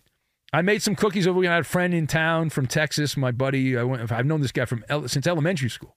I 0.52 0.62
made 0.62 0.82
some 0.82 0.94
cookies 0.94 1.26
over. 1.26 1.38
We 1.38 1.46
had 1.46 1.60
a 1.60 1.64
friend 1.64 1.92
in 1.92 2.06
town 2.06 2.48
from 2.50 2.66
Texas. 2.66 3.16
My 3.16 3.30
buddy. 3.30 3.76
I 3.76 3.82
went, 3.82 4.10
I've 4.10 4.24
known 4.24 4.40
this 4.40 4.52
guy 4.52 4.64
from 4.64 4.82
since 5.06 5.26
elementary 5.26 5.68
school, 5.68 5.94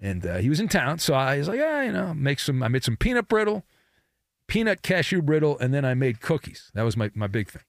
and 0.00 0.24
uh, 0.24 0.36
he 0.36 0.48
was 0.48 0.60
in 0.60 0.68
town. 0.68 1.00
So 1.00 1.14
I 1.14 1.38
was 1.38 1.48
like, 1.48 1.60
ah, 1.60 1.80
you 1.80 1.92
know, 1.92 2.14
make 2.14 2.38
some. 2.38 2.62
I 2.62 2.68
made 2.68 2.84
some 2.84 2.96
peanut 2.96 3.26
brittle, 3.28 3.64
peanut 4.46 4.82
cashew 4.82 5.22
brittle, 5.22 5.58
and 5.58 5.74
then 5.74 5.84
I 5.84 5.94
made 5.94 6.20
cookies. 6.20 6.70
That 6.74 6.82
was 6.82 6.96
my 6.96 7.10
my 7.14 7.26
big 7.26 7.50
thing. 7.50 7.62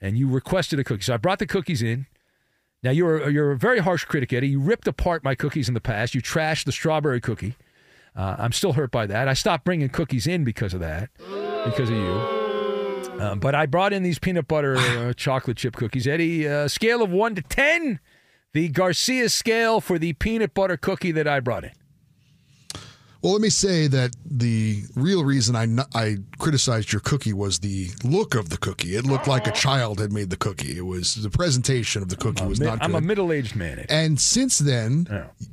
And 0.00 0.18
you 0.18 0.28
requested 0.28 0.80
a 0.80 0.84
cookie, 0.84 1.02
so 1.02 1.14
I 1.14 1.18
brought 1.18 1.38
the 1.38 1.46
cookies 1.46 1.82
in. 1.82 2.06
Now 2.82 2.90
you're 2.90 3.30
you're 3.30 3.52
a 3.52 3.58
very 3.58 3.78
harsh 3.78 4.04
critic, 4.04 4.32
Eddie. 4.32 4.48
You 4.48 4.60
ripped 4.60 4.88
apart 4.88 5.22
my 5.22 5.36
cookies 5.36 5.68
in 5.68 5.74
the 5.74 5.80
past. 5.80 6.14
You 6.14 6.22
trashed 6.22 6.64
the 6.64 6.72
strawberry 6.72 7.20
cookie. 7.20 7.54
Uh, 8.16 8.36
I'm 8.38 8.52
still 8.52 8.72
hurt 8.72 8.90
by 8.90 9.06
that. 9.06 9.28
I 9.28 9.34
stopped 9.34 9.64
bringing 9.64 9.88
cookies 9.88 10.26
in 10.26 10.44
because 10.44 10.74
of 10.74 10.80
that, 10.80 11.10
because 11.64 11.90
of 11.90 11.96
you. 11.96 12.40
Um, 13.20 13.38
but 13.38 13.54
I 13.54 13.66
brought 13.66 13.92
in 13.92 14.02
these 14.02 14.18
peanut 14.18 14.48
butter 14.48 14.76
uh, 14.76 15.12
chocolate 15.16 15.56
chip 15.56 15.76
cookies. 15.76 16.06
Eddie, 16.06 16.48
uh, 16.48 16.68
scale 16.68 17.02
of 17.02 17.10
one 17.10 17.34
to 17.34 17.42
10, 17.42 18.00
the 18.52 18.68
Garcia 18.68 19.28
scale 19.28 19.80
for 19.80 19.98
the 19.98 20.14
peanut 20.14 20.54
butter 20.54 20.76
cookie 20.76 21.12
that 21.12 21.28
I 21.28 21.40
brought 21.40 21.64
in. 21.64 21.72
Well, 23.22 23.32
let 23.32 23.42
me 23.42 23.50
say 23.50 23.86
that 23.86 24.12
the 24.24 24.82
real 24.94 25.24
reason 25.24 25.54
I, 25.54 25.64
n- 25.64 25.80
I 25.94 26.16
criticized 26.38 26.90
your 26.90 27.00
cookie 27.00 27.34
was 27.34 27.58
the 27.58 27.88
look 28.02 28.34
of 28.34 28.48
the 28.48 28.56
cookie. 28.56 28.96
It 28.96 29.04
looked 29.04 29.28
like 29.28 29.46
a 29.46 29.50
child 29.52 30.00
had 30.00 30.10
made 30.10 30.30
the 30.30 30.38
cookie. 30.38 30.78
It 30.78 30.86
was 30.86 31.16
the 31.16 31.28
presentation 31.28 32.00
of 32.00 32.08
the 32.08 32.16
cookie 32.16 32.46
was 32.46 32.58
Mi- 32.60 32.66
not 32.66 32.78
good. 32.80 32.84
I'm 32.86 32.94
a 32.94 33.00
middle 33.02 33.30
aged 33.30 33.54
man. 33.56 33.84
And 33.90 34.18
since 34.18 34.58
then, 34.58 35.06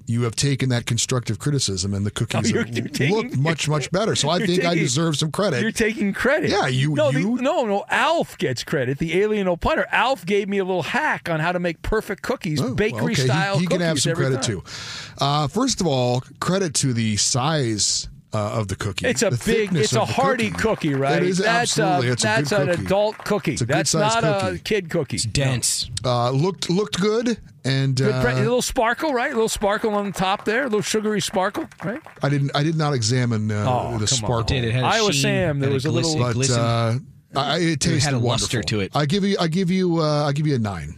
you 0.06 0.22
have 0.24 0.34
taken 0.36 0.70
that 0.70 0.86
constructive 0.86 1.40
criticism, 1.40 1.94
and 1.94 2.06
the 2.06 2.12
oh, 2.12 2.14
cookies 2.26 2.54
Oh, 2.54 2.60
you're- 2.60 2.74
have 2.90 3.00
you're 3.10 3.38
much, 3.38 3.68
much 3.68 3.92
better. 3.92 4.16
So 4.16 4.30
I 4.30 4.38
You're 4.38 4.48
think 4.48 4.64
I 4.64 4.74
deserve 4.76 5.18
some 5.18 5.32
credit. 5.32 5.62
You're 5.62 5.72
taking 5.74 6.14
credit. 6.14 6.52
Yeah, 6.52 6.68
you- 6.68 6.94
No, 6.94 7.12
the- 7.12 7.20
you- 7.20 7.36
no, 7.42 7.66
no. 7.66 7.84
Alf 7.90 8.38
gets 8.38 8.64
credit. 8.64 8.98
The 9.00 9.20
alien 9.22 9.54
punter. 9.58 9.88
Alf 9.92 10.26
gave 10.26 10.48
me 10.48 10.60
a 10.60 10.64
little 10.64 10.84
hack 10.84 11.30
on 11.30 11.42
how 11.42 11.52
to 11.52 11.60
make 11.60 11.82
perfect 11.82 12.22
cookies, 12.22 12.62
bakery 12.62 13.00
Oh, 13.02 13.04
okay, 13.08 13.22
he- 13.24 13.28
style. 13.28 13.60
He, 13.60 13.68
can 13.68 13.82
have 13.82 14.00
some 14.00 14.14
credit 14.16 14.36
time. 14.36 14.44
too. 14.44 14.64
Uh, 15.20 15.48
first 15.48 15.82
of 15.82 15.88
all, 15.88 16.22
credit 16.40 16.74
to 16.76 16.94
the 16.94 17.18
size 17.18 18.08
uh, 18.34 18.60
of 18.60 18.68
the 18.68 18.76
cookie. 18.76 19.08
It's 19.08 19.22
a 19.24 19.30
The 19.30 19.42
big, 19.46 19.76
it's 19.76 19.94
a 19.94 20.06
hearty 20.06 20.52
cookie, 20.52 20.94
right? 20.94 21.22
It 21.24 21.30
is 21.30 21.38
that's 21.40 21.78
absolutely. 21.80 22.10
A, 22.10 22.14
it's 22.14 22.24
a 22.24 22.28
that's 22.28 22.50
good 22.50 22.62
an 22.62 22.68
cookie. 22.76 22.86
adult 22.86 23.18
cookie. 23.20 23.52
It's 23.54 23.62
a 23.62 23.66
that's 23.66 23.92
good-sized 23.94 24.22
not 24.24 24.42
cookie. 24.42 24.56
a 24.56 24.60
kid 24.60 24.90
cookie. 24.90 25.16
It's 25.16 25.26
dense. 25.26 25.90
Uh, 26.04 26.30
looked 26.32 26.70
looked 26.70 27.00
good, 27.00 27.38
and 27.64 27.96
Good 27.96 28.14
uh, 28.14 28.22
pre- 28.22 28.34
a 28.34 28.36
little 28.36 28.62
sparkle, 28.62 29.14
right? 29.14 29.32
A 29.32 29.34
little 29.34 29.48
sparkle 29.50 29.96
on 29.96 30.08
the 30.08 30.12
top 30.12 30.46
there, 30.46 30.62
a 30.62 30.66
little 30.66 30.82
sugary 30.82 31.22
sparkle, 31.22 31.68
right? 31.84 32.02
I 32.22 32.30
didn't. 32.30 32.52
I 32.54 32.64
did 32.64 32.76
not 32.76 32.94
examine 32.94 33.50
uh, 33.50 33.64
Oh, 33.68 33.82
come 33.84 33.92
the 33.94 34.02
on. 34.04 34.08
sparkle. 34.08 34.44
Did 34.44 34.66
it 34.66 34.74
have 34.74 34.84
a 34.84 34.88
Iowa 34.88 35.14
sheen, 35.14 35.22
Sam, 35.22 35.60
there 35.60 35.70
had 35.70 35.72
a 35.72 35.74
was 35.74 35.86
a 35.86 35.92
little- 35.92 36.18
but 36.18 36.34
glisten- 36.34 36.60
uh, 36.60 37.00
I, 37.36 37.58
it 37.60 37.64
It 37.64 37.80
tasted 37.82 38.02
had 38.04 38.14
a 38.14 38.20
wonderful. 38.20 38.30
luster 38.32 38.62
to 38.64 38.80
it. 38.82 38.92
I 38.96 39.06
give 39.06 39.24
you. 39.24 39.38
I 39.40 39.48
give 39.48 39.72
you. 39.72 40.02
Uh, 40.02 40.26
I 40.28 40.34
give 40.34 40.46
you 40.48 40.56
a 40.56 40.60
nine. 40.60 40.98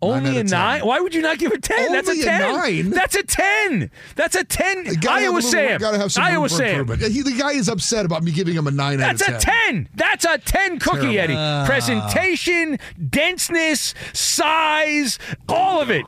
Only 0.00 0.30
out 0.30 0.36
a 0.36 0.44
nine? 0.44 0.86
Why 0.86 1.00
would 1.00 1.14
you 1.14 1.22
not 1.22 1.38
give 1.38 1.50
a 1.52 1.58
ten? 1.58 1.90
That's 1.92 2.08
a 2.08 2.12
Only 2.12 2.22
a 2.22 2.26
ten. 2.26 2.40
nine? 2.54 2.90
That's 2.90 3.14
a 3.16 3.22
ten. 3.24 3.90
That's 4.14 4.36
a 4.36 4.44
ten. 4.44 4.84
Gotta 4.84 4.96
have 5.08 5.20
a 5.20 5.24
Iowa 5.24 5.42
Sam. 5.42 5.80
Gotta 5.80 5.98
have 5.98 6.12
some 6.12 6.24
Iowa 6.24 6.48
Sam. 6.48 6.80
improvement. 6.80 7.12
He, 7.12 7.22
the 7.22 7.32
guy 7.32 7.50
is 7.52 7.68
upset 7.68 8.04
about 8.06 8.22
me 8.22 8.30
giving 8.30 8.54
him 8.54 8.66
a 8.66 8.70
nine 8.70 8.98
That's 8.98 9.22
out 9.22 9.28
a 9.28 9.32
ten. 9.38 9.40
ten. 9.40 9.88
That's 9.94 10.24
a 10.24 10.38
ten 10.38 10.78
cookie, 10.78 11.00
Terrible. 11.00 11.18
Eddie. 11.18 11.34
Ah. 11.36 11.64
Presentation, 11.66 12.78
denseness, 13.10 13.94
size, 14.12 15.18
all 15.48 15.80
of 15.80 15.90
it. 15.90 16.04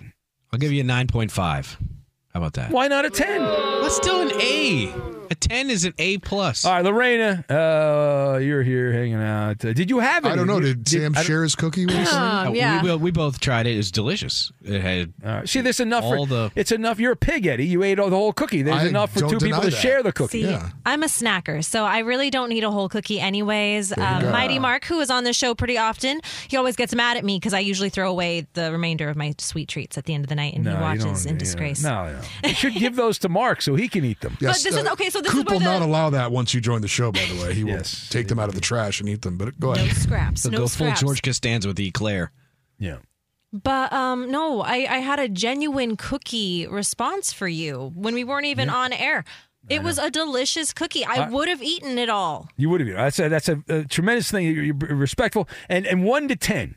I'll 0.52 0.58
give 0.58 0.72
you 0.72 0.82
a 0.82 0.84
9.5. 0.84 1.32
How 1.36 1.76
about 2.34 2.52
that? 2.54 2.70
Why 2.70 2.88
not 2.88 3.04
a 3.04 3.10
ten? 3.10 3.40
That's 3.82 3.96
still 3.96 4.20
an 4.20 4.30
A. 4.40 5.19
A 5.30 5.34
10 5.36 5.70
is 5.70 5.84
an 5.84 5.94
A 5.98 6.18
plus. 6.18 6.64
All 6.64 6.72
right, 6.72 6.84
Lorena, 6.84 7.44
uh, 7.48 8.38
you're 8.38 8.64
here 8.64 8.92
hanging 8.92 9.14
out. 9.14 9.64
Uh, 9.64 9.72
did 9.72 9.88
you 9.88 10.00
have 10.00 10.24
it? 10.24 10.28
I 10.28 10.34
don't 10.36 10.48
know. 10.48 10.58
Did 10.58 10.88
Sam 10.88 11.12
I 11.12 11.18
don't- 11.18 11.24
share 11.24 11.42
his 11.44 11.54
cookie 11.54 11.86
with 11.86 11.94
us? 11.94 12.12
Um, 12.12 12.54
yeah. 12.56 12.82
we, 12.82 12.94
we 12.96 13.10
both 13.12 13.38
tried 13.38 13.66
it. 13.68 13.76
It's 13.78 13.92
delicious. 13.92 14.50
It 14.64 14.80
had 14.80 15.12
All 15.24 15.30
right. 15.36 15.48
See, 15.48 15.60
there's 15.60 15.78
enough. 15.78 16.02
all 16.02 16.26
for, 16.26 16.28
the 16.28 16.52
It's 16.56 16.72
enough. 16.72 16.98
You're 16.98 17.12
a 17.12 17.16
pig, 17.16 17.46
Eddie. 17.46 17.66
You 17.66 17.82
ate 17.84 18.00
all 18.00 18.10
the 18.10 18.16
whole 18.16 18.32
cookie. 18.32 18.62
There's 18.62 18.76
I 18.82 18.86
enough 18.88 19.12
for 19.12 19.20
two 19.20 19.38
people 19.38 19.60
deny 19.60 19.60
to 19.60 19.70
share 19.70 20.02
the 20.02 20.12
cookie. 20.12 20.42
See, 20.42 20.50
Yeah. 20.50 20.70
I'm 20.84 21.02
a 21.04 21.06
snacker, 21.06 21.64
so 21.64 21.84
I 21.84 22.00
really 22.00 22.30
don't 22.30 22.48
need 22.48 22.64
a 22.64 22.70
whole 22.72 22.88
cookie 22.88 23.20
anyways. 23.20 23.96
Um. 23.96 24.30
Mighty 24.32 24.58
Mark, 24.58 24.84
who 24.84 24.98
is 25.00 25.10
on 25.10 25.22
the 25.24 25.32
show 25.32 25.54
pretty 25.54 25.78
often, 25.78 26.20
he 26.48 26.56
always 26.56 26.74
gets 26.74 26.92
mad 26.94 27.16
at 27.16 27.24
me 27.24 27.36
because 27.38 27.54
I 27.54 27.60
usually 27.60 27.90
throw 27.90 28.10
away 28.10 28.48
the 28.54 28.72
remainder 28.72 29.08
of 29.08 29.16
my 29.16 29.34
sweet 29.38 29.68
treats 29.68 29.96
at 29.96 30.06
the 30.06 30.14
end 30.14 30.24
of 30.24 30.28
the 30.28 30.34
night, 30.34 30.54
and 30.54 30.64
No, 30.64 30.74
he 30.74 30.82
watches 30.82 31.04
don't- 31.04 31.26
in 31.26 31.34
yeah. 31.34 31.38
disgrace. 31.38 31.82
No, 31.84 32.12
no. 32.12 32.48
You 32.48 32.54
should 32.54 32.74
give 32.74 32.96
those 32.96 33.18
to 33.20 33.28
Mark 33.28 33.62
so 33.62 33.76
he 33.76 33.88
can 33.88 34.04
eat 34.04 34.20
them. 34.22 34.36
Yes, 34.40 34.64
this 34.64 34.74
is- 34.76 34.84
uh, 34.84 34.92
okay, 34.92 35.08
so 35.10 35.19
this 35.22 35.32
Coop 35.32 35.46
where 35.48 35.54
will 35.54 35.60
the- 35.60 35.64
not 35.64 35.82
allow 35.82 36.10
that 36.10 36.32
once 36.32 36.52
you 36.54 36.60
join 36.60 36.80
the 36.82 36.88
show. 36.88 37.12
By 37.12 37.24
the 37.24 37.42
way, 37.42 37.54
he 37.54 37.64
will 37.64 37.72
Yes. 37.72 38.08
take 38.10 38.28
them 38.28 38.38
out 38.38 38.48
of 38.48 38.54
the 38.54 38.60
trash 38.60 39.00
and 39.00 39.08
eat 39.08 39.22
them. 39.22 39.36
But 39.38 39.58
go 39.60 39.72
ahead. 39.72 39.84
No 39.86 39.90
ahead. 39.90 40.02
scraps. 40.02 40.42
so 40.42 40.50
no 40.50 40.58
go 40.58 40.68
full. 40.68 40.92
George 40.92 41.22
Costanza 41.22 41.68
with 41.68 41.76
the 41.76 41.86
eclair. 41.88 42.32
Yeah. 42.78 42.98
But 43.52 43.92
um, 43.92 44.30
no, 44.30 44.60
I, 44.60 44.86
I 44.88 44.98
had 44.98 45.18
a 45.18 45.28
genuine 45.28 45.96
cookie 45.96 46.66
response 46.68 47.32
for 47.32 47.48
you 47.48 47.90
when 47.94 48.14
we 48.14 48.22
weren't 48.24 48.46
even 48.46 48.70
on 48.70 48.92
air. 48.92 49.24
It 49.68 49.82
was 49.82 49.98
a 49.98 50.10
delicious 50.10 50.72
cookie. 50.72 51.04
I, 51.04 51.24
I- 51.26 51.28
would 51.28 51.48
have 51.48 51.62
eaten 51.62 51.98
it 51.98 52.08
all. 52.08 52.48
You 52.56 52.70
would 52.70 52.80
have. 52.80 52.96
That's 52.96 53.18
a, 53.18 53.28
that's 53.28 53.48
a, 53.48 53.62
a 53.68 53.84
tremendous 53.84 54.30
thing. 54.30 54.46
You're, 54.46 54.64
you're 54.64 54.74
respectful. 54.96 55.48
And 55.68 55.84
and 55.86 56.04
one 56.04 56.28
to 56.28 56.36
ten. 56.36 56.76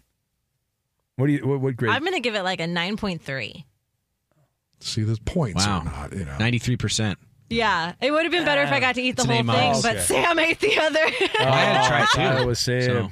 What 1.15 1.27
do 1.27 1.33
you? 1.33 1.47
What, 1.47 1.61
what 1.61 1.75
grade? 1.75 1.91
I'm 1.91 2.03
gonna 2.03 2.19
give 2.19 2.35
it 2.35 2.43
like 2.43 2.59
a 2.59 2.67
nine 2.67 2.97
point 2.97 3.21
three. 3.21 3.65
See 4.79 5.03
the 5.03 5.17
points 5.23 5.65
Wow. 5.65 5.79
or 5.81 5.83
not. 5.85 6.13
You 6.13 6.25
know. 6.25 6.31
93%. 6.39 7.15
Yeah, 7.53 7.93
it 8.01 8.11
would 8.11 8.23
have 8.23 8.31
been 8.31 8.45
better 8.45 8.61
if 8.63 8.71
I 8.71 8.79
got 8.79 8.95
to 8.95 9.01
eat 9.01 9.15
the 9.15 9.21
It's 9.23 9.25
whole 9.25 9.37
thing, 9.37 9.41
A-minus. 9.49 9.81
but 9.81 9.91
Okay. 9.97 10.01
Sam 10.01 10.39
ate 10.39 10.59
the 10.59 10.77
other. 10.79 10.99
Well, 11.39 11.53
I 11.53 11.59
had 11.59 11.81
to 11.83 11.87
try 11.87 12.05
too. 12.13 12.21
Iowa 12.39 12.55
Sam. 12.55 13.11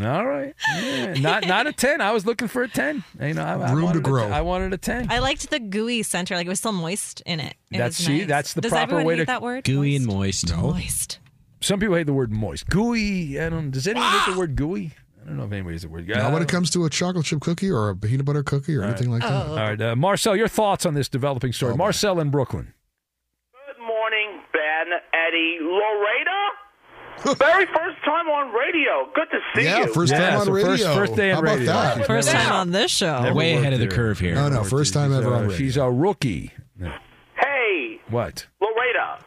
All 0.00 0.24
right. 0.26 0.54
Yeah. 0.80 1.14
Not 1.14 1.48
not 1.48 1.66
a 1.66 1.72
ten. 1.72 2.00
I 2.00 2.12
was 2.12 2.24
looking 2.24 2.46
for 2.46 2.62
a 2.62 2.68
ten. 2.68 3.02
You 3.20 3.34
know, 3.34 3.42
I, 3.42 3.54
I 3.54 3.72
Room 3.72 3.80
to 3.80 3.84
wanted 3.86 3.98
a- 3.98 4.02
grow. 4.02 4.28
I 4.30 4.42
wanted 4.42 4.72
a 4.72 4.78
ten. 4.78 5.10
I 5.10 5.18
liked 5.18 5.50
the 5.50 5.58
gooey 5.58 6.04
center, 6.04 6.36
like 6.36 6.46
it 6.46 6.48
was 6.48 6.60
still 6.60 6.70
moist 6.72 7.20
in 7.26 7.40
it. 7.40 7.54
It 7.72 7.78
That's- 7.78 7.98
was 7.98 8.06
see, 8.06 8.18
nice. 8.20 8.28
that's 8.28 8.54
the 8.54 8.60
Does 8.60 8.70
proper 8.70 8.82
everyone 8.84 9.06
way 9.06 9.14
hate 9.14 9.20
to- 9.22 9.26
that 9.26 9.42
word? 9.42 9.64
Gooey 9.64 9.96
and 9.96 10.06
moist. 10.06 10.54
moist. 10.56 11.18
Some 11.60 11.80
people 11.80 11.96
hate 11.96 12.06
the 12.06 12.12
word 12.12 12.30
moist. 12.30 12.68
Gooey. 12.68 13.40
I 13.40 13.48
don't. 13.48 13.72
Does 13.72 13.88
anyone 13.88 14.08
hate 14.08 14.32
the 14.32 14.38
word 14.38 14.54
gooey? 14.54 14.92
I 15.20 15.26
don't 15.30 15.36
know 15.38 15.44
if 15.46 15.52
anybody 15.52 15.74
hates 15.74 15.82
the 15.82 15.88
word. 15.88 16.06
Now, 16.08 16.32
when 16.32 16.42
it 16.42 16.48
comes 16.48 16.70
to 16.70 16.84
a 16.84 16.90
chocolate 16.90 17.26
chip 17.26 17.40
cookie 17.40 17.68
or 17.68 17.88
a 17.90 17.96
peanut 17.96 18.24
butter 18.24 18.44
cookie 18.44 18.76
or 18.76 18.84
anything 18.84 19.10
like 19.10 19.22
that, 19.22 19.32
All 19.48 19.56
right, 19.56 19.80
uh, 19.82 19.96
Marcel, 19.96 20.36
your 20.36 20.46
thoughts 20.48 20.86
on 20.86 20.94
this 20.94 21.08
developing 21.08 21.52
story? 21.52 21.74
Marcel 21.76 22.20
in 22.20 22.30
Brooklyn. 22.30 22.72
Good 25.30 25.34
Eddie, 25.34 25.58
Loretta. 25.62 27.36
Very 27.36 27.66
first 27.66 27.98
time 28.04 28.28
on 28.28 28.52
radio. 28.54 29.10
Good 29.14 29.26
to 29.32 29.38
see 29.54 29.62
you. 29.62 29.68
yeah, 29.68 29.80
you. 29.86 29.92
first 29.92 30.12
Yeah, 30.12 30.30
time 30.30 30.38
on 30.40 30.46
so 30.46 30.52
radio. 30.52 30.68
first- 30.70 30.84
first 30.98 31.16
day 31.16 31.30
on 31.32 31.34
How 31.36 31.40
about 31.42 31.58
radio. 31.58 31.72
that? 31.72 32.06
First 32.06 32.30
time 32.30 32.52
on 32.52 32.70
this 32.70 32.90
show. 32.92 33.22
Never 33.22 33.34
Way 33.34 33.54
ahead 33.54 33.72
of 33.72 33.80
the 33.80 33.86
here. 33.86 33.90
curve 33.94 34.18
here. 34.20 34.34
No, 34.36 34.48
no, 34.48 34.62
first 34.64 34.94
time 34.94 35.10
She's 35.10 35.18
ever 35.18 35.32
a- 35.34 35.36
on 35.36 35.42
radio. 35.42 35.56
She's 35.56 35.76
a 35.76 35.90
rookie. 35.90 36.52
Hey, 37.36 38.00
What? 38.08 38.46
Loretta. 38.60 39.18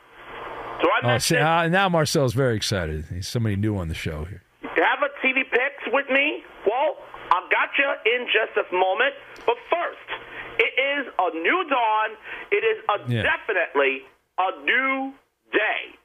Do 0.81 0.89
I 0.89 0.99
Oh, 1.03 1.07
mention 1.07 1.37
see, 1.37 1.41
uh, 1.41 1.67
now 1.67 1.89
Marcel's 1.89 2.33
very 2.33 2.55
excited. 2.55 3.05
He's 3.13 3.27
somebody 3.27 3.55
new 3.57 3.77
on 3.77 3.87
the 3.89 3.93
show 3.93 4.23
here. 4.25 4.41
have 4.63 5.03
a 5.03 5.09
TV 5.21 5.43
picks 5.43 5.83
with 5.93 6.09
me? 6.09 6.43
Well, 6.65 6.97
I've 7.31 7.49
got 7.51 7.69
you 7.77 7.91
in 8.15 8.25
just 8.27 8.55
a 8.57 8.73
moment. 8.73 9.13
But 9.45 9.55
first, 9.69 10.21
it 10.59 10.73
is 10.79 11.13
a 11.19 11.29
new 11.37 11.65
dawn. 11.69 12.09
It 12.51 12.63
is 12.63 12.83
a 12.89 13.11
Yeah. 13.11 13.23
definitely 13.23 14.03
a 14.39 14.51
new 14.63 15.13
day. 15.51 15.97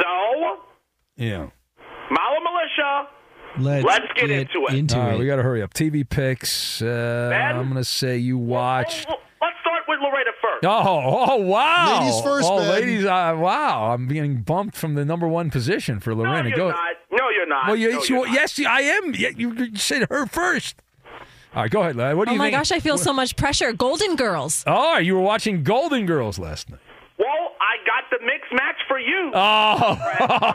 So, 0.00 0.56
Yeah. 1.16 1.46
Maller 2.10 2.42
Militia, 2.42 3.08
Let's, 3.58 3.84
Let's 3.86 4.04
get 4.20 4.30
into 4.30 4.66
it. 4.68 4.94
All 4.94 5.00
right, 5.00 5.18
we 5.18 5.26
got 5.26 5.36
to 5.36 5.42
hurry 5.42 5.62
up. 5.62 5.72
TV 5.72 6.06
picks. 6.06 6.82
Uh, 6.82 7.32
I'm 7.34 7.64
going 7.70 7.76
to 7.76 7.84
say 7.84 8.18
you 8.18 8.36
watched. 8.36 9.06
Let's 9.08 9.56
start 9.62 9.82
with 9.88 9.98
Loretta 10.02 10.32
first. 10.42 10.64
Oh, 10.66 11.26
oh, 11.30 11.36
wow. 11.36 12.00
Ladies 12.00 12.20
first, 12.20 12.48
Oh, 12.50 12.58
Ben. 12.58 12.68
ladies. 12.68 13.04
Uh, 13.06 13.34
wow. 13.38 13.92
I'm 13.94 14.08
getting 14.08 14.42
bumped 14.42 14.76
from 14.76 14.94
the 14.94 15.06
number 15.06 15.26
one 15.26 15.50
position 15.50 16.00
for 16.00 16.14
No, 16.14 16.24
you're 16.42 16.50
Go. 16.54 16.68
not. 16.68 16.78
No, 17.10 17.30
you're 17.30 17.46
not. 17.46 17.66
Well, 17.68 17.76
you, 17.76 17.92
no, 17.92 18.02
you- 18.02 18.04
you're 18.16 18.26
not. 18.26 18.34
yes, 18.34 18.60
I 18.66 18.80
am. 18.82 19.14
You, 19.14 19.30
you 19.54 19.74
said 19.76 20.06
her 20.10 20.26
first. 20.26 20.76
All 21.54 21.62
right, 21.62 21.70
go 21.70 21.80
ahead. 21.80 21.96
Larry. 21.96 22.14
What 22.14 22.26
do 22.26 22.32
Oh 22.32 22.34
you 22.34 22.38
Oh 22.38 22.42
my 22.42 22.44
think? 22.50 22.56
gosh, 22.58 22.72
I 22.72 22.80
feel 22.80 22.98
so 22.98 23.14
much 23.14 23.36
pressure. 23.36 23.72
Golden 23.72 24.16
Girls. 24.16 24.64
Oh, 24.66 24.98
you 24.98 25.14
were 25.14 25.22
watching 25.22 25.62
Golden 25.62 26.04
Girls 26.04 26.38
last 26.38 26.68
night. 26.68 26.80
Well, 28.16 28.20
I 28.20 28.20
got 28.20 28.20
the 28.20 28.26
mix 28.26 28.46
match 28.52 28.76
for 28.88 28.98
you. 28.98 29.32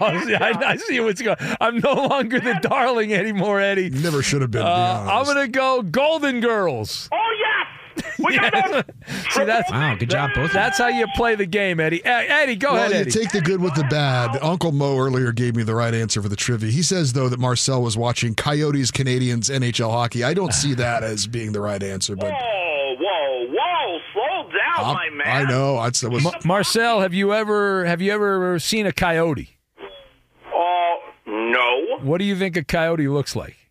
Oh, 0.04 0.22
see, 0.26 0.36
I, 0.36 0.52
I 0.72 0.76
see 0.78 1.00
what's 1.00 1.22
going. 1.22 1.38
I'm 1.60 1.78
no 1.80 1.94
longer 1.94 2.40
the 2.40 2.60
darling 2.62 3.14
anymore, 3.14 3.60
Eddie. 3.60 3.90
Never 3.90 4.22
should 4.22 4.42
have 4.42 4.52
been. 4.52 4.62
to 4.62 4.66
be 4.68 4.72
Uh, 4.72 5.20
I'm 5.20 5.26
gonna 5.26 5.48
go 5.48 5.82
Golden 5.82 6.40
Girls. 6.40 7.10
Oh 7.12 7.38
yes. 7.40 7.68
We 8.20 8.38
got 8.38 8.54
Yes. 8.54 8.84
See, 9.32 9.44
that's 9.46 9.72
Wow, 9.72 9.96
good 9.96 10.10
job, 10.10 10.32
both. 10.36 10.54
That's 10.54 10.78
how 10.78 10.88
you 10.88 11.08
play 11.16 11.36
the 11.36 11.46
game, 11.46 11.80
Eddie. 11.80 12.04
Eh, 12.06 12.26
Eddie, 12.44 12.56
go 12.56 12.74
well, 12.74 12.82
ahead, 12.84 12.92
you 12.92 12.98
Eddie. 13.02 13.12
take 13.12 13.32
the 13.32 13.42
good 13.42 13.62
with 13.62 13.74
the 13.76 13.84
bad. 13.86 14.38
Uncle 14.42 14.72
Mo 14.72 14.98
earlier 14.98 15.32
gave 15.32 15.56
me 15.56 15.64
the 15.64 15.76
right 15.76 15.94
answer 15.94 16.22
for 16.22 16.30
the 16.30 16.36
trivia. 16.36 16.72
He 16.72 16.82
says 16.84 17.14
though 17.14 17.30
that 17.30 17.40
Marcel 17.40 17.82
was 17.82 17.98
watching 17.98 18.34
Coyotes 18.36 18.92
Canadiens 18.92 19.50
NHL 19.50 19.92
hockey. 19.92 20.24
I 20.24 20.34
don't 20.34 20.54
see 20.54 20.74
that 20.76 21.04
as 21.04 21.28
being 21.28 21.52
the 21.52 21.62
right 21.62 21.82
answer, 21.82 22.16
but 22.16 22.32
Whoa, 22.32 22.38
whoa, 22.40 22.46
whoa! 22.46 22.61
Slow 24.82 24.94
I'm- 24.94 25.18
my 25.18 25.26
man. 25.26 25.48
I 25.48 25.50
know. 25.50 25.78
I 25.78 25.90
that 25.90 26.10
was 26.10 26.24
Ma- 26.24 26.32
Marcel, 26.46 27.02
have 27.02 27.14
you 27.14 27.34
ever 27.34 27.86
have 27.86 28.02
you 28.02 28.12
ever 28.12 28.60
seen 28.60 28.86
a 28.86 28.92
coyote? 28.92 29.58
Oh 30.54 31.00
no. 31.26 31.98
What 32.06 32.18
do 32.20 32.26
you 32.26 32.36
think 32.36 32.58
a 32.58 32.64
coyote 32.64 33.08
looks 33.08 33.36
like? 33.36 33.56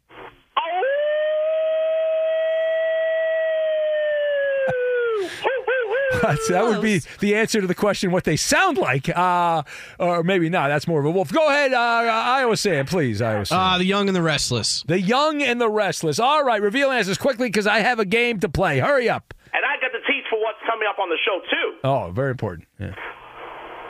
That's- 6.22 6.48
that 6.48 6.64
would 6.64 6.82
be 6.82 7.00
the 7.20 7.36
answer 7.36 7.60
to 7.60 7.66
the 7.66 7.74
question 7.74 8.10
what 8.10 8.24
they 8.24 8.36
sound 8.36 8.78
like. 8.78 9.08
Uh, 9.08 9.62
or 9.98 10.22
maybe 10.22 10.48
not. 10.48 10.68
That's 10.68 10.86
more 10.88 11.00
of 11.00 11.06
a 11.06 11.10
wolf. 11.10 11.32
Go 11.32 11.48
ahead, 11.48 11.72
uh, 11.72 11.78
Iowa 11.78 12.56
Sam, 12.56 12.84
please. 12.86 13.22
Iowa 13.22 13.46
Sam. 13.46 13.58
Ah, 13.58 13.78
the 13.78 13.84
young 13.86 14.08
and 14.08 14.16
the 14.16 14.22
restless. 14.22 14.82
the 14.86 15.00
young 15.00 15.42
and 15.42 15.60
the 15.60 15.68
restless. 15.70 16.18
All 16.18 16.44
right, 16.44 16.60
reveal 16.60 16.90
answers 16.90 17.16
quickly 17.16 17.48
because 17.48 17.66
I 17.66 17.80
have 17.80 18.00
a 18.00 18.04
game 18.04 18.40
to 18.40 18.48
play. 18.48 18.80
Hurry 18.80 19.08
up. 19.08 19.32
And 19.52 19.64
I 19.64 19.80
got 19.80 19.92
the 19.92 20.00
tease 20.06 20.24
for 20.28 20.38
what's 20.40 20.58
coming 20.66 20.86
up 20.88 20.89
on 21.00 21.08
the 21.08 21.18
show 21.24 21.40
too. 21.48 21.68
Oh, 21.84 22.12
very 22.12 22.30
important. 22.30 22.68
Yeah. 22.78 22.94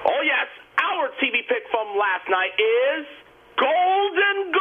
Oh 0.06 0.22
yes, 0.24 0.48
our 0.78 1.10
TV 1.20 1.42
pick 1.46 1.66
from 1.70 1.98
last 1.98 2.26
night 2.30 2.54
is 2.56 3.06
Golden. 3.58 4.52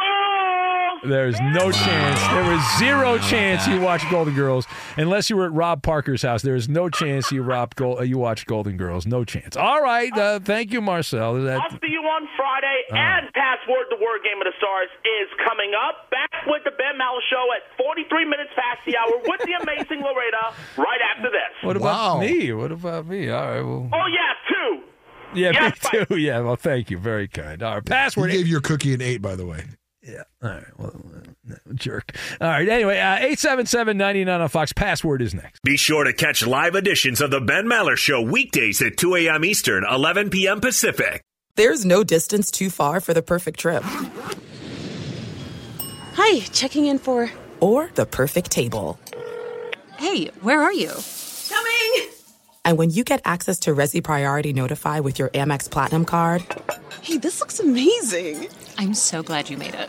There's 1.04 1.40
no 1.40 1.70
chance. 1.72 2.20
There 2.28 2.44
was 2.50 2.78
zero 2.78 3.18
chance 3.18 3.66
you 3.66 3.80
watched 3.80 4.10
Golden 4.10 4.34
Girls 4.34 4.66
unless 4.96 5.30
you 5.30 5.36
were 5.36 5.46
at 5.46 5.52
Rob 5.52 5.82
Parker's 5.82 6.22
house. 6.22 6.42
There 6.42 6.54
is 6.54 6.68
no 6.68 6.88
chance 6.90 7.32
you 7.32 7.42
robbed 7.42 7.76
Gol- 7.76 7.98
uh, 7.98 8.02
you 8.02 8.18
watched 8.18 8.46
Golden 8.46 8.76
Girls. 8.76 9.06
No 9.06 9.24
chance. 9.24 9.56
All 9.56 9.82
right. 9.82 10.12
Uh, 10.16 10.40
thank 10.40 10.72
you, 10.72 10.80
Marcel. 10.80 11.34
That- 11.42 11.60
I'll 11.60 11.70
see 11.70 11.88
you 11.90 12.00
on 12.02 12.28
Friday. 12.36 12.82
Oh. 12.92 12.96
And 12.96 13.32
Password, 13.32 13.86
the 13.90 13.96
Word 13.96 14.20
Game 14.24 14.40
of 14.40 14.44
the 14.44 14.52
Stars, 14.58 14.88
is 15.04 15.28
coming 15.48 15.72
up. 15.74 16.10
Back 16.10 16.46
with 16.46 16.62
the 16.64 16.70
Ben 16.72 16.98
Maller 17.00 17.20
Show 17.30 17.46
at 17.56 17.62
43 17.82 18.24
minutes 18.26 18.50
past 18.54 18.80
the 18.86 18.96
hour 18.96 19.22
with 19.24 19.40
the 19.40 19.52
amazing 19.62 20.02
Loretta 20.04 20.54
right 20.76 21.00
after 21.16 21.30
this. 21.30 21.52
what 21.62 21.76
about 21.76 22.20
me? 22.20 22.52
What 22.52 22.72
about 22.72 23.06
me? 23.06 23.30
All 23.30 23.40
right. 23.48 23.62
Well, 23.62 23.88
Oh, 23.92 24.06
yeah, 24.06 24.34
two. 24.48 24.82
yeah, 25.40 25.50
Yes, 25.54 25.92
me 25.92 26.04
too. 26.04 26.16
Yeah. 26.18 26.40
Well, 26.40 26.56
thank 26.56 26.90
you. 26.90 26.98
Very 26.98 27.28
kind. 27.28 27.62
All 27.62 27.74
right. 27.74 27.82
he 27.84 27.88
Password. 27.90 28.30
gave 28.32 28.46
your 28.46 28.60
cookie 28.60 28.92
an 28.94 29.00
eight, 29.00 29.22
by 29.22 29.34
the 29.36 29.46
way. 29.46 29.64
Yeah. 30.10 30.22
All 30.42 30.50
right. 30.50 30.78
Well, 30.78 31.00
uh, 31.50 31.54
jerk. 31.74 32.16
All 32.40 32.48
right. 32.48 32.68
Anyway, 32.68 32.98
uh, 32.98 33.16
877 33.16 33.96
99 33.96 34.40
on 34.40 34.48
Fox. 34.48 34.72
Password 34.72 35.22
is 35.22 35.34
next. 35.34 35.62
Be 35.62 35.76
sure 35.76 36.04
to 36.04 36.12
catch 36.12 36.44
live 36.46 36.74
editions 36.74 37.20
of 37.20 37.30
The 37.30 37.40
Ben 37.40 37.66
Maller 37.66 37.96
Show 37.96 38.20
weekdays 38.20 38.82
at 38.82 38.96
2 38.96 39.14
a.m. 39.16 39.44
Eastern, 39.44 39.84
11 39.88 40.30
p.m. 40.30 40.60
Pacific. 40.60 41.22
There's 41.54 41.84
no 41.84 42.02
distance 42.02 42.50
too 42.50 42.70
far 42.70 43.00
for 43.00 43.14
the 43.14 43.22
perfect 43.22 43.60
trip. 43.60 43.84
Hi, 46.14 46.40
checking 46.52 46.86
in 46.86 46.98
for. 46.98 47.30
Or 47.60 47.90
the 47.94 48.06
perfect 48.06 48.50
table. 48.50 48.98
Hey, 49.98 50.26
where 50.40 50.60
are 50.60 50.72
you? 50.72 50.92
Coming! 51.48 52.10
And 52.64 52.78
when 52.78 52.90
you 52.90 53.04
get 53.04 53.20
access 53.24 53.60
to 53.60 53.74
Resy 53.74 54.02
Priority 54.02 54.52
Notify 54.52 55.00
with 55.00 55.18
your 55.18 55.28
Amex 55.30 55.70
Platinum 55.70 56.04
card 56.04 56.44
Hey, 57.02 57.16
this 57.16 57.40
looks 57.40 57.58
amazing. 57.58 58.48
I'm 58.76 58.92
so 58.94 59.22
glad 59.22 59.48
you 59.48 59.56
made 59.56 59.74
it. 59.74 59.88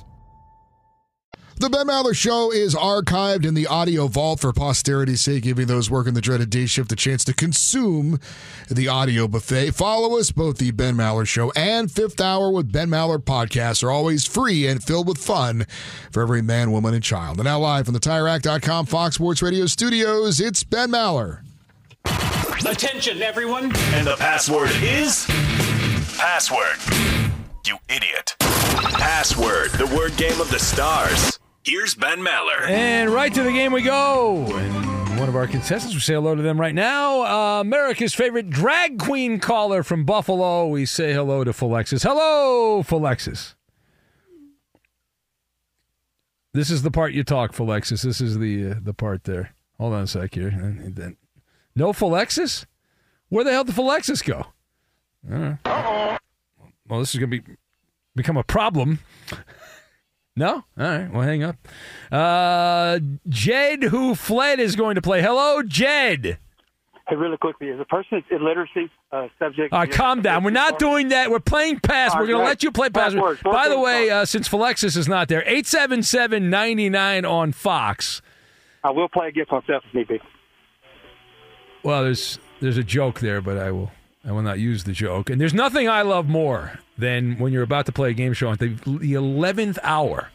The 1.61 1.69
Ben 1.69 1.85
Maller 1.85 2.15
Show 2.15 2.51
is 2.51 2.73
archived 2.73 3.45
in 3.45 3.53
the 3.53 3.67
audio 3.67 4.07
vault 4.07 4.39
for 4.39 4.51
posterity's 4.51 5.21
sake, 5.21 5.43
giving 5.43 5.67
those 5.67 5.91
working 5.91 6.15
the 6.15 6.19
dreaded 6.19 6.49
day 6.49 6.65
shift 6.65 6.91
a 6.91 6.95
chance 6.95 7.23
to 7.25 7.35
consume 7.35 8.19
the 8.67 8.87
audio 8.87 9.27
buffet. 9.27 9.75
Follow 9.75 10.17
us, 10.17 10.31
both 10.31 10.57
the 10.57 10.71
Ben 10.71 10.95
Maller 10.95 11.27
Show 11.27 11.51
and 11.51 11.91
Fifth 11.91 12.19
Hour 12.19 12.49
with 12.49 12.71
Ben 12.71 12.89
Maller 12.89 13.19
podcasts 13.19 13.83
are 13.83 13.91
always 13.91 14.25
free 14.25 14.65
and 14.65 14.83
filled 14.83 15.07
with 15.07 15.19
fun 15.19 15.67
for 16.09 16.23
every 16.23 16.41
man, 16.41 16.71
woman, 16.71 16.95
and 16.95 17.03
child. 17.03 17.37
And 17.37 17.45
now 17.45 17.59
live 17.59 17.85
from 17.85 17.93
the 17.93 17.99
TireRack.com 17.99 18.87
Fox 18.87 19.13
Sports 19.13 19.43
Radio 19.43 19.67
studios, 19.67 20.39
it's 20.39 20.63
Ben 20.63 20.89
Maller. 20.89 21.41
Attention, 22.65 23.21
everyone. 23.21 23.65
And 23.93 24.07
the 24.07 24.15
password 24.17 24.71
is 24.81 25.27
password. 26.17 26.79
You 27.67 27.77
idiot. 27.87 28.35
Password, 28.39 29.69
the 29.73 29.85
word 29.95 30.17
game 30.17 30.41
of 30.41 30.49
the 30.49 30.57
stars. 30.57 31.37
Here's 31.63 31.93
Ben 31.93 32.19
Maller. 32.19 32.67
And 32.67 33.09
right 33.11 33.33
to 33.33 33.43
the 33.43 33.51
game 33.51 33.71
we 33.71 33.83
go. 33.83 34.45
And 34.57 35.19
one 35.19 35.29
of 35.29 35.35
our 35.35 35.45
contestants, 35.45 35.93
we 35.93 35.99
say 36.01 36.13
hello 36.15 36.33
to 36.33 36.41
them 36.41 36.59
right 36.59 36.73
now. 36.73 37.21
Uh, 37.21 37.61
America's 37.61 38.13
favorite 38.15 38.49
drag 38.49 38.97
queen 38.97 39.39
caller 39.39 39.83
from 39.83 40.03
Buffalo. 40.03 40.67
We 40.67 40.85
say 40.85 41.13
hello 41.13 41.43
to 41.43 41.51
Philexis. 41.51 42.01
Hello, 42.03 42.81
Philexis. 42.81 43.53
This 46.53 46.71
is 46.71 46.81
the 46.81 46.91
part 46.91 47.13
you 47.13 47.23
talk, 47.23 47.53
Philexis. 47.53 48.01
This 48.03 48.19
is 48.19 48.39
the 48.39 48.71
uh, 48.71 48.75
the 48.81 48.93
part 48.93 49.23
there. 49.25 49.53
Hold 49.79 49.93
on 49.93 50.03
a 50.03 50.07
sec 50.07 50.33
here. 50.33 50.49
And 50.49 50.95
then- 50.95 51.17
No 51.75 51.93
Philexis? 51.93 52.65
Where 53.29 53.43
the 53.43 53.51
hell 53.51 53.63
did 53.63 53.75
Philexis 53.75 54.23
go? 54.25 54.47
Uh, 55.31 55.55
oh. 55.65 56.17
well, 56.89 56.99
this 56.99 57.13
is 57.13 57.19
going 57.19 57.31
to 57.31 57.39
be 57.41 57.55
become 58.15 58.35
a 58.35 58.43
problem. 58.43 58.99
No? 60.41 60.53
All 60.55 60.63
right. 60.75 61.13
Well, 61.13 61.21
hang 61.21 61.43
up. 61.43 61.55
Uh, 62.11 62.99
Jed, 63.29 63.83
who 63.83 64.15
fled, 64.15 64.59
is 64.59 64.75
going 64.75 64.95
to 64.95 65.01
play. 65.01 65.21
Hello, 65.21 65.61
Jed. 65.61 66.39
Hey, 67.07 67.15
really 67.15 67.37
quickly, 67.37 67.69
as 67.69 67.79
a 67.79 67.85
person 67.85 68.07
that's 68.13 68.25
illiteracy 68.41 68.89
uh, 69.11 69.27
subject. 69.37 69.71
All 69.71 69.81
right, 69.81 69.91
calm 69.91 70.23
down. 70.23 70.43
We're 70.43 70.49
not 70.49 70.79
doing 70.79 71.09
that. 71.09 71.29
We're 71.29 71.41
playing 71.41 71.81
pass. 71.81 72.15
We're 72.15 72.21
right, 72.21 72.27
going 72.29 72.39
to 72.39 72.45
let 72.45 72.63
you 72.63 72.71
play 72.71 72.89
pass. 72.89 73.13
By 73.43 73.69
the 73.69 73.79
way, 73.79 74.09
uh, 74.09 74.25
since 74.25 74.49
Philexis 74.49 74.97
is 74.97 75.07
not 75.07 75.27
there, 75.27 75.43
877-99 75.43 77.29
on 77.29 77.51
Fox. 77.51 78.23
I 78.83 78.89
will 78.89 79.09
play 79.09 79.27
against 79.27 79.51
myself 79.51 79.83
if 79.89 79.93
need 79.93 80.07
be. 80.07 80.19
Well, 81.83 82.03
there's 82.03 82.39
there's 82.61 82.77
a 82.77 82.83
joke 82.83 83.19
there, 83.19 83.41
but 83.41 83.59
I 83.59 83.69
will 83.69 83.91
I 84.25 84.31
will 84.31 84.41
not 84.43 84.59
use 84.59 84.83
the 84.83 84.91
joke. 84.91 85.29
And 85.29 85.41
there's 85.41 85.53
nothing 85.53 85.89
I 85.89 86.03
love 86.03 86.29
more 86.29 86.79
than 86.97 87.37
when 87.39 87.51
you're 87.51 87.63
about 87.63 87.85
to 87.87 87.91
play 87.91 88.11
a 88.11 88.13
game 88.13 88.33
show 88.33 88.51
at 88.51 88.59
the 88.59 88.69
the 88.85 89.13
eleventh 89.13 89.79
hour 89.83 90.29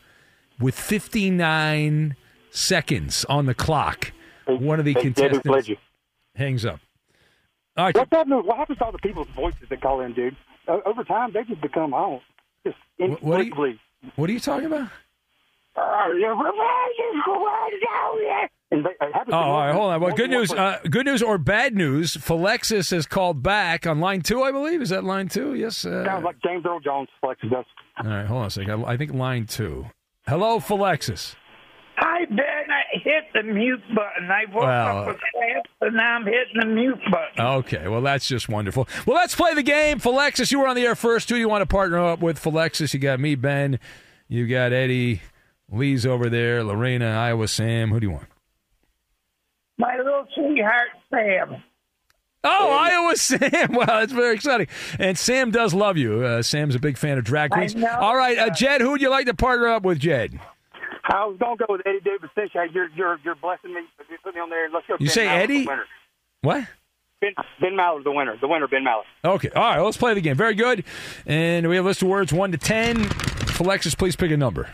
with 0.58 0.78
59 0.78 2.16
seconds 2.50 3.24
on 3.26 3.46
the 3.46 3.54
clock. 3.54 4.12
One 4.46 4.78
of 4.78 4.84
the 4.84 4.94
Hey, 4.94 5.02
contestants 5.02 5.70
hangs 6.34 6.64
up. 6.64 6.80
All 7.76 7.84
right, 7.84 7.94
What's 7.94 8.10
happening? 8.10 8.38
What 8.46 8.56
happens 8.56 8.78
to 8.78 8.84
all 8.86 8.92
the 8.92 8.98
people's 8.98 9.28
voices 9.36 9.68
that 9.68 9.80
call 9.82 10.00
in, 10.00 10.14
dude? 10.14 10.34
Over 10.66 11.04
time, 11.04 11.32
they 11.32 11.44
just 11.44 11.60
become, 11.60 11.92
I 11.94 11.98
don't, 12.00 12.22
just 12.64 12.76
What- 12.96 13.22
what 13.22 13.38
do 13.38 13.44
you- 13.44 13.78
what 14.16 14.30
are 14.30 14.32
you 14.32 14.40
talking 14.40 14.66
about? 14.66 14.88
And 18.70 18.84
they, 18.84 18.90
it 18.90 19.12
happens 19.14 19.32
Oh, 19.32 19.36
all 19.36 19.58
right, 19.58 19.72
hold 19.72 19.92
on. 19.92 20.00
Well, 20.00 20.14
good 20.14 20.30
news. 20.30 20.52
Uh, 20.52 20.80
good 20.90 21.06
news 21.06 21.22
or 21.22 21.38
bad 21.38 21.74
news? 21.76 22.16
Philexis 22.16 22.90
has 22.90 23.06
called 23.06 23.42
back 23.42 23.86
on 23.86 24.00
line 24.00 24.22
two, 24.22 24.42
I 24.42 24.50
believe. 24.50 24.82
Is 24.82 24.88
that 24.88 25.04
line 25.04 25.28
two? 25.28 25.54
Yes. 25.54 25.84
Uh, 25.84 26.04
Sounds 26.04 26.24
like 26.24 26.36
James 26.44 26.64
Earl 26.66 26.80
Jones 26.80 27.08
flexes 27.22 27.52
us. 27.52 27.64
all 28.02 28.06
right, 28.10 28.26
hold 28.26 28.40
on 28.40 28.46
a 28.46 28.50
second. 28.50 28.84
I, 28.84 28.92
I 28.92 28.96
think 28.96 29.12
line 29.14 29.46
two. 29.46 29.86
Hello, 30.26 30.58
Philexis. 30.58 31.36
Hi, 31.98 32.24
Ben. 32.26 32.36
I 32.38 32.98
hit 32.98 33.24
the 33.32 33.42
mute 33.44 33.80
button. 33.94 34.30
I 34.30 34.44
woke 34.52 34.64
Well, 34.64 34.98
up 34.98 35.06
with 35.06 35.16
cramps, 35.32 35.70
and 35.80 35.96
now 35.96 36.16
I'm 36.16 36.24
hitting 36.26 36.58
the 36.60 36.66
mute 36.66 36.98
button. 37.10 37.40
Okay, 37.58 37.86
well, 37.88 38.02
that's 38.02 38.26
just 38.26 38.48
wonderful. 38.48 38.86
Well, 39.06 39.16
let's 39.16 39.34
play 39.36 39.54
the 39.54 39.62
game. 39.62 39.98
Philexis, 40.00 40.50
you 40.50 40.58
were 40.58 40.66
on 40.66 40.76
the 40.76 40.84
air 40.84 40.96
first. 40.96 41.28
Who 41.30 41.36
do 41.36 41.38
you 41.38 41.48
want 41.48 41.62
to 41.62 41.66
partner 41.66 41.98
up 42.04 42.18
with? 42.18 42.42
Philexis, 42.42 42.92
you 42.92 43.00
got 43.00 43.20
me, 43.20 43.34
Ben. 43.36 43.78
You 44.28 44.46
got 44.48 44.72
Eddie. 44.72 45.22
Lee's 45.70 46.06
over 46.06 46.28
there. 46.30 46.62
Lorena, 46.62 47.10
Iowa, 47.10 47.48
Sam. 47.48 47.90
Who 47.90 48.00
do 48.00 48.06
you 48.06 48.12
want? 48.12 48.28
My 49.78 49.96
little 49.96 50.26
sweetheart, 50.34 50.88
Sam. 51.10 51.62
Oh, 52.44 52.70
Iowa 52.70 53.16
Sam. 53.16 53.72
Wow, 53.72 53.86
that's 53.86 54.12
very 54.12 54.34
exciting. 54.34 54.68
And 54.98 55.18
Sam 55.18 55.50
does 55.50 55.74
love 55.74 55.96
you. 55.96 56.22
Uh, 56.24 56.42
Sam's 56.42 56.74
a 56.74 56.78
big 56.78 56.96
fan 56.96 57.18
of 57.18 57.24
drag 57.24 57.52
I 57.52 57.56
queens. 57.56 57.74
know. 57.74 57.88
All 57.98 58.16
right, 58.16 58.38
uh, 58.38 58.50
Jed, 58.50 58.80
who 58.80 58.90
would 58.92 59.00
you 59.02 59.10
like 59.10 59.26
to 59.26 59.34
partner 59.34 59.66
up 59.68 59.82
with, 59.82 59.98
Jed? 59.98 60.38
I 61.08 61.24
was 61.26 61.36
gonna 61.38 61.56
go 61.56 61.66
with 61.68 61.82
Eddie 61.86 62.00
Davis 62.00 62.30
Fish. 62.34 62.50
Hey, 62.52 62.66
You're 62.72 62.88
you're 62.96 63.18
you're 63.24 63.34
blessing 63.36 63.72
me. 63.74 63.80
You 64.10 64.16
put 64.24 64.34
me 64.34 64.40
on 64.40 64.50
there. 64.50 64.68
Let's 64.72 64.86
go. 64.86 64.94
You 64.98 65.06
Ben 65.06 65.14
say 65.14 65.24
Maller's 65.26 65.42
Eddie? 65.44 65.66
What? 66.42 66.64
Ben 67.20 67.30
Ben 67.60 67.76
Maller's 67.76 68.04
the 68.04 68.10
winner. 68.12 68.36
The 68.40 68.48
winner, 68.48 68.66
Ben 68.68 68.84
Maller. 68.84 69.02
Okay. 69.24 69.50
All 69.50 69.62
right, 69.62 69.80
let's 69.80 69.96
play 69.96 70.14
the 70.14 70.20
game. 70.20 70.36
Very 70.36 70.54
good. 70.54 70.84
And 71.26 71.68
we 71.68 71.76
have 71.76 71.84
a 71.84 71.88
list 71.88 72.02
of 72.02 72.08
words 72.08 72.32
1 72.32 72.52
to 72.52 72.58
10. 72.58 73.08
Alexis, 73.60 73.94
please 73.94 74.16
pick 74.16 74.30
a 74.32 74.36
number. 74.36 74.68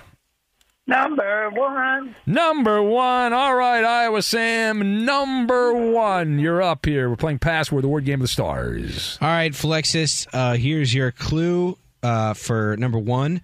Number 0.93 1.49
one. 1.51 2.14
Number 2.26 2.82
one. 2.82 3.32
All 3.32 3.55
right, 3.55 3.82
Iowa 3.82 4.20
Sam. 4.20 5.07
Number 5.07 5.72
one. 5.72 6.38
You're 6.38 6.61
up 6.61 6.84
here. 6.84 7.09
We're 7.09 7.16
playing 7.16 7.38
Password, 7.38 7.82
the 7.84 7.88
word 7.88 8.05
game 8.05 8.16
of 8.16 8.20
the 8.20 8.28
stars. 8.28 9.16
All 9.22 9.28
right, 9.28 9.53
Flexus, 9.53 10.26
uh, 10.34 10.55
here's 10.55 10.93
your 10.93 11.11
clue 11.11 11.78
uh, 12.03 12.34
for 12.34 12.76
number 12.76 12.99
one 12.99 13.40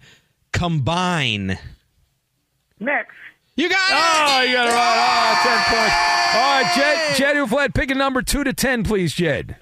combine. 0.53 1.59
Next. 2.79 3.15
You 3.57 3.71
got 3.71 3.91
it! 3.91 3.97
Oh, 3.97 4.43
you 4.43 4.55
got 4.55 4.69
it 4.69 4.73
right. 4.73 5.35
Oh, 5.35 5.49
10 5.49 5.65
points. 5.79 5.95
All 6.35 6.63
right, 6.63 6.73
Jed, 6.77 7.17
Jed 7.17 7.37
Ufled, 7.37 7.75
pick 7.75 7.91
a 7.91 7.95
number 7.95 8.21
2 8.21 8.45
to 8.45 8.53
10, 8.53 8.85
please, 8.85 9.15
Jed. 9.15 9.57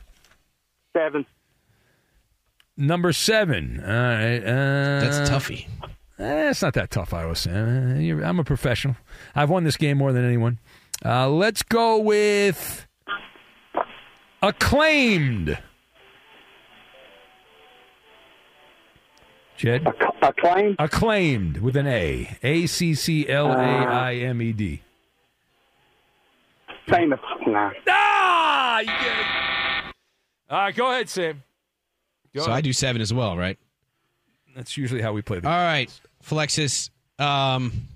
Seven. 0.95 1.25
Number 2.77 3.13
7. 3.13 3.81
All 3.81 3.87
right. 3.87 4.39
Uh, 4.39 5.01
That's 5.01 5.29
toughy. 5.31 5.69
Eh, 6.19 6.51
it's 6.51 6.63
not 6.63 6.73
that 6.75 6.91
tough, 6.91 7.13
Iowa 7.13 7.37
Sam. 7.37 7.97
Uh, 7.97 7.99
you're- 8.01 8.25
I'm 8.25 8.39
a 8.39 8.45
professional. 8.45 8.97
I've 9.35 9.51
won 9.51 9.65
this 9.65 9.77
game 9.77 9.99
more 9.99 10.13
than 10.13 10.25
anyone. 10.25 10.59
Uh, 11.05 11.29
let's 11.29 11.63
go 11.63 11.99
with 11.99 12.87
acclaimed. 14.43 15.59
Jed? 19.59 19.87
Acclaimed? 20.23 20.77
Acclaimed 20.79 21.59
with 21.59 21.77
an 21.77 21.87
A. 21.87 22.37
A 22.43 22.67
C 22.67 22.95
C 22.95 23.29
L 23.29 23.53
A 23.53 23.57
I 23.57 24.15
M 24.15 24.41
E 24.43 24.53
D. 24.53 24.83
Famous. 26.89 27.21
Nah. 27.47 27.71
Ah! 27.89 28.81
You 28.81 28.87
get 28.87 28.97
it. 28.97 29.95
All 30.51 30.59
right, 30.59 30.75
go 30.75 30.91
ahead, 30.93 31.09
Sam. 31.09 31.43
Go 32.35 32.43
so 32.43 32.53
I 32.53 32.61
do 32.61 32.73
seven 32.73 33.01
as 33.03 33.13
well, 33.15 33.37
right? 33.37 33.59
That's 34.57 34.77
usually 34.77 35.03
how 35.03 35.13
we 35.13 35.21
play 35.21 35.39
the 35.39 35.49
All 35.49 35.55
right, 35.55 35.91
Flexus. 36.25 36.89
Um, 37.19 37.89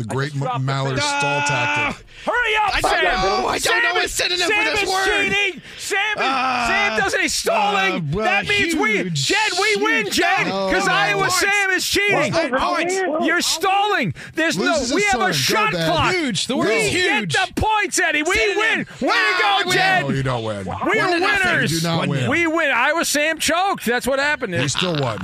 The 0.00 0.06
great 0.06 0.32
drop 0.32 0.54
M- 0.56 0.64
Mallard 0.64 0.98
thing. 0.98 1.06
stall 1.06 1.40
tactic. 1.42 2.06
Hurry 2.24 2.56
up, 2.56 2.74
I 2.74 2.80
Sam! 2.80 3.04
don't 3.04 3.12
know. 3.22 3.46
I 3.48 3.58
don't 3.58 3.60
Sam 3.60 3.82
know 3.82 3.88
is- 3.90 3.94
what's 3.96 4.12
synonym 4.14 4.38
Sam 4.48 4.64
for 4.64 4.70
this 4.70 4.82
is 4.82 4.88
word. 4.88 5.06
cheating. 5.30 5.62
Sam, 5.78 5.98
is, 6.16 6.22
Ah, 6.24 6.66
Sam 6.68 6.98
doesn't. 7.00 7.20
He's 7.20 7.34
stalling. 7.34 7.92
uh, 7.94 8.00
well, 8.12 8.24
that 8.24 8.48
means 8.48 8.74
we, 8.76 8.92
huge, 8.96 9.26
Jed, 9.26 9.52
we 9.60 9.76
win. 9.76 10.10
Jed, 10.10 10.44
because 10.46 10.86
no 10.86 10.92
Iowa 10.92 11.20
points. 11.20 11.38
Sam 11.40 11.70
is 11.70 11.86
cheating. 11.86 12.32
No 12.32 12.58
points. 12.58 12.94
You're 13.26 13.40
stalling. 13.42 14.14
There's 14.34 14.56
Loses 14.58 14.90
no. 14.90 14.96
We 14.96 15.02
have 15.04 15.14
a 15.16 15.18
turn. 15.18 15.26
Go, 15.26 15.32
shot 15.32 15.72
clock. 15.72 16.14
Huge. 16.14 16.46
The 16.46 16.56
we 16.56 16.60
word 16.66 16.70
is 16.72 16.92
get 17.26 17.48
the 17.48 17.60
points, 17.60 17.98
Eddie. 17.98 18.22
We 18.22 18.34
Synonym. 18.34 18.56
win. 18.58 18.78
Way 19.08 19.14
to 19.14 19.20
Ah, 19.44 19.62
go, 19.64 19.70
Jed. 19.72 20.02
No, 20.08 20.10
you 20.14 20.22
don't 20.22 20.44
win. 20.44 20.64
We're 20.64 21.10
winners. 21.20 21.72
You 21.72 21.80
do 21.80 21.86
not 21.88 22.08
win. 22.08 22.30
We 22.30 22.46
win. 22.46 22.70
Iowa 22.70 23.04
Sam 23.04 23.38
choked. 23.38 23.84
That's 23.84 24.06
what 24.06 24.18
happened. 24.18 24.54
He 24.54 24.68
still 24.68 24.96
won. 24.98 25.18